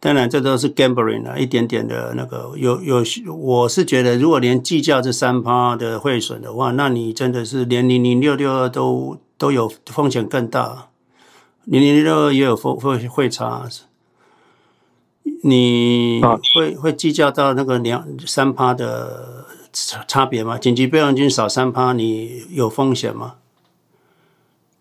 [0.00, 3.02] 当然这都是 gambling 啊，一点点的那个有有，
[3.36, 10.90] 我是觉得如果连计价这三趴的汇损的话，那你真的是连零零六六二都都有风险更大，
[11.64, 13.68] 零零六二也有风会会差，
[15.42, 16.20] 你
[16.54, 20.56] 会会计较到那个两三趴的差差别吗？
[20.56, 23.34] 紧急备用金少三趴，你有风险吗？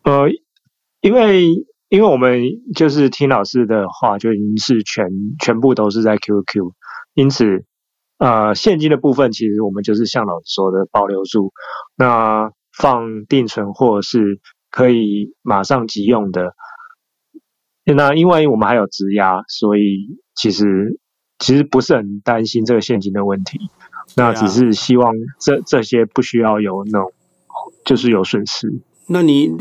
[0.04, 0.30] 呃，
[1.02, 1.66] 因为。
[1.90, 2.42] 因为我们
[2.76, 5.08] 就是听老师的话，就已经是全
[5.40, 6.74] 全部都是在 QQ，
[7.14, 7.64] 因此，
[8.18, 11.54] 呃，现金的部分其实我们就是像老师说的保留住，
[11.96, 16.54] 那放定存或是可以马上急用的，
[17.86, 21.00] 那因为我们还有质押，所以其实
[21.40, 23.60] 其实不是很担心这个现金的问题，
[24.18, 27.14] 那只是希望这这些不需要有那种
[27.86, 28.82] 就是有损失。
[29.08, 29.56] 那你，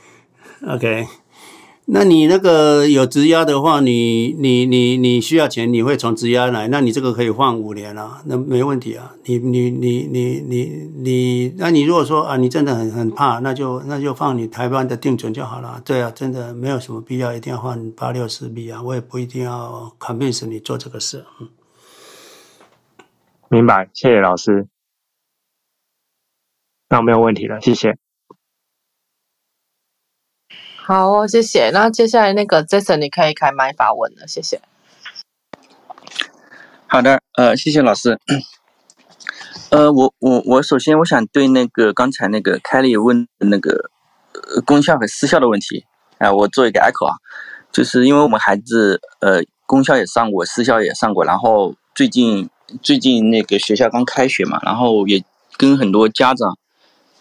[0.66, 1.04] OK。
[1.92, 9.16] 那你那个有质押的话，你你你你需要钱，你会从质押来，那你这个可以换五年啊，那没问题啊。
[9.24, 10.64] 你你你你你
[10.96, 15.82] 你，那你如果说啊，你真的很很怕，那就那就放你台湾的定存就好了。
[15.84, 21.24] 对啊，真的没有什么必要一定要换八六四 B 啊，我也不一定要 convince 你做这个事。
[21.40, 21.48] 嗯，
[23.48, 24.68] 明白，谢谢老师。
[26.88, 27.98] 那没有问题了，谢谢。
[30.90, 31.70] 好哦，谢谢。
[31.70, 34.60] 那接下来那个 Jason，你可以开麦发问了，谢谢。
[36.88, 38.18] 好的，呃，谢谢老师。
[39.70, 43.88] 呃，我我我首先我想对那个刚才那个 Kelly 问的那个
[44.32, 45.84] 呃公校和私校的问题，
[46.18, 47.14] 啊、我做一个 echo 啊，
[47.70, 52.50] 就是因为我们孩子呃公校也上过，私校也上过，然后最近
[52.82, 55.22] 最近那个学校刚开学嘛，然后也
[55.56, 56.58] 跟很多家长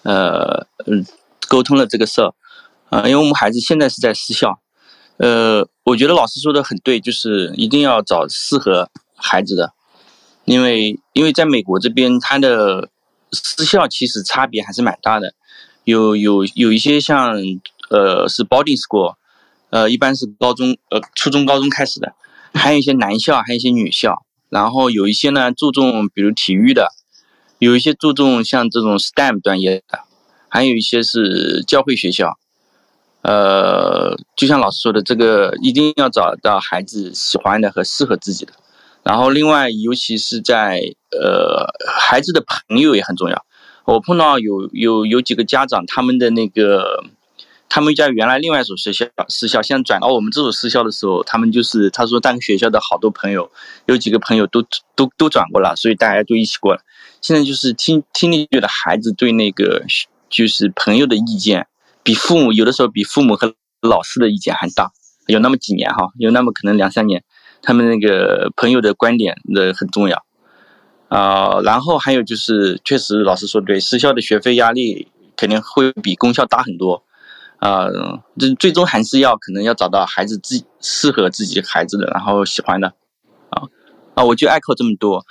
[0.01, 1.05] 呃嗯
[1.47, 2.33] 沟通了这个事儿。
[2.89, 4.59] 啊，因为我们孩子现在是在私校，
[5.17, 9.73] 呃，我觉得老师说的很对，就是一定要找适合孩子的，
[10.45, 12.89] 因为因为在美国这边，他的
[13.31, 15.35] 私校其实差别还是蛮大的，
[15.83, 17.35] 有有有一些像
[17.91, 19.15] 呃是 boarding school，
[19.69, 22.15] 呃一般是高中呃初中高中开始的，
[22.53, 26.87] 还有一些男校，还有一些女校，然后有一些呢注重比如体育的，
[27.59, 29.99] 有一些注重像这种 STEM 专业的，
[30.47, 32.39] 还有一些是教会学校。
[33.21, 38.53] 呃，就像老师说的，这个一定要找到孩子喜欢的和适合自己的。
[39.03, 40.81] 然后，另外，尤其是在
[41.11, 41.65] 呃，
[41.99, 43.45] 孩子的朋友也很重要。
[43.85, 47.03] 我碰到有有有几个家长，他们的那个，
[47.67, 53.49] 他们家原来另外一所学校私校，现在转到我们这所私校的时候，他们就是他说，那个学校的好多朋友，
[53.87, 54.61] 有几个朋友都
[54.95, 56.81] 都都转过了，所以大家都一起过来。
[57.19, 59.83] 现在就是听听力觉得孩子对那个
[60.29, 61.67] 就是朋友的意见。
[62.03, 64.91] 比父母有的时候比父母和老师的意见还大，
[65.27, 67.23] 有那么几年哈，有那么可能两三年，
[67.61, 70.23] 他们那个朋友的观点的很重要
[71.09, 77.03] 啊、然后还有就是，确实老师说对，私校的学费压力肯定会比公校大很多
[77.57, 77.87] 啊。
[78.37, 82.93] 这、最终还是要可能要找到孩子自适合自己孩子的，然后喜欢的
[83.49, 83.63] 啊
[84.13, 84.23] 啊。
[84.23, 85.25] 我就爱扣这么多，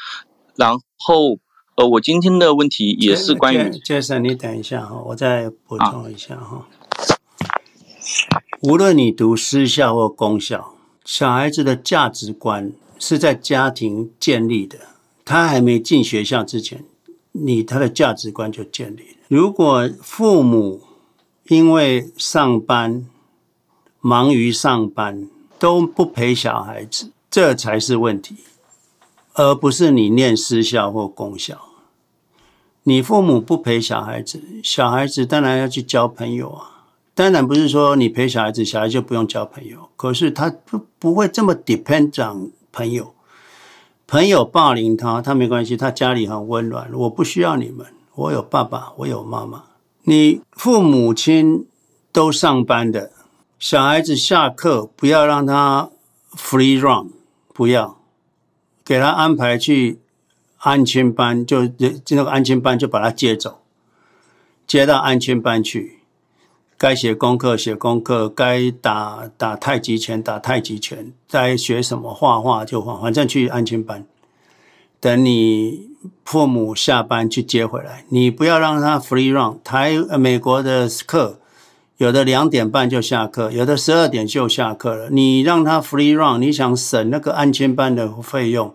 [0.57, 1.39] 然后。
[1.79, 3.59] 呃，我今天的问题也是关于。
[3.71, 6.67] Jason，你等一下哈，我再补充一下哈。
[8.63, 10.75] 无论你读私校或公校，
[11.05, 14.77] 小孩子的价值观是在家庭建立的。
[15.25, 16.85] 他还没进学校之前，
[17.31, 19.17] 你他的价值观就建立了。
[19.29, 20.81] 如果父母
[21.45, 23.07] 因为上班
[24.01, 25.29] 忙于上班
[25.61, 28.39] 都不陪小孩子，这才是问题，
[29.35, 31.67] 而不是你念私校或公校。
[32.89, 36.87] 你父母不陪小孩子，小孩子当然要去交朋友啊。
[37.15, 39.91] 当然不是说你陪小孩子，小孩就不用交朋友。
[39.95, 43.13] 可是他不不会这么 depend on 朋友，
[44.07, 46.91] 朋友霸凌他，他没关系，他家里很温暖。
[46.95, 47.85] 我不需要你们，
[48.15, 49.65] 我有爸爸，我有妈妈。
[50.05, 51.67] 你父母亲
[52.11, 53.13] 都上班的，
[53.59, 55.91] 小孩子下课不要让他
[56.35, 57.11] free run，
[57.53, 57.99] 不要
[58.83, 60.01] 给他安排去。
[60.59, 63.61] 安亲班就就那个安亲班就把他接走，
[64.67, 66.01] 接到安亲班去，
[66.77, 74.05] 该写功课写功课，该打打太极拳打太极拳，该学什么画画就画，反正去安亲班。
[75.01, 75.91] 等你
[76.25, 79.61] 父母下班去接回来，你不要让他 free run。
[79.63, 81.39] 台美国的课
[81.99, 85.09] 有的两点半就下课，有的十二点就下课了。
[85.11, 88.75] 你让他 free run，你想省那个安亲班的费用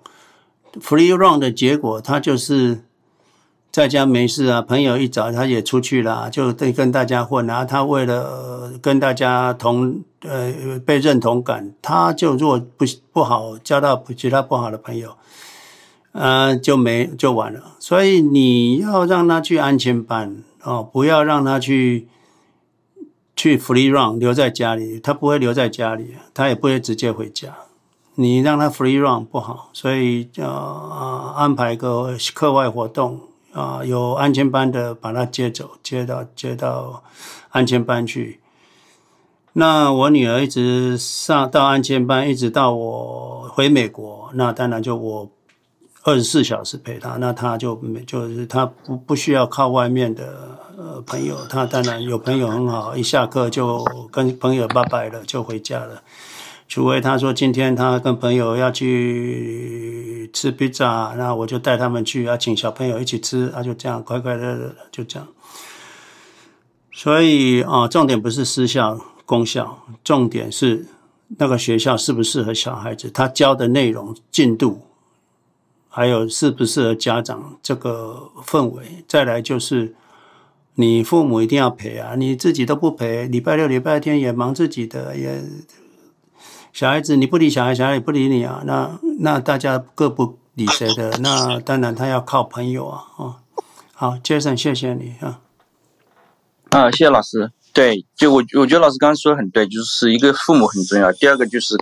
[0.82, 2.84] ？Free run 的结果，他就是
[3.72, 7.66] 在家没事啊，朋友一找他也出去了，就得跟大家混啊。
[7.66, 15.16] 他为了跟大家同呃被认同感，他就如果不不好交到其他不好的朋友，
[16.12, 17.76] 呃就没就完了。
[17.80, 22.08] 所以你要让他去安全班哦，不要让他去
[23.36, 27.58] 去 free run 留在家里，他不会留在家里，他也不会直接回家。
[28.16, 33.20] 你让他 free run 不好，所以呃安排个课外活动。
[33.54, 37.04] 啊，有安全班的把他接走，接到接到
[37.52, 38.40] 安全班去。
[39.54, 44.32] 那我女儿一直上到安全班，一直到我回美国。
[44.34, 45.30] 那当然就我
[46.02, 56.02] 二十四小时陪她，那她就没就是她不不需要靠外面的呃朋友，她当然有朋友很好，一下课就跟朋友拜拜了，就回家了。
[56.68, 65.28] 除非他说今天他跟朋友要去吃披萨，那我就带他们去，啊，请小朋友一起吃，啊，就这样快快乐乐的就这样。
[66.92, 70.86] 所以啊，重点不是私校、公校，重点是
[71.38, 74.82] 那个学校适不适合小孩子，他教的内容、进度，
[75.90, 79.04] 还有适不适合家长这个氛围。
[79.08, 79.94] 再来就是
[80.76, 85.44] 你父母一定要陪啊，你自己都不陪，礼拜六、礼拜天也忙自己的也。
[86.74, 88.64] 小孩子你不理小孩，小孩也不理你啊。
[88.66, 93.04] 那那大家各不理谁的， 那当然他要靠朋友啊。
[93.18, 93.36] 哦，
[93.94, 95.40] 好，Jason，谢谢你啊。
[96.72, 97.52] 啊，谢谢老师。
[97.72, 101.78] 对，就我我觉得老师刚刚说的很对，就是一个父母很重要，第二个就是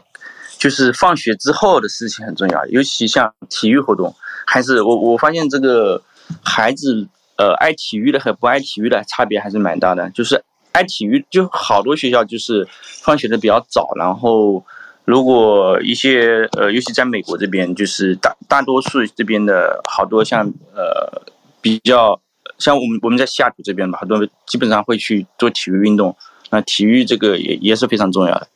[0.58, 4.14] 就是放学之后的事情很重要，尤其像体育活动，
[4.46, 6.04] 还是我我发现这个
[6.44, 7.08] 孩子
[7.38, 10.10] 呃爱体育的和不爱体育的差别还是蛮大的。
[10.10, 10.44] 就是
[10.74, 12.68] 爱体育，就好多学校就是
[13.02, 14.66] 放学的比较早，然后。
[15.06, 20.46] 如果一些呃，尤其在美国这边，就是大大多数这边的好多像
[20.76, 21.22] 呃
[21.60, 22.22] 比较
[22.58, 26.16] 像我们我们在西雅图这边吧，好多基本上会去做体育运动。
[26.52, 28.48] 那体育这个也也是非常重要的。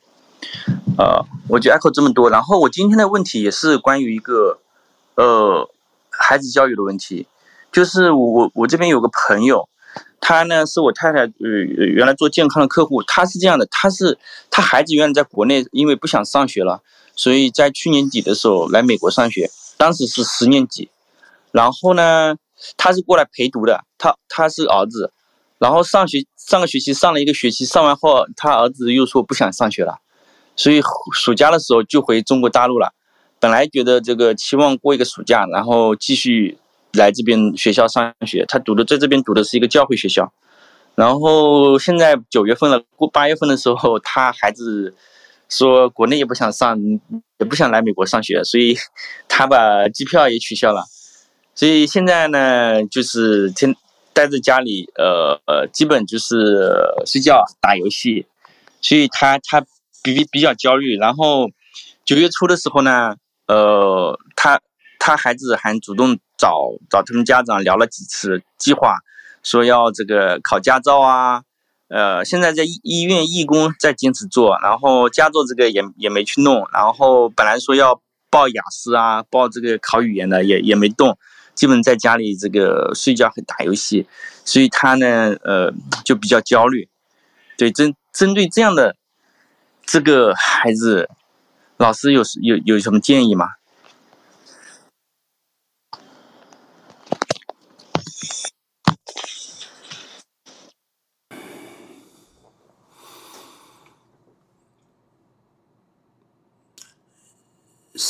[0.98, 2.30] 呃，我就 echo 这么多。
[2.30, 4.58] 然后我今天的问题也是关于一个
[5.16, 5.68] 呃
[6.10, 7.26] 孩子教育的问题，
[7.72, 9.68] 就是我我这边有个朋友。
[10.20, 11.30] 他呢是我太太，呃，
[11.94, 13.02] 原来做健康的客户。
[13.02, 14.18] 他是这样的，他是
[14.50, 16.82] 他孩子原来在国内，因为不想上学了，
[17.14, 20.88] 所以在去年底的时候来美国上学，当时是十年级。
[21.52, 22.34] 然后呢，
[22.76, 25.12] 他是过来陪读的，他他是儿子。
[25.58, 29.98] 然后上学上个学期上了一个学期，上完后他儿子又说不想上学了，
[30.56, 30.82] 所以
[31.12, 32.92] 暑假的时候就回中国大陆了。
[33.38, 36.58] 本来觉得这个期望过一个暑假，然后继续。
[36.96, 40.32] 来这边学校上学，他读的在这边读的是一个教会学校，
[40.96, 44.94] 然后现在九月份了，过八月份的时候，他孩子
[45.48, 46.76] 说国内也不想上，
[47.38, 48.76] 也不想来美国上学，所以
[49.28, 50.84] 他把机票也取消了，
[51.54, 53.76] 所以现在呢，就是天
[54.12, 56.72] 待在家里，呃呃，基本就是
[57.06, 58.26] 睡觉打游戏，
[58.80, 59.60] 所以他他
[60.02, 61.48] 比比较焦虑，然后
[62.04, 63.14] 九月初的时候呢，
[63.46, 64.60] 呃，他。
[65.06, 68.96] 他孩子还主动找找他们家长聊了几次，计划
[69.40, 71.44] 说要这个考驾照啊，
[71.86, 81.16] 呃，现在在医医院义工在坚持做，然后驾照这个也也没去弄，然后本来说要报雅思啊，报这个考语言的也也没动，
[81.54, 84.08] 基本在家里这个睡觉和打游戏，
[84.44, 85.72] 所以他呢，呃，
[86.04, 86.88] 就比较焦虑。
[87.56, 88.96] 对，针针对这样的
[89.84, 91.08] 这个孩子，
[91.76, 93.50] 老师有有有什么建议吗？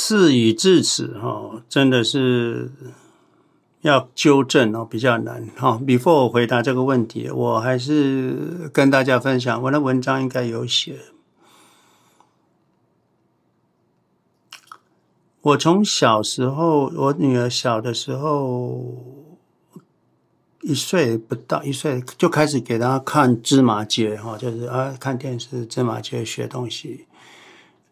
[0.09, 2.71] 事已至此，哈，真的是
[3.81, 5.81] 要纠正哦，比较难哈。
[5.85, 11.01] Before 我回答这个问题，我还是跟大家分享我的文章应该有写。
[15.41, 18.95] 我从小时候，我女儿小的时候，
[20.63, 27.06] 一岁不到一岁就开始给她看芝麻街哈，就是啊看电视芝麻街学东西。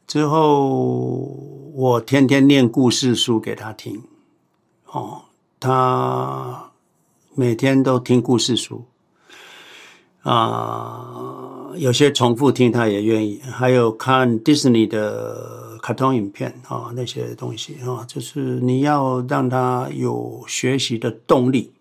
[0.06, 1.18] 之后，
[1.74, 4.02] 我天天念故事书给他听，
[4.92, 5.22] 哦，
[5.58, 6.70] 他
[7.34, 8.84] 每天都听故事书，
[10.22, 21.72] 啊，有些重复听他也愿意，还有看迪士尼的卡通影片啊，那些东西啊，就是你要让他有学习的动力。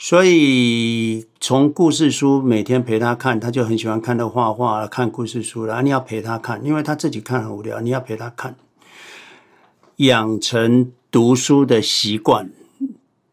[0.00, 5.64] 所以从故事书每天陪他看，他就很喜欢看的画画，看故事书。
[5.64, 8.54] 然后你要陪他看，因为他自己看很无聊，你要陪他看，
[9.96, 12.48] 养成读书的习惯。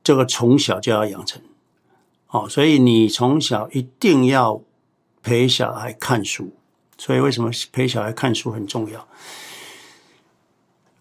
[0.03, 1.39] 这个从小就要养成。
[2.29, 4.59] 哦，所以你从小一定要
[5.21, 6.51] 陪小孩看书。
[6.97, 9.07] 所以为什么陪小孩看书很重要？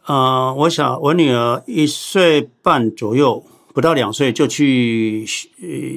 [0.03, 3.43] 啊、我想我女儿一岁半左右，
[3.75, 5.27] 不到两岁就去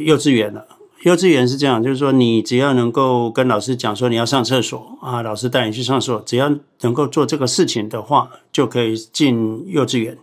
[0.04, 0.68] 幼稚园了。
[1.04, 6.52] 幼稚园是这样，就是说你只要能够跟老师讲说你要上厕所啊，老师带你去上厕所，只要
[6.82, 10.18] 能够做这个事情的话，就可以进幼稚园。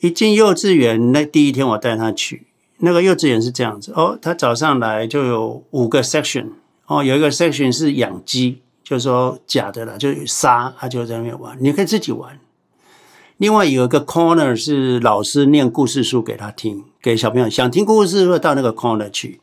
[0.00, 2.48] 一进幼稚园那第一天，我带他去
[2.78, 6.48] 那个幼稚园是这样子哦，他早上来就有五个 section
[6.86, 12.38] 哦，有一个 section 是养鸡，就是说假的了，就杀他就在那边玩，你可以自己玩。
[13.38, 19.40] 另外有一个 corner 是老师念故事书给他听，给小朋友想听故事会到那个 corner 去。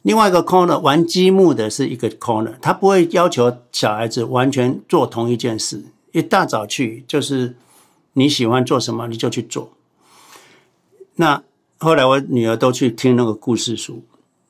[0.00, 5.84] 另外一个 corner 玩积木的是一个 corner，他不会要求小孩子完全做同一件事。
[6.12, 7.54] 一大早去就是
[8.14, 9.72] 你喜欢做什么你就去做。
[11.16, 11.42] 那
[11.76, 14.02] 后来我女儿都去听那个故事书。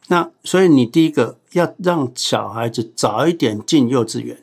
[0.07, 4.39] 那所以你第一个要让小孩子早一点进幼稚园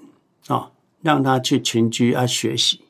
[0.47, 0.71] 啊，
[1.01, 2.81] 让他去群居啊学习。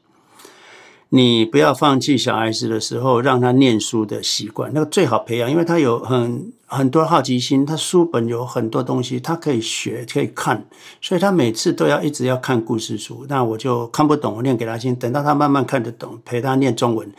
[1.16, 10.66] 你不要放弃小孩子的时候，让他念书的习惯，那个最好培养，因为他有很很多好奇心，他书本有很多东西，他可以学，可以看，
[11.00, 13.26] 所以他每次都要一直要看故事书。
[13.30, 17.10] 那我就看不懂，我念给他听，等到他慢慢看得懂，陪他念中文。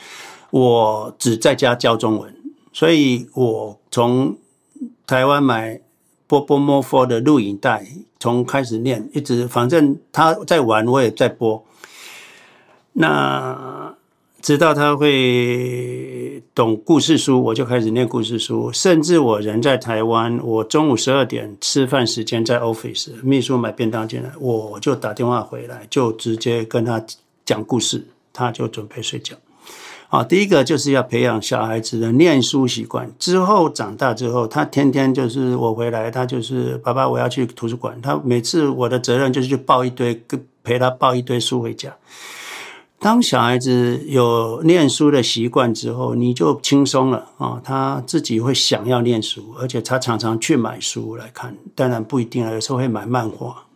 [0.50, 2.36] 我只在家教中文，
[2.74, 4.36] 所以我从
[5.06, 5.80] 台湾买
[6.26, 7.86] 波波莫佛的录影带，
[8.20, 11.64] 从开始念，一直反正他在玩，我也在播。
[12.98, 13.94] 那
[14.40, 18.72] 直到他会懂故事书，我就开始念故事书。
[18.72, 27.04] 甚至我人在台湾，我中午十二点吃饭时间在 office，秘书买便当进来，我就打电话回来，就直接跟他
[27.44, 29.36] 讲故事，他就准备睡觉。
[30.08, 33.10] 好，第一个就是要培养小孩子的念书习惯。
[33.18, 38.00] 之后长大之后，他天天就是我回来，他就是爸爸，我要去图书馆。
[38.00, 40.22] 他每次我的责任就是去抱一堆，
[40.62, 41.94] 陪他抱一堆书回家。
[42.98, 47.60] 当小孩子有念书的习惯之后，你就轻松了啊！
[47.62, 51.56] 他自己会想要念书，而且他常常去买书来看。
[51.74, 53.66] 当然不一定了，有时候会买漫画。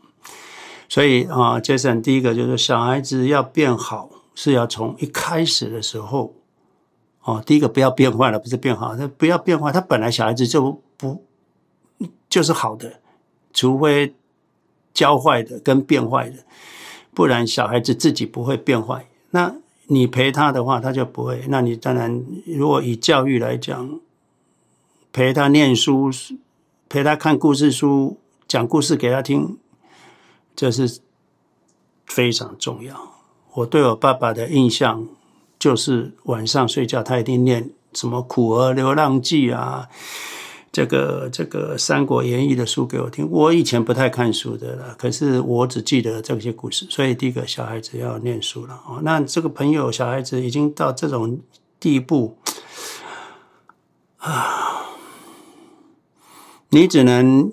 [0.89, 6.35] 所以啊，Jason，第一个就是小孩子要变好，是要从一开始的时候
[7.23, 7.43] 哦。
[7.45, 9.71] 第一个不要变坏了，不是变好，他不要变坏。
[9.71, 11.23] 他本来小孩子就不
[12.29, 13.01] 就是好的，
[13.53, 14.15] 除非
[14.95, 16.39] 教坏的跟变坏的，
[17.15, 19.07] 不然小孩子自己不会变坏。
[19.31, 19.55] 那
[19.87, 21.45] 你陪他的话，他就不会。
[21.49, 24.01] 那你当然，如果以教育来讲，
[25.13, 26.11] 陪他念书，
[26.89, 29.59] 陪他看故事书，讲故事给他听，
[30.55, 31.01] 这是
[32.07, 33.15] 非常重要。
[33.55, 35.09] 我对我爸爸的印象
[35.59, 39.89] 就是晚上睡觉，他一定念什么《苦儿流浪记》啊。
[40.73, 46.87] 这个这个《三国演义》的书给我听，我以前不太看书的了，可是我只记得这些故事。
[46.89, 49.01] 所以第一个小孩子要念书了哦。
[49.03, 51.41] 那这个朋友小孩子已经到这种
[51.81, 52.37] 地步
[54.19, 54.87] 啊，
[56.69, 57.53] 你只能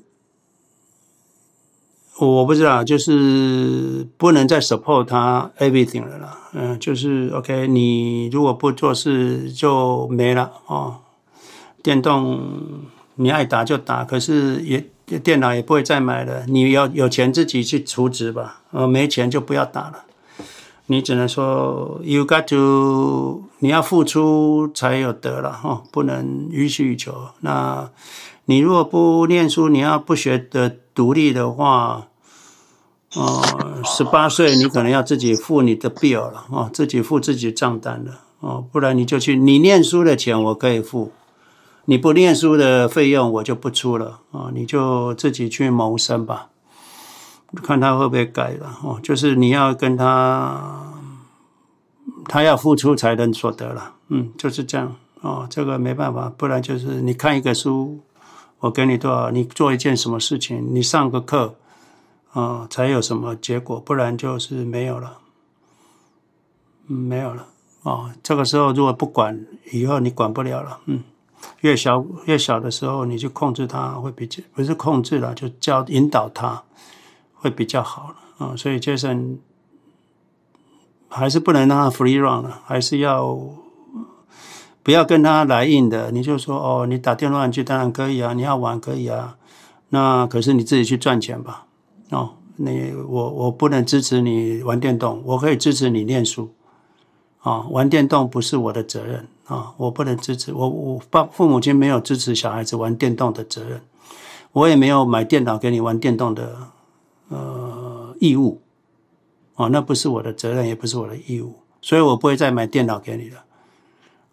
[2.20, 6.50] 我不知道，就是不能再 support 他 everything 了啦。
[6.54, 10.98] 嗯，就是 OK，你如果不做事就没了哦，
[11.82, 12.82] 电动。
[13.18, 14.84] 你爱打就打，可是也
[15.20, 16.46] 电脑也不会再买了。
[16.48, 20.04] 你要有钱自己去储值吧，呃，没钱就不要打了。
[20.88, 27.14] 你只能说，you got to，你要付出才有得了哈，不能予取予求。
[27.42, 27.90] 那
[28.46, 32.08] 你如果不念书，你要不学的独立的话，
[33.16, 41.12] 呃，十八岁你可能要自己付你的 bill 了啊，自己付自己账单了哦，不然你就去，你念书的钱我可以付。
[41.90, 46.50] 你不念书的费用我就不出了啊，你就自己去谋生吧，
[47.64, 49.00] 看他会不会改了哦。
[49.02, 50.94] 就是你要跟他，
[52.26, 55.48] 他要付出才能所得了，嗯，就是这样哦。
[55.50, 58.02] 这个没办法，不然就是你看一个书，
[58.60, 61.56] 我给你多少，你做一件什么事情，你上个课
[62.34, 65.20] 啊，才有什么结果，不然就是没有了，
[66.90, 67.48] 嗯，没有了
[67.84, 68.12] 哦。
[68.22, 71.02] 这个时候如果不管，以后你管不了了，嗯。
[71.62, 76.64] 越小越小的时候，你就控制他会比较，不是控制了，就教引导他
[77.34, 78.56] 会比较好了啊。
[78.56, 79.38] 所以 Jason
[81.08, 83.40] 还是不能让他 free run 了，还是要
[84.84, 86.12] 不要跟他来硬的。
[86.12, 89.38] 你就说哦，你打电动去当然可以啊，你要玩可以啊，
[89.90, 91.66] 那可是你自己去赚钱吧。
[92.10, 96.54] 哦，你我我不能支持你玩电动，我可以支持你念书。
[97.40, 103.82] 啊，玩电动不是我的责任啊，我不能支持我我爸父母亲没有支持小孩子玩电动的责任，
[104.52, 106.68] 我也没有买电脑给你玩电动的
[107.30, 108.62] 呃义务，
[109.56, 113.46] 哦，那不是我的责任，也不是我的义务，所以我不会再买电脑给你了。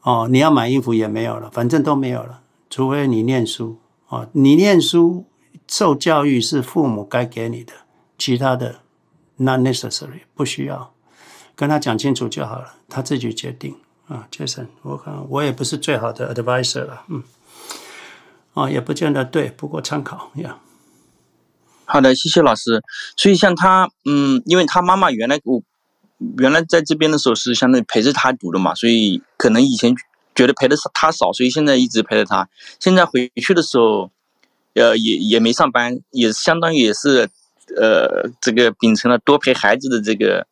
[0.02, 3.78] 哦，你要买衣服也没有了，反正都没有了，除非你念书
[4.08, 5.24] 哦，你念书
[5.68, 7.72] 受教育是父母该给你的，
[8.18, 8.80] 其他的
[9.36, 10.92] not necessary 不需要，
[11.54, 13.76] 跟他讲清楚就好了，他自己决定。
[14.06, 17.22] 啊，Jason，我看我也不是最好的 advisor 了，嗯，
[18.52, 20.58] 啊，也不见得对，不过参考呀。
[21.86, 22.82] 好的，谢谢老师。
[23.16, 25.62] 所以像他，嗯，因为他妈妈原来我
[26.36, 29.94] 原来在这边的时候是相当于陪着他读的嘛，所以可能以前
[30.34, 32.46] 觉得陪的他少，所以现在一直陪着他。
[32.78, 34.10] 现在回去的时候，
[34.74, 37.30] 呃，也也没上班，也相当于也是
[37.74, 40.46] 呃，这个秉承了多陪孩子的这个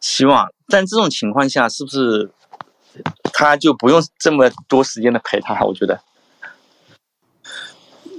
[0.00, 0.52] 希望。
[0.68, 2.30] 但这种情况下，是不是？
[3.32, 6.00] 他就不用这么多时间的陪他，我觉得，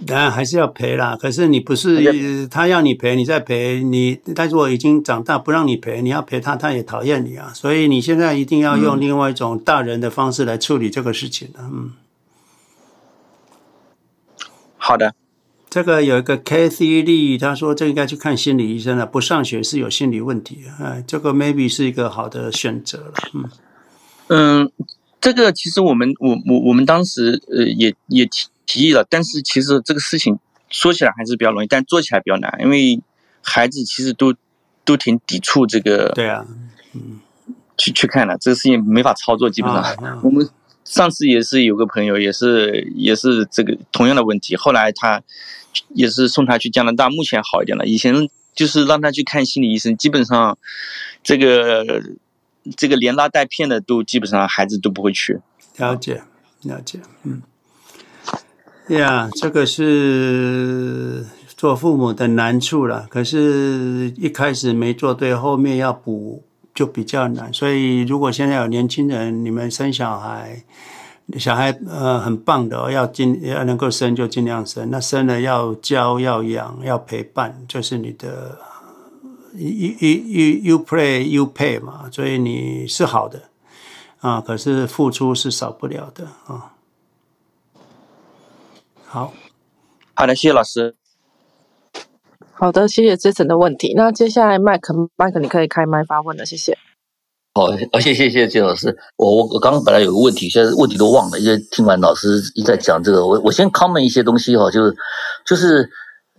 [0.05, 1.17] 当然还是要陪啦。
[1.19, 4.19] 可是你不是他要你陪，你再陪你。
[4.35, 7.51] 但是我已经长大，不让你陪，你要陪他，他也讨厌你啊。
[7.53, 11.59] 所以你现在一定要用另外一种大人的方式来处理这个事情的。
[11.61, 11.93] 嗯，
[14.77, 15.15] 好的。
[15.67, 19.05] 这个有一个 Kathy Lee，他说这应该去看心理医生了。
[19.05, 23.13] 不上学是有心理问题，哎，这个 maybe 是一个好的选择了。
[23.33, 23.49] 嗯。
[24.27, 24.71] 嗯，
[25.21, 30.39] 这个其实我们我我我们当时呃也也提提议了，但是其实这个事情
[30.69, 32.99] 说起来还是比较容易，但做起来比较难，因为
[33.43, 34.33] 孩子其实都
[34.83, 36.11] 都挺抵触这个。
[36.15, 36.43] 对啊，
[36.93, 37.19] 嗯，
[37.77, 40.49] 去去看了这个事情没法操作，基本上、我们
[40.83, 45.21] 上次也是有个朋友也是也是这个同样的问题，后来他
[45.89, 50.57] 也是送他去加拿大，目前好一点了，以前就是让他去看心理医生，基本上
[51.23, 52.01] 这个。
[52.75, 55.39] 这个连拉带骗的都基本上孩子都不会去。
[55.77, 56.23] 了解，
[56.63, 57.41] 了解，嗯，
[58.87, 61.25] 呀、这个是
[61.55, 63.05] 做父母的难处了。
[63.09, 66.43] 可是，一开始没做对，后面要补
[66.73, 67.53] 就比较难。
[67.53, 70.63] 所以，如果现在有年轻人，你们生小孩，
[71.37, 74.89] 小孩呃很棒的，要尽要能够生就尽量生。
[74.89, 78.57] 那生了要教、要养、要陪伴，就是你的。
[79.57, 83.43] You you you you play you pay 嘛，所以你是好的
[84.19, 86.73] 啊，可是付出是少不了的啊。
[89.05, 89.33] 好，
[90.13, 90.95] 好的，谢谢老师。
[92.51, 93.93] 好的，谢谢 Jason 的问题。
[93.95, 96.77] 那接下来麦克麦克，你可以开麦发问了，谢谢。
[97.53, 98.97] 好，谢谢谢谢谢老师。
[99.15, 104.95] 我我我刚刚本来有个问题，现在问题都忘了，因为听完老师一再讲这个，我我先 comment 一些东西哈，就是
[105.45, 105.89] 就是。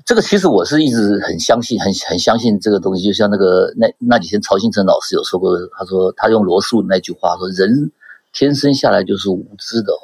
[0.06, 3.02] 这个其实我是一直很相信，很很相信这个东西。
[3.02, 7.90] 就像那个那那几天曹新成老师有说过，他说他用罗素那句话说：“人
[8.32, 9.98] 天生下来就是无知的，哦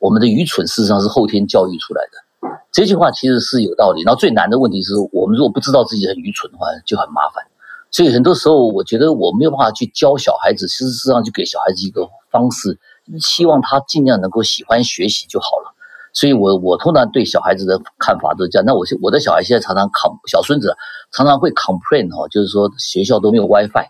[0.00, 4.02] 我们的愚蠢事实上是后天教育出来的。”这句话其实是有道理。
[4.02, 7.42] 然后最难的问题是我们如果不知道自己很愚蠢的话，就很麻烦。
[7.90, 12.78] 所以很多时候我觉得我没有办法去教小孩子，事实上就给小孩子一个方式，
[13.18, 15.74] 希望他尽量能够喜欢学习就好了。
[16.18, 18.66] 所以我，我通常对小孩子的看法都是这样。
[18.66, 20.74] 那我我的小孩现在常常 com 小孙子
[21.12, 23.86] 常常会 complain 哈，就是说学校都没有 WiFi，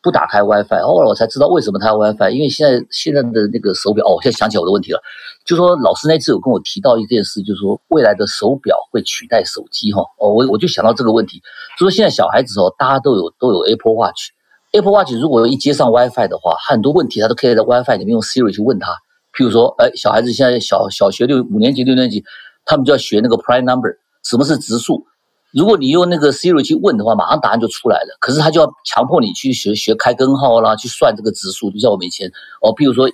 [0.00, 0.80] 不打开 WiFi。
[0.86, 5.00] 后来我才知道为什么他要 WiFi，因为现在现在的那个手表哦，我现在想起来我的问题了，
[5.44, 10.02] 就说老师那次有跟我提到一件事，就是说未来的手表会取代手机哈。
[10.20, 11.42] 哦，我我就想到这个问题，
[11.76, 18.94] 就说现在小孩子哦，大家都有都有 Apple Watch，Apple Watch 如果一接上 WiFi 的话，很多问题他都可以在 WiFi 里面用 Siri 去问他。
[19.36, 22.22] 譬如说，哎，小孩子现在小小学六五年级六年级，
[22.64, 25.06] 他们就要学那个 prime number，什么是质数？
[25.52, 28.16] 如果你用那个 Siri 去问的话，马上答案就出来了。
[28.20, 31.70] 可是他就要强迫你去学学开根号啦，去算这个质数。
[31.70, 32.30] 就像我们以前
[32.62, 33.06] 哦，譬如说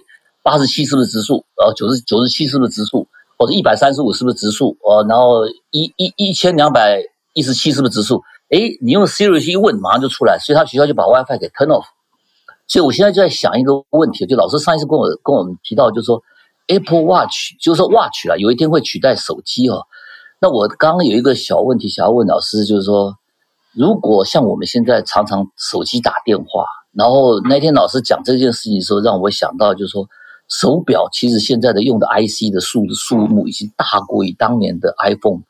[0.43, 1.39] 八十七是不是质数？
[1.57, 3.09] 哦，九十九十七是不是质数？
[3.37, 4.77] 或者一百三十五是不是质数？
[4.83, 7.03] 哦，然后一一一千两百
[7.35, 8.23] 一十七是不是质数？
[8.51, 10.39] 哎，你用 Siri 去一问，马上就出来。
[10.39, 11.87] 所以他学校就把 WiFi 给 turn off。
[12.69, 16.23] 所以我现在就在想一个问题，就老师上一次跟我跟我们提到，就是说
[16.67, 19.87] Apple Watch，就是说 Watch 啊，有一天会取代手机哦。
[20.39, 23.17] 那我刚刚有一个小问题想要问老师，就是说，
[23.73, 30.07] 如果像我们现在常常手机打电话，然后那天老师讲这件事情的时候，让我想到就是说，
[30.49, 35.41] 手表其实现在的用的 IC 的数数目已经大过于当年的 iPhone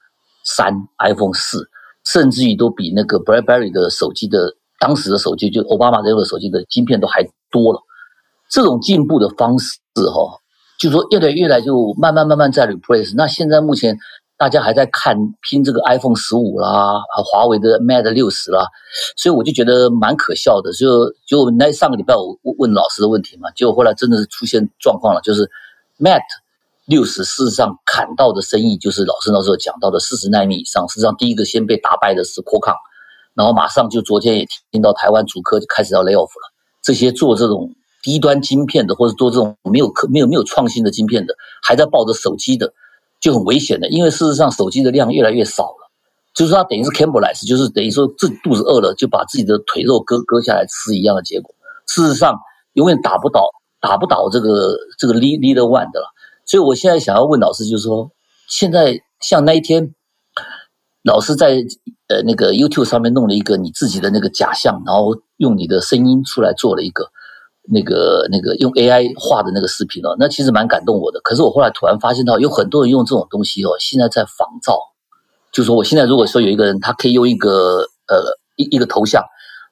[0.45, 1.69] 三、iPhone 四，
[2.05, 4.55] 甚至于都比那个 BlackBerry 的手机的。
[4.79, 7.81] 当时的手机就奥巴马这个手机的晶片都还多了，
[8.51, 10.41] 这种进步的方式哈，
[10.79, 13.15] 就说越来越来就慢慢慢慢在 replace。
[13.17, 13.97] 那现在目前
[14.37, 18.67] 大家还在看拼这个 iPhone 十五啦，华为的 Mate 六十啦，
[19.17, 20.73] 所以我就觉得蛮可笑的。
[20.73, 25.51] 就就那上个礼拜我问老师的问题嘛，结果后来真的是出现状况了，就是
[25.99, 26.23] Mate
[26.87, 30.87] 六十事实上砍到的生意，就是老师那时候讲到的四十纳米以上。
[30.89, 32.79] 事实上，第一个先被打败的是 q u a l c o m
[33.39, 36.53] 然后马上就昨天也听到台湾主科就开始要 lay off 了。
[36.83, 42.73] 这些做这种低端晶片的，或者做这种没有可没有没有创新的晶片的，还在抱着手机的，
[43.21, 43.89] 就很危险的。
[43.91, 45.91] 因为事实上，手机的量越来越少了，
[46.35, 51.55] 就是它等于是 cannibalize，就是等于说自己肚子饿了就把自己的腿肉割割下来吃一样的结果。
[51.87, 52.37] 事实上，
[52.73, 53.49] 永远打不倒
[53.81, 56.09] 打不倒这个这个 leader one 的了。
[56.45, 58.11] 所以我现在想要问老师，就是说，
[58.49, 59.95] 现在像那一天，
[61.03, 61.65] 老师在
[62.09, 67.09] 呃那个 YouTube 上面弄了一个你自己的那个假象，然后用你的声音出来做了一个
[67.71, 71.21] 那个那个用 AI 画的那个视频哦，那其实蛮感动我的。
[71.21, 74.79] 可是我后来突然发现到，有很多人用这种东西哦，现在在仿造，
[75.53, 78.23] 就说我现在如果说有一个人，他可以用一个呃
[78.57, 79.23] 一一个头像。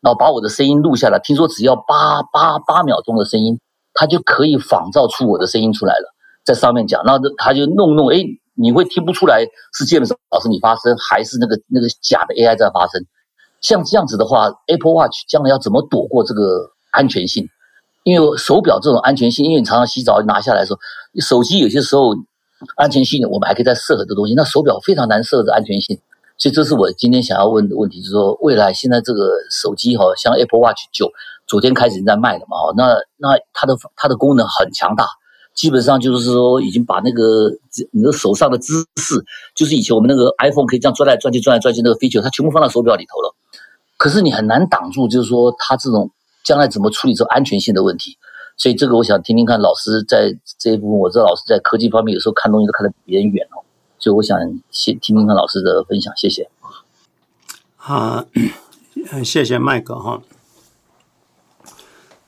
[0.02, 3.58] 然后把我的声音录下来，听说只要八八八秒钟的声音，
[3.92, 8.22] 他就可以仿造出我的声音出来了，在上面讲，那他就弄弄，哎，
[8.56, 13.04] 你会听不出来是杰姆斯老师你发声，还是那个那个假的 AI 在发声？
[13.60, 17.48] 像这样子的话，Apple Watch 将来要怎么躲过这个安全性？
[18.04, 20.78] 因为手表这种安全性，因为你常常洗澡拿下来的时候，
[21.20, 22.14] 手机有些时候
[22.76, 25.98] 安全性我们还可以再设很多东西，那手表非常难设置安全性。
[26.38, 31.10] 所以这是我今天想要问的问题，就是说未来现在这个手机哈，像 Apple Watch 九，
[31.46, 35.08] 昨天开始在卖了嘛，哈，那那它的它的功能很强大，
[35.56, 37.50] 基本上就是说已经把那个
[37.90, 39.24] 你的手上的姿势，
[39.54, 43.34] 就是以前我们那个 iPhone 可以这样转来转去转来转去那个 feature，它全部放到手表里头了。
[43.96, 46.10] 可是你很难挡住，就是说它这种
[46.44, 48.18] 将来怎么处理这安全性的问题。
[48.58, 53.64] 所以这个我想听听看老师在这一部分，我知道老师在科技方面有时候看东西都看得比别人远哦。
[53.98, 54.38] 所以我想
[54.70, 56.50] 先听听看老师的分享，谢谢。
[57.76, 58.26] 好，
[59.24, 60.20] 谢谢麦克哈。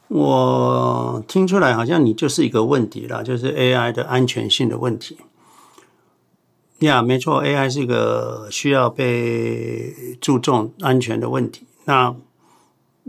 [0.09, 5.18] 我听出来好像你就是一个问题了，就是 AI 的安全性的问题。
[6.80, 11.66] 呀，没错，AI 是一个需要被注重安全的问题。
[11.85, 12.14] 那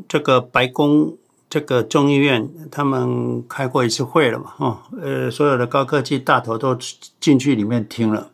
[0.07, 1.15] 这个白宫、
[1.49, 4.53] 这个众议院他们开过一次会了嘛？
[4.57, 6.77] 哦，呃，所有的高科技大头都
[7.19, 8.31] 进去里面听了。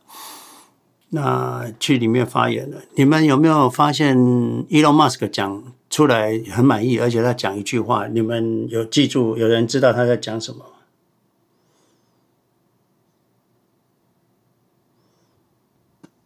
[1.09, 5.63] 那去里面发言了，你们有没有发现 Elon Musk 讲
[5.95, 9.37] 出来很满意，而且他讲一句话，你们有记住？
[9.37, 10.65] 有人知道他在讲什么？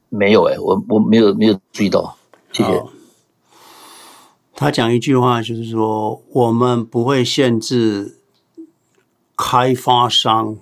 [0.10, 2.18] 没有哎、欸，我我没有没有注意到，
[2.52, 2.84] 谢谢。
[4.56, 8.18] 他讲一句话，就是说我们不会限制
[9.38, 10.58] 开发商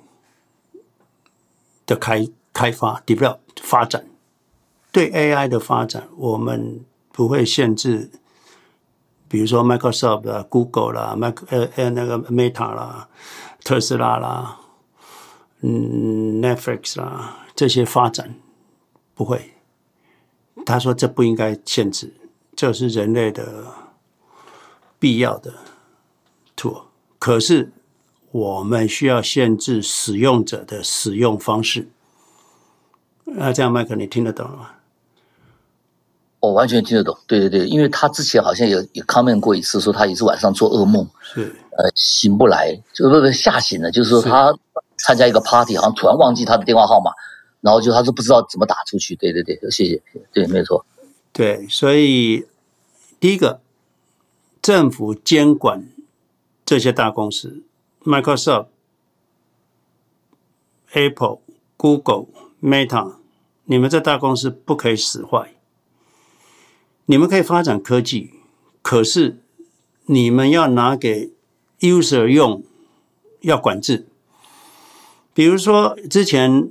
[1.86, 3.38] 的开开发 develop。
[3.62, 4.06] 发展
[4.92, 6.82] 对 AI 的发展，我们
[7.14, 8.12] 不会限制，
[9.30, 13.10] 比如说 Microsoft 啦、Google 啦、Mac 呃呃那个 Meta 啦、
[13.64, 14.60] 特斯拉啦、
[15.62, 18.36] 嗯 Netflix 啦这些发展
[19.14, 19.54] 不会。
[20.66, 22.14] 他说这不应该限制，
[22.56, 23.66] 这是人类的
[25.00, 25.54] 必要的
[26.56, 26.84] tool。
[27.20, 27.72] 可是
[28.32, 31.90] 我们需要限制使用者的使用方式。
[33.26, 34.72] 那这样，麦克，你听得懂吗？
[36.40, 37.18] 我完全听得懂。
[37.28, 41.44] 对对对，因为他之前好像有有 comment 过一次，说他也是晚上做噩梦，是
[41.78, 43.92] 呃醒不来，就不不吓醒了。
[43.92, 44.54] 就是说他
[44.98, 47.12] 参加一个 party，好像突然忘记他的电话号码，
[47.62, 49.16] 然后就他说不知道怎么打出去。
[49.16, 50.02] 对对对，谢谢。
[50.32, 50.86] 对，没错。
[51.34, 52.46] 对，所以
[53.20, 53.60] 第一个，
[54.62, 55.88] 政府监管
[56.66, 57.64] 这些大公司
[58.04, 58.68] ，Microsoft、
[60.94, 61.40] Apple、
[61.76, 62.26] Google。
[62.60, 63.18] Meta，
[63.66, 65.54] 你们这大公司不可以使坏。
[67.10, 68.32] 你们可以发展科技，
[68.82, 69.40] 可是
[70.08, 71.32] 你们要拿给
[71.80, 72.62] user 用，
[73.42, 74.06] 要管制。
[75.34, 76.70] 比如说之前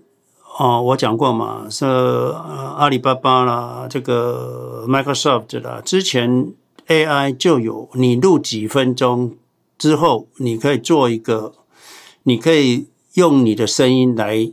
[0.58, 6.52] 哦，我讲过嘛，是阿里巴巴啦，这个 Microsoft 啦，之前
[6.86, 9.34] AI 就有，你录几分钟
[9.78, 11.54] 之后，你可以做一个，
[12.24, 14.52] 你可以用你的声音来。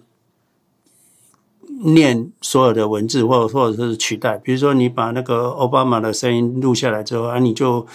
[1.85, 7.85] 念所有的文字，或者或者是取代，比如说你把那个奥巴马的声音录下来之后啊，你就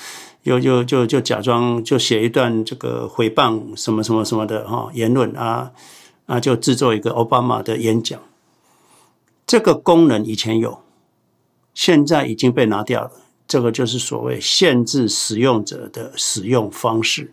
[0.42, 5.72] 又就就就假装就写一段这个诽谤什么什么什么的哈言论啊
[6.26, 8.20] 啊，就制作一个奥巴马的演讲。
[9.46, 10.80] 这个功能以前有，
[11.72, 13.10] 现在已经被拿掉了。
[13.46, 17.32] 这个就是所谓限制使用者的使用方式。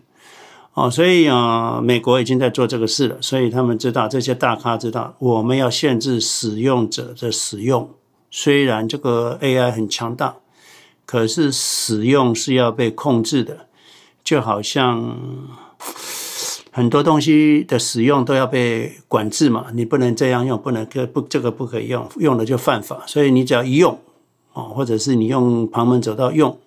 [0.76, 7.88] 哦，所以啊，美国已经在做这个事了，所以他们知道这些大咖知道，我们要限制使用者的使用。
[8.30, 10.36] 虽然这个 AI 很强大，
[11.06, 13.68] 可是使用是要被控制的。
[14.22, 15.16] 就好像
[16.72, 23.02] 很多东西的使用都要被管制嘛，你不能这样用，不能这不这个不可以用，用了就犯法。
[23.06, 23.98] 所以你只要一用
[24.52, 26.58] 哦，或者是你用旁门左道用，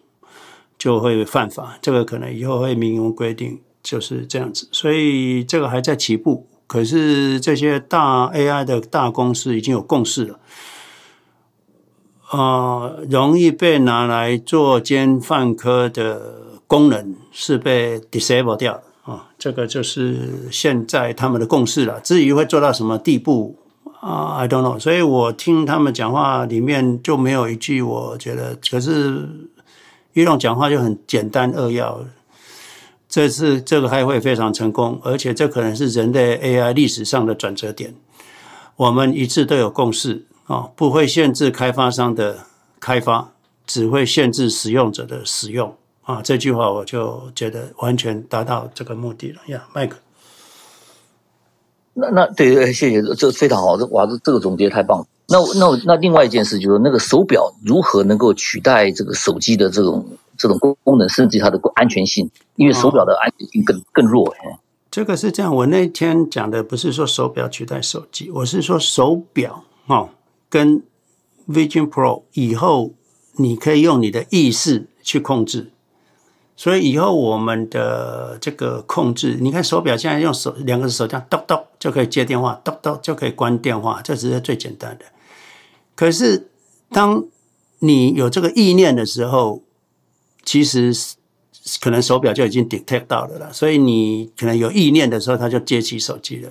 [0.79, 1.77] 就会犯法。
[1.79, 3.59] 这个可能以后会明文规定，
[3.89, 4.67] 就是这样子。
[4.71, 10.39] 所以这个还在起步，可是这些大 AI 的大公司已经有共识了，
[12.27, 18.83] 啊、容易被拿来作奸犯科的功能是被 disable 掉的。
[19.11, 21.99] 啊，这个就是现在他们的共识了。
[22.01, 23.57] 至于会做到什么地步
[24.01, 24.77] 啊，I don't know。
[24.79, 29.27] 所以我听他们讲话里面就没有一句我觉得，可是
[30.13, 32.05] 一龙讲话就很简单扼要。
[33.09, 37.95] 这次这个开会非常成功，而且这可能是人类 AI 历史上的转折点。
[38.75, 42.37] 我们一致都有共识啊，不会限制开发商的
[42.79, 43.31] 开发，
[43.65, 45.75] 只会限制使用者的使用。
[46.03, 49.97] 啊，这句话我就觉得完全达到这个目的了呀，麦克。
[51.93, 55.05] 那那对，谢谢，这非常好，这哇，这这个总结太棒了。
[55.27, 60.05] 那那那另外一件事就是，那个手表如何能够取代这个手机的这种
[60.39, 62.31] 这种功功能，甚至它的安全性？
[62.55, 64.33] 因为手表的安全性更更弱。
[64.89, 70.09] 这个是这样，我那天讲的不是说手表取代手机，我是说手表哦，
[70.49, 70.81] 跟
[71.47, 72.93] Vision Pro 以后
[73.33, 75.71] 你可以用你的意识去控制。
[76.57, 85.05] 所以以后我们的这个控制，你看手表现在用手两个手这样咚咚就可以接电话，咚咚就可以关电话，这只是最简单的。
[85.95, 86.49] 可是
[86.89, 87.23] 当
[87.77, 89.61] 你有这个意念的时候，
[90.43, 90.93] 其实
[91.81, 93.49] 可能手表就已经 detect 到了啦。
[93.51, 96.49] 所以你可能有意念的时候，它就接起手机了；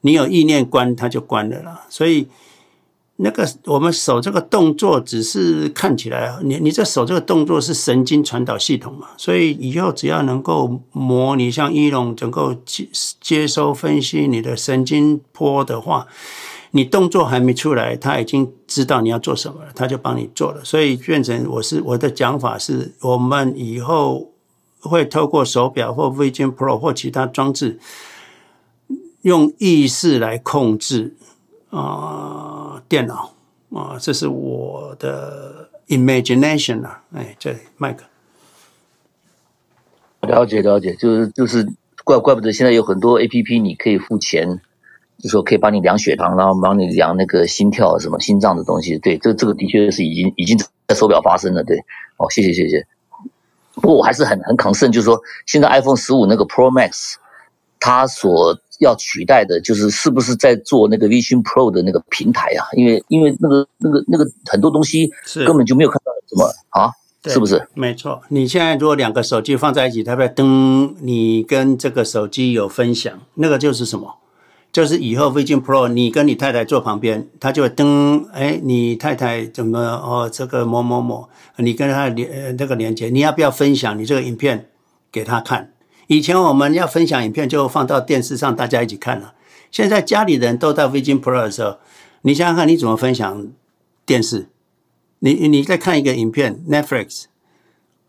[0.00, 1.86] 你有意念关，它就关了啦。
[1.88, 2.28] 所以。
[3.16, 12.88] 那个我们手这个动作只是看起来，你你这手这个动作是神经传导系统嘛，所以以后只要能够模拟像医龙能够接
[13.20, 16.08] 接收分析你的神经波的话，
[16.76, 20.64] 你动作还没出来，他已经知道你要做什么了，他就帮你做了。
[20.64, 24.32] 所以变成我是我的讲法是，我们以后
[24.80, 27.78] 会透过手表或 Vision Pro 或其他装置，
[29.22, 31.14] 用意识来控制。
[31.70, 33.34] 啊，电脑
[33.72, 38.04] 啊，这是我的 imagination 啊，哎，这麦克，
[40.20, 41.68] 了解了解，就是就是
[42.04, 44.60] 怪怪不得现在有很多 APP，你可以付钱，
[45.24, 48.98] 就说可以帮你量血糖，然后帮你量那个心跳什么心脏的东西。
[48.98, 50.54] 对，这这个的确是已经已经
[50.86, 51.64] 在手表发生了。
[51.64, 51.78] 对，
[52.18, 52.86] 哦，谢谢谢谢。
[53.76, 57.14] 不过我还是很很 concern，就是说现在 iPhone 十五那个 Pro Max，
[57.80, 62.68] 它所要取代的就是是不是在做那个 Vision Pro 的那个平台啊？
[62.74, 65.10] 因为因为那个那个那个很多东西
[65.46, 66.92] 根本就没有看到什么啊，
[67.32, 67.66] 是不是？
[67.72, 74.18] 没错，你现在如果两个手机放在一起，它会噔，你跟这个手机有分享，那个就是什么？
[74.74, 80.28] 就是以后 Vision Pro 你跟你太太坐旁边，他就会噔，哎，你太太怎么哦？
[80.28, 81.28] 这个某某某，
[81.58, 84.68] 你跟他连那个连接，你要不要分享你这个影片
[85.12, 85.72] 给他看？
[86.08, 89.34] 以前我们要分享影片，就放到电视上，大家一起看了。
[89.70, 91.76] 现在家里人都到 Vision Pro 的时候，
[92.22, 93.46] 你想想看，你怎么分享
[94.04, 94.48] 电视？
[95.20, 97.26] 你你在看一个影片 Netflix，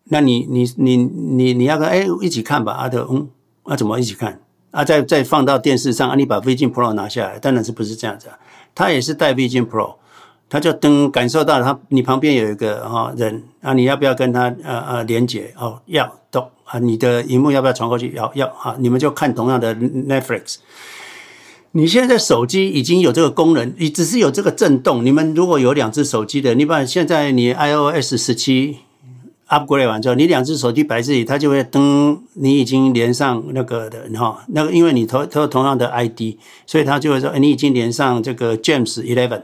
[0.06, 3.30] 那你你你你你要个哎一起看吧，阿德嗯，
[3.62, 4.42] 啊怎么一起看？
[4.76, 8.38] 啊再再放到电视上，啊你把 Vision Pro 拿下来，当然是不是这样子啊？
[8.76, 9.96] 他也是带 Vision Pro，
[10.50, 15.54] 他就登感受到他你旁边有一个哈人啊，你要不要跟他呃呃连接？
[15.58, 16.46] 哦要都。
[16.66, 18.12] 啊，你的荧幕要不要传过去？
[18.16, 20.56] 要要啊，你们就看同样的 Netflix。
[21.74, 25.06] 你现在手机已经有这个功能，你只是有这个震动。
[25.06, 28.80] 你们如果有两只手机的，你把现在你 iOS 十七
[29.50, 39.44] upgrade 完之后，你两只手机摆这里，它就会噔，你已经连上那个的哈，那个因为你投投同样的 ID，所以它就会说，你已经连上这个 James Eleven。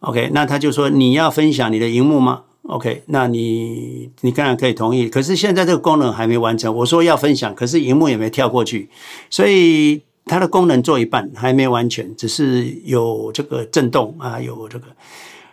[0.00, 6.72] OK，那他就说你要分享你的荧幕吗？OK，那你你当然可以同意，可是现在这个功能还没完成。
[6.76, 8.88] 我说要分享，可是荧幕也没跳过去，
[9.28, 14.86] 所以它的功能做一半还没完全，只是有这个震动啊，有这个。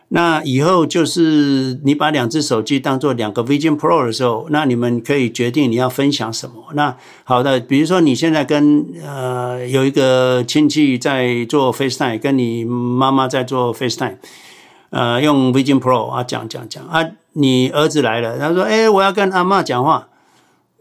[0.09, 6.55] 那以后就是你把两只手机当做两个 Vision Pro 的时候，那你们可以决定你要分享什么。
[6.73, 14.17] 那好的，比如说你现在跟呃有一个亲戚在做 FaceTime，跟你妈妈在做 FaceTime。
[14.91, 17.03] 呃，用 Vision Pro 啊，讲讲讲啊，
[17.33, 20.07] 你儿子来了，他说：“哎，我要跟阿嬷讲话，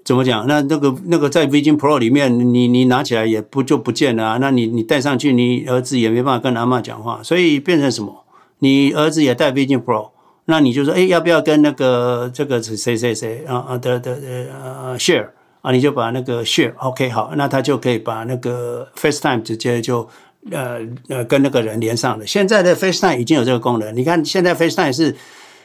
[0.05, 0.47] 怎么讲？
[0.47, 4.39] 那那个那个在 Vision Pro 里面，你你拿起来也不就不见了啊？
[4.41, 8.24] 那你你带上去，你儿子也没办法跟阿嬷讲话，所以变成什么？
[8.65, 10.11] 你儿子也带 Vision Pro，
[10.47, 14.19] 那你就说：哎，要不要跟那个这个谁谁谁啊啊的的
[14.51, 15.29] 呃 share
[15.61, 20.09] 啊，你就把那个 share，OK，好，那他就可以把那个 FaceTime 直接就
[20.51, 22.27] 呃呃跟那个人连上了。
[22.27, 25.15] 现在的 FaceTime 已经有这个功能，你看现在 FaceTime 是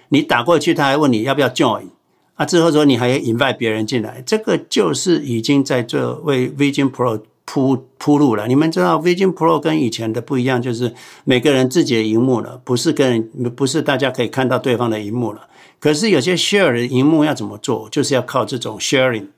[0.10, 1.86] 你打过去，他还问你要不要 join，
[2.36, 7.22] 啊，之后说你还要 invite 别人进来，这个就是已经在这为 Vision Pro
[7.52, 8.48] 铺铺路了。
[8.48, 10.94] 你们知道 Vision Pro 跟以前的不一样，就是
[11.24, 13.24] 每个人自己的荧幕了，不是跟
[13.56, 15.48] 不是大家可以看到对方的荧幕了。
[15.80, 19.30] 可是有些 share 的荧幕要怎么做，就是要靠这种 sharing。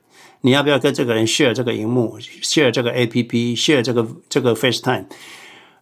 [0.42, 5.06] 你要不要跟这个人 share 这个荧幕，share 这个 APP，share 这个这个 FaceTime？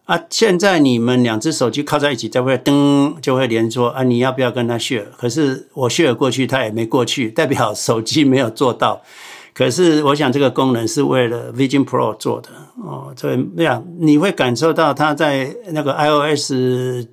[0.05, 5.07] 啊，现在你们两只手机靠在一起，就会噔就会连说啊，你要不要跟他 share？
[5.17, 9.01] 可是我 share 过去，他也没过去，代表手机没有做到。
[9.53, 12.49] 可是我想这个功能是为了 Vision Pro 做的
[12.81, 16.53] 哦，所以这样你会感受到它在那个 iOS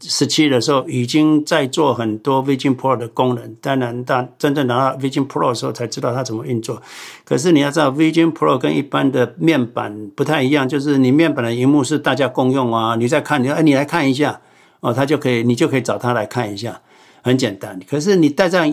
[0.00, 3.56] 十七的时候已经在做很多 Vision Pro 的功能。
[3.60, 6.80] 当然，当真正拿到 Vision Pro 的时候才知道它怎么运作。
[7.24, 14.40] 可是你要知道，Vision Pro 跟一般的面板不太一样，就是你面板的荧幕是大家共用啊，你再看，你哎，你来看一下
[14.80, 16.80] 哦，它就可以，你就可以找它来看一下。
[17.28, 18.66] 很简单，可是你戴上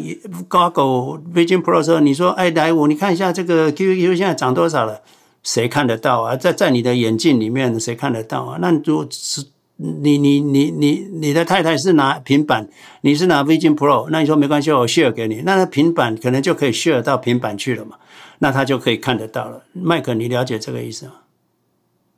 [0.50, 5.02] Goggle Vision Pro 的时候，你说：“哎，来我你看一下这个 QQ 现在涨多少了？”
[5.44, 6.36] 谁看得到啊？
[6.36, 8.58] 在在你的眼镜里面，谁看得到啊？
[8.62, 9.46] 那如果是
[9.76, 12.68] 你你你你你的太太是拿平板，
[13.02, 17.98] 你是拿 Vision Pro，那你说没关系，我 share 给你，那平板可能就可以 share 到平板去了嘛？
[18.40, 19.64] 那他就可以看得到了。
[19.74, 21.14] 麦克，你了解这个意思吗？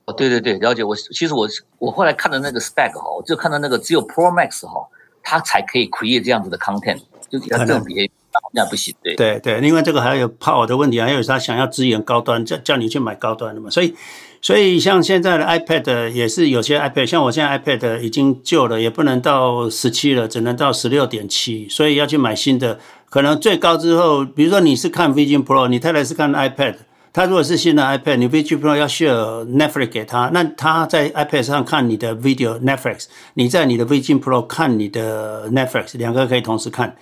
[0.05, 0.83] 哦，对对对，了解。
[0.83, 1.47] 我其实我
[1.79, 4.87] 我后来看的那个 spec 哈，我就看到那个只有 Pro Max 哈。
[5.29, 6.99] 他才可以 create 这样子的 content，
[7.29, 8.09] 就他这种别
[8.53, 9.13] 那不行，对。
[9.13, 13.93] 对对，另外这个还有 power 的问题，还有他想要支援高端，叫叫你去买高端的嘛，所以
[14.41, 22.79] 所以像现在的 iPad 也是有些 iPad，像我现在 iPad 已经旧了，也不能到十七了，只能到十六点七，所以要去买新的，
[23.09, 26.75] 可能最高之后，比如说你是看 Vision Pro，你太太是看 iPad。
[27.13, 36.95] 他如果是新的 iPad，你 Vision Pro 要 share Netflix 给他，那他在 iPad 上看你的 video Netflix，你在你的 Vision Pro 看你的 Netflix，两个可以同时看。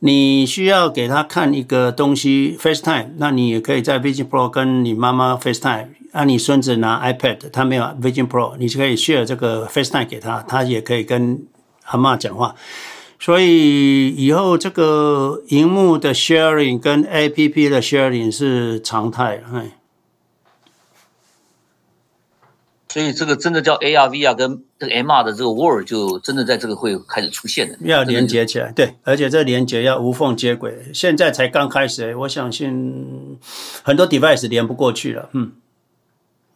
[0.00, 5.86] 你需要给他看一个东西 FaceTime，那你也可以在 Vision Pro 跟你妈妈 FaceTime。
[6.10, 11.40] 啊，你孙子拿 iPad，他没有 Vision Pro，你就可以 share 这个 FaceTime 给他，他也可以跟
[11.84, 12.54] 阿妈讲话。
[13.22, 19.78] 所以以后这个荧幕的 sharing 跟 APP 的 sharing 是常态，哎。
[22.88, 27.78] 所以这个真的叫 AR、VR 跟这个 MR 的这个 world 就真的在这个会开始出现了。
[27.82, 30.90] 要连接起来，对，而且这连接要无缝接轨。
[30.92, 33.38] 现在才刚开始，我相信
[33.84, 35.30] 很多 device 连不过去了。
[35.32, 35.52] 嗯，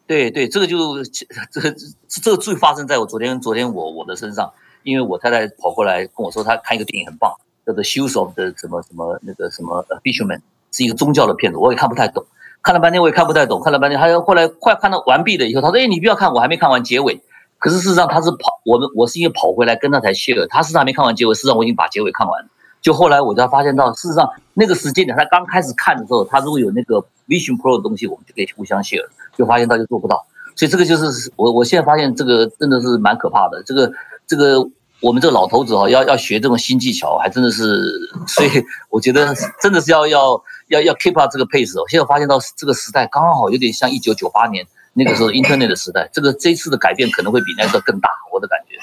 [0.09, 1.76] 对对，这个就这个
[2.09, 4.52] 这个最发生在我昨天昨天我我的身上。
[4.86, 7.32] 因为我太太跑过来跟我说，她看一个电影很棒，
[7.66, 10.38] 叫做《Shoes of 的什么什么那个什么 Fisherman》，
[10.70, 12.24] 是一个宗教的片子，我也看不太懂，
[12.62, 17.20] 看了半天我也看不太懂，看了半天，他后来快看到完毕了以后，他说：“哎，你不要看，我还没看完结尾。”
[17.58, 22.48] 可是事实上他是跑，我们我是因为跑回来跟他才 share，他事实上还没看完结尾，事实上我已经把结尾看完了。
[22.80, 29.06] 就后来我才发现到，事实上那个时间点他刚开始看的时候，他如果有那个 Vision Pro 的东西，我们就可以互相 share，
[29.36, 30.24] 就发现他就做不到。
[30.54, 33.90] 所以这个就是我我现在发现这个真的是蛮可怕的，这个
[34.27, 34.69] 这个。
[35.03, 37.93] 我们这个老头子哈，要要学这种新技巧，还真的是，
[38.27, 38.48] 所以
[38.89, 41.85] 我觉得真的是要要要要 keep up 这个 pace 哦。
[41.86, 48.78] 现在发现到这个时代刚刚好有点像一九九八年那个时候 internet 的时代，这个这一次的改变可能会比那个更大，我的感觉。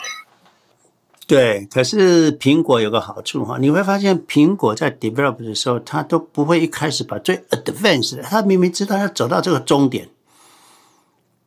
[1.25, 10.09] 对，可是苹果有个好处哈，你会发现苹果在 develop 的时候，它都不会一开始把最 advanced 的，它明明知道要走到这个终点，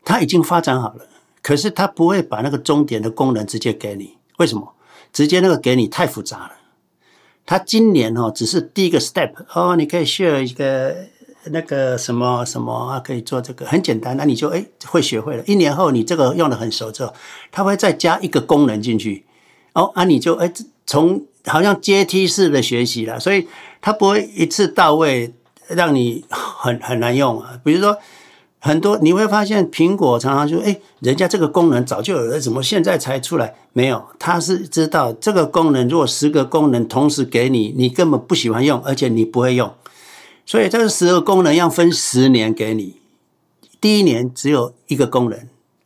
[0.05, 1.07] 它已经发展好了，
[1.47, 4.19] 可是他不会把那个终点的功能直接给你。
[4.39, 4.75] 为什么？
[5.13, 6.53] 直接那个给你太复杂了。
[7.45, 11.07] 他今年哦，只是第一个 step 哦，你可以 share 一个
[11.53, 15.45] 那个什么什么啊，可以做这个很简单，那你就诶会学会了。
[15.47, 17.15] 一年后你这个用得很熟之后，
[17.53, 19.25] 他会再加一个功能进去
[19.75, 20.53] 哦，啊你就诶
[20.85, 23.47] 从好像阶梯式的学习了，所以
[23.81, 25.33] 他不会一次到位
[25.69, 27.61] 让你很很难用啊。
[27.65, 27.97] 比如说。
[28.59, 39.73] 很多你会发现，苹果常常说：“哎，人家这个功能早就有了，怎么现在才出来？”没有，他是知道这个功能，如果十个功能同时给你，你根本不喜欢用，而且你不会用，
[40.47, 42.97] 所以这个十个功能要分十年给你。
[43.81, 45.39] 第一年只有一个功能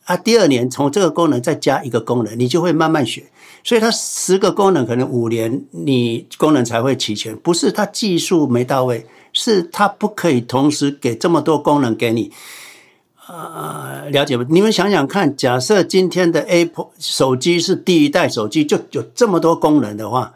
[0.05, 3.24] 啊，第二年从这个功能再加一个功能，你就会慢慢学。
[3.62, 12.32] 所以它十个功能可能五年你功能才会齐全，不是它技术没到位，是它不可以同时给这么多功能给你。
[13.32, 14.43] 呃，了解不？
[14.44, 20.35] 你们想想看，假设今天的 Apple 手机是第一代手机，就有这么多功能的话，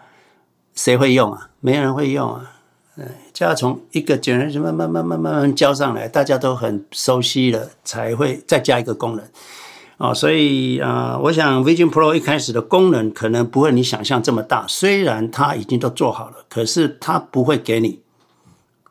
[0.74, 1.50] 谁会用啊？
[1.60, 2.52] 没人会用啊！
[2.96, 9.24] 嗯，就要从一个 generation 慢慢慢慢慢慢教上来，大家都很熟悉了，才会再加一个功能。
[9.96, 18.00] 哦，所以啊、我想 Vision Pro 一开始的功能可能不会你想象这么大，虽然它已经都做好了，可是它不会给你，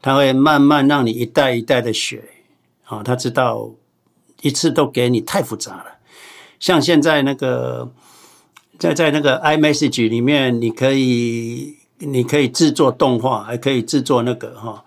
[0.02, 2.24] 它会慢慢让你一代一代的学。
[2.86, 3.72] 啊、哦，他知道
[4.44, 5.86] 一次都给你太复杂了，
[6.60, 7.92] 像现在那个
[8.78, 14.86] 在在那个 iMessage 里面，你可以你可以制作动画，还可以制作那个哈、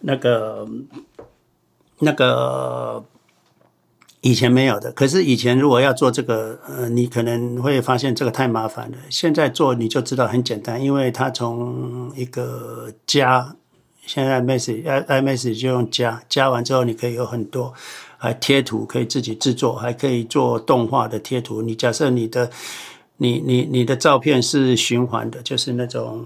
[0.00, 0.66] 那个
[1.98, 3.04] 那个。
[4.24, 8.96] 以前没有的，可是以前如果要做这个，呃，你可能会发现这个太麻烦了。
[9.10, 13.56] 现在做你就知道很简单，因为它从一个加，
[14.06, 17.74] 现在 message i message 就用加，加完之后你可以有很多，
[18.22, 21.60] 还贴图可以自己制作，还可以做动画的贴图。
[21.60, 22.48] 你假设你的，
[23.16, 26.24] 你你你的照片是循环的，就是那种，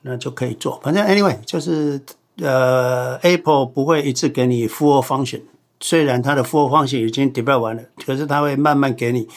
[0.00, 0.80] 那就可以做。
[0.82, 2.00] 反正 anyway 就是，
[2.40, 5.42] 呃，Apple 不会一次给你 full function。
[5.80, 9.28] 虽然它的 full function 已经 develop 完了，可是它会慢慢给你，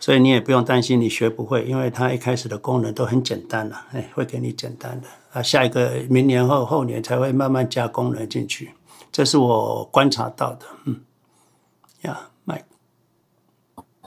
[0.00, 8.70] 所以你也不用担心你学不会，因为它一开始的功能都很简单了，哎，会给你简单的啊，下一个明年后后年才会慢慢加功能进去，
[9.12, 10.98] 这是我观察到的，嗯，
[12.02, 12.64] 呀，Mike，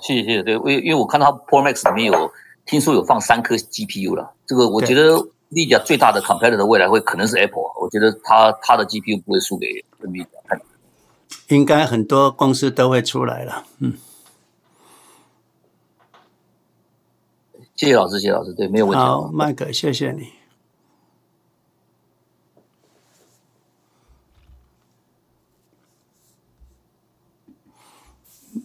[0.01, 2.31] 谢谢谢谢，对，因为因为我看到 Pro Max 里面有
[2.65, 5.17] 听说有放三颗 GPU 了，这个我觉得
[5.51, 9.67] NVIDIA 最大的 competitor 的未来会可能是 Apple，我觉得它它的 GPU 不会输给
[10.01, 10.61] NVIDIA，看。
[11.49, 13.97] 应该很多公司都会出来了，嗯。
[17.75, 19.03] 谢谢老师，谢谢老师，对，没有问题。
[19.03, 20.40] 好，麦克，谢谢你。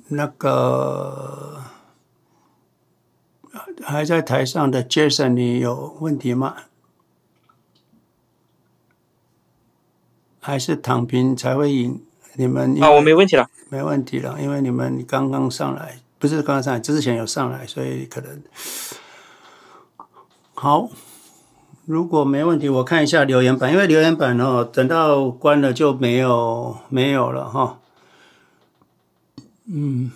[0.08, 1.62] 那个
[3.82, 6.54] 还在台上的 Jason，你有问题吗？
[10.40, 12.00] 还是躺平才会赢？
[12.34, 18.42] 你们啊，我没问题了，没问题了，因为你们刚刚上来，不是刚刚上来，之前有上来，所以可能
[20.54, 20.88] 好。
[21.84, 27.78] 如果没问题，我看一下留言板，因为留言板哦，等到关了就没有没有了哈。
[29.66, 30.10] 嗯。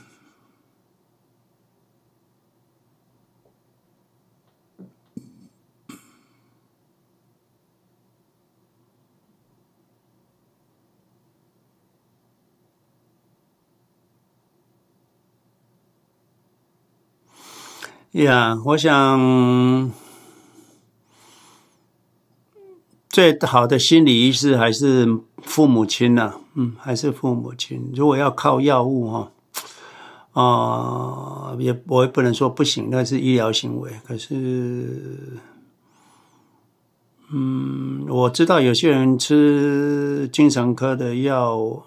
[18.13, 19.93] 呀我想
[23.09, 27.93] 最好的心理医师还是父母亲呐、啊，嗯，还是父母亲。
[27.95, 29.31] 如果要靠药物哈，
[30.33, 33.91] 啊、也我也不能说不行，那是医疗行为。
[34.07, 35.39] 可是，
[37.33, 41.83] 嗯，我知道有些人吃精神科的药。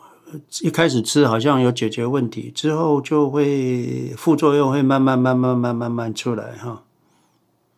[0.63, 6.81] 一开始吃好像有解决问题，之后就会副作用会慢慢慢慢慢慢慢出来哈。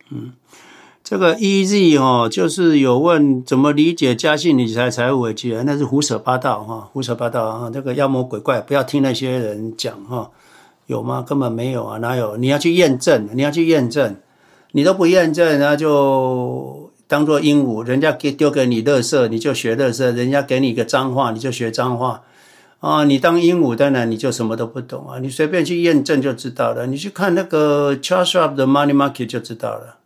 [0.09, 0.31] 嗯，
[1.03, 5.63] 这个 EZ 哦，就是有问怎么理解嘉信理财财务危机啊？
[5.65, 7.69] 那是胡扯八道哈，胡扯八道啊！
[7.69, 10.31] 这个妖魔鬼怪，不要听那些人讲哈。
[10.87, 11.23] 有吗？
[11.27, 12.37] 根本没有啊，哪有？
[12.37, 14.15] 你要去验证，你要去验证，
[14.71, 22.21] 你都不验证，那就当做鹦鹉，人家给丢给你乐色，你就学乐色；人家给你一个脏话，你就学脏话。
[22.81, 25.17] 啊，你当鹦鹉，当然你就什么都不懂啊！
[25.19, 26.85] 你随便去验证就知道了。
[26.85, 29.97] 你去看那个 Charles Schwab 的 Money Market 就知道了。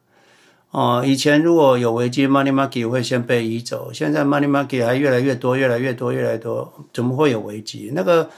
[0.72, 3.92] 哦，以前如果有危机，Money Market 会先被移走。
[3.92, 7.92] 现在 Money Market 还越来越多，越来越多，越来越多，怎么会有危机？
[7.94, 8.30] 那个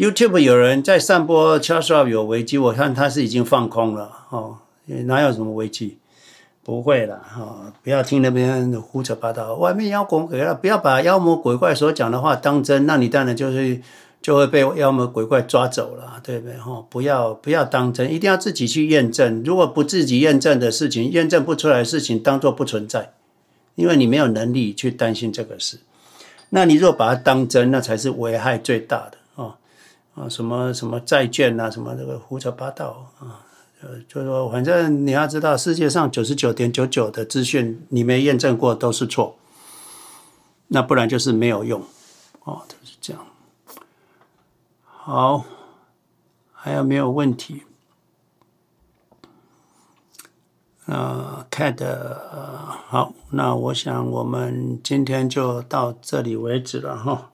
[0.00, 4.10] YouTube 有人在散播 Charles Schwab 有危机，我看他是已经放空了。
[4.30, 4.56] 哦，
[4.86, 5.98] 哪有什么危机？
[6.64, 13.78] 不会了哈、哦，不要听那边胡扯八道，外面妖魔鬼怪，不要把妖魔鬼怪所讲的话当真，那你当然就是
[14.22, 16.82] 就会被妖魔鬼怪抓走了，对不对哈？
[16.88, 19.42] 不要不要当真，一定要自己去验证。
[19.44, 23.12] 如果不自己验证的事情，验证不出来的事情，当做不存在，
[23.74, 25.80] 因为你没有能力去担心这个事。
[26.48, 29.18] 那你若把它当真，那才是危害最大的
[30.20, 30.28] 啊！
[30.28, 33.40] 什么什么债券啊，什么这个胡扯八道啊！
[33.80, 39.36] 呃，就说，反正你要知道，世界上九十九点九九的资讯你没验证过都是错，
[40.68, 41.82] 那不然就是没有用，
[42.44, 43.24] 哦，就是这样。
[44.84, 45.44] 好，
[46.52, 47.62] 还有没有问题？
[50.84, 57.30] 呃，Cat，呃，好，那我想我们今天就到这里为止了哈。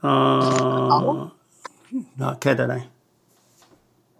[0.00, 1.30] 嗯、呃，
[1.94, 2.88] 好，那 Cat 来。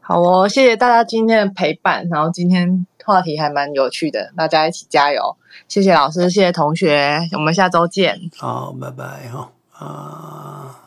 [0.01, 2.07] 好哦，谢谢大家今天的陪伴。
[2.09, 5.37] 然后今天话题还蛮有趣的，大家一起加油！
[5.67, 8.31] 谢谢老师，谢谢同学，我们下周见。
[8.37, 10.81] 好，拜拜哈啊！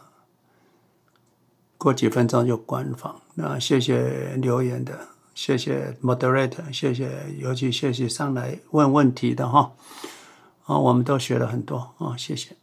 [1.79, 3.19] 过几分钟就关房。
[3.33, 4.93] 那谢谢留言的，
[5.33, 7.09] 谢谢 moderator，谢谢，
[7.39, 9.71] 尤其谢谢上来问问题的哈。
[10.65, 12.55] 啊，我们都学了很多啊，谢谢。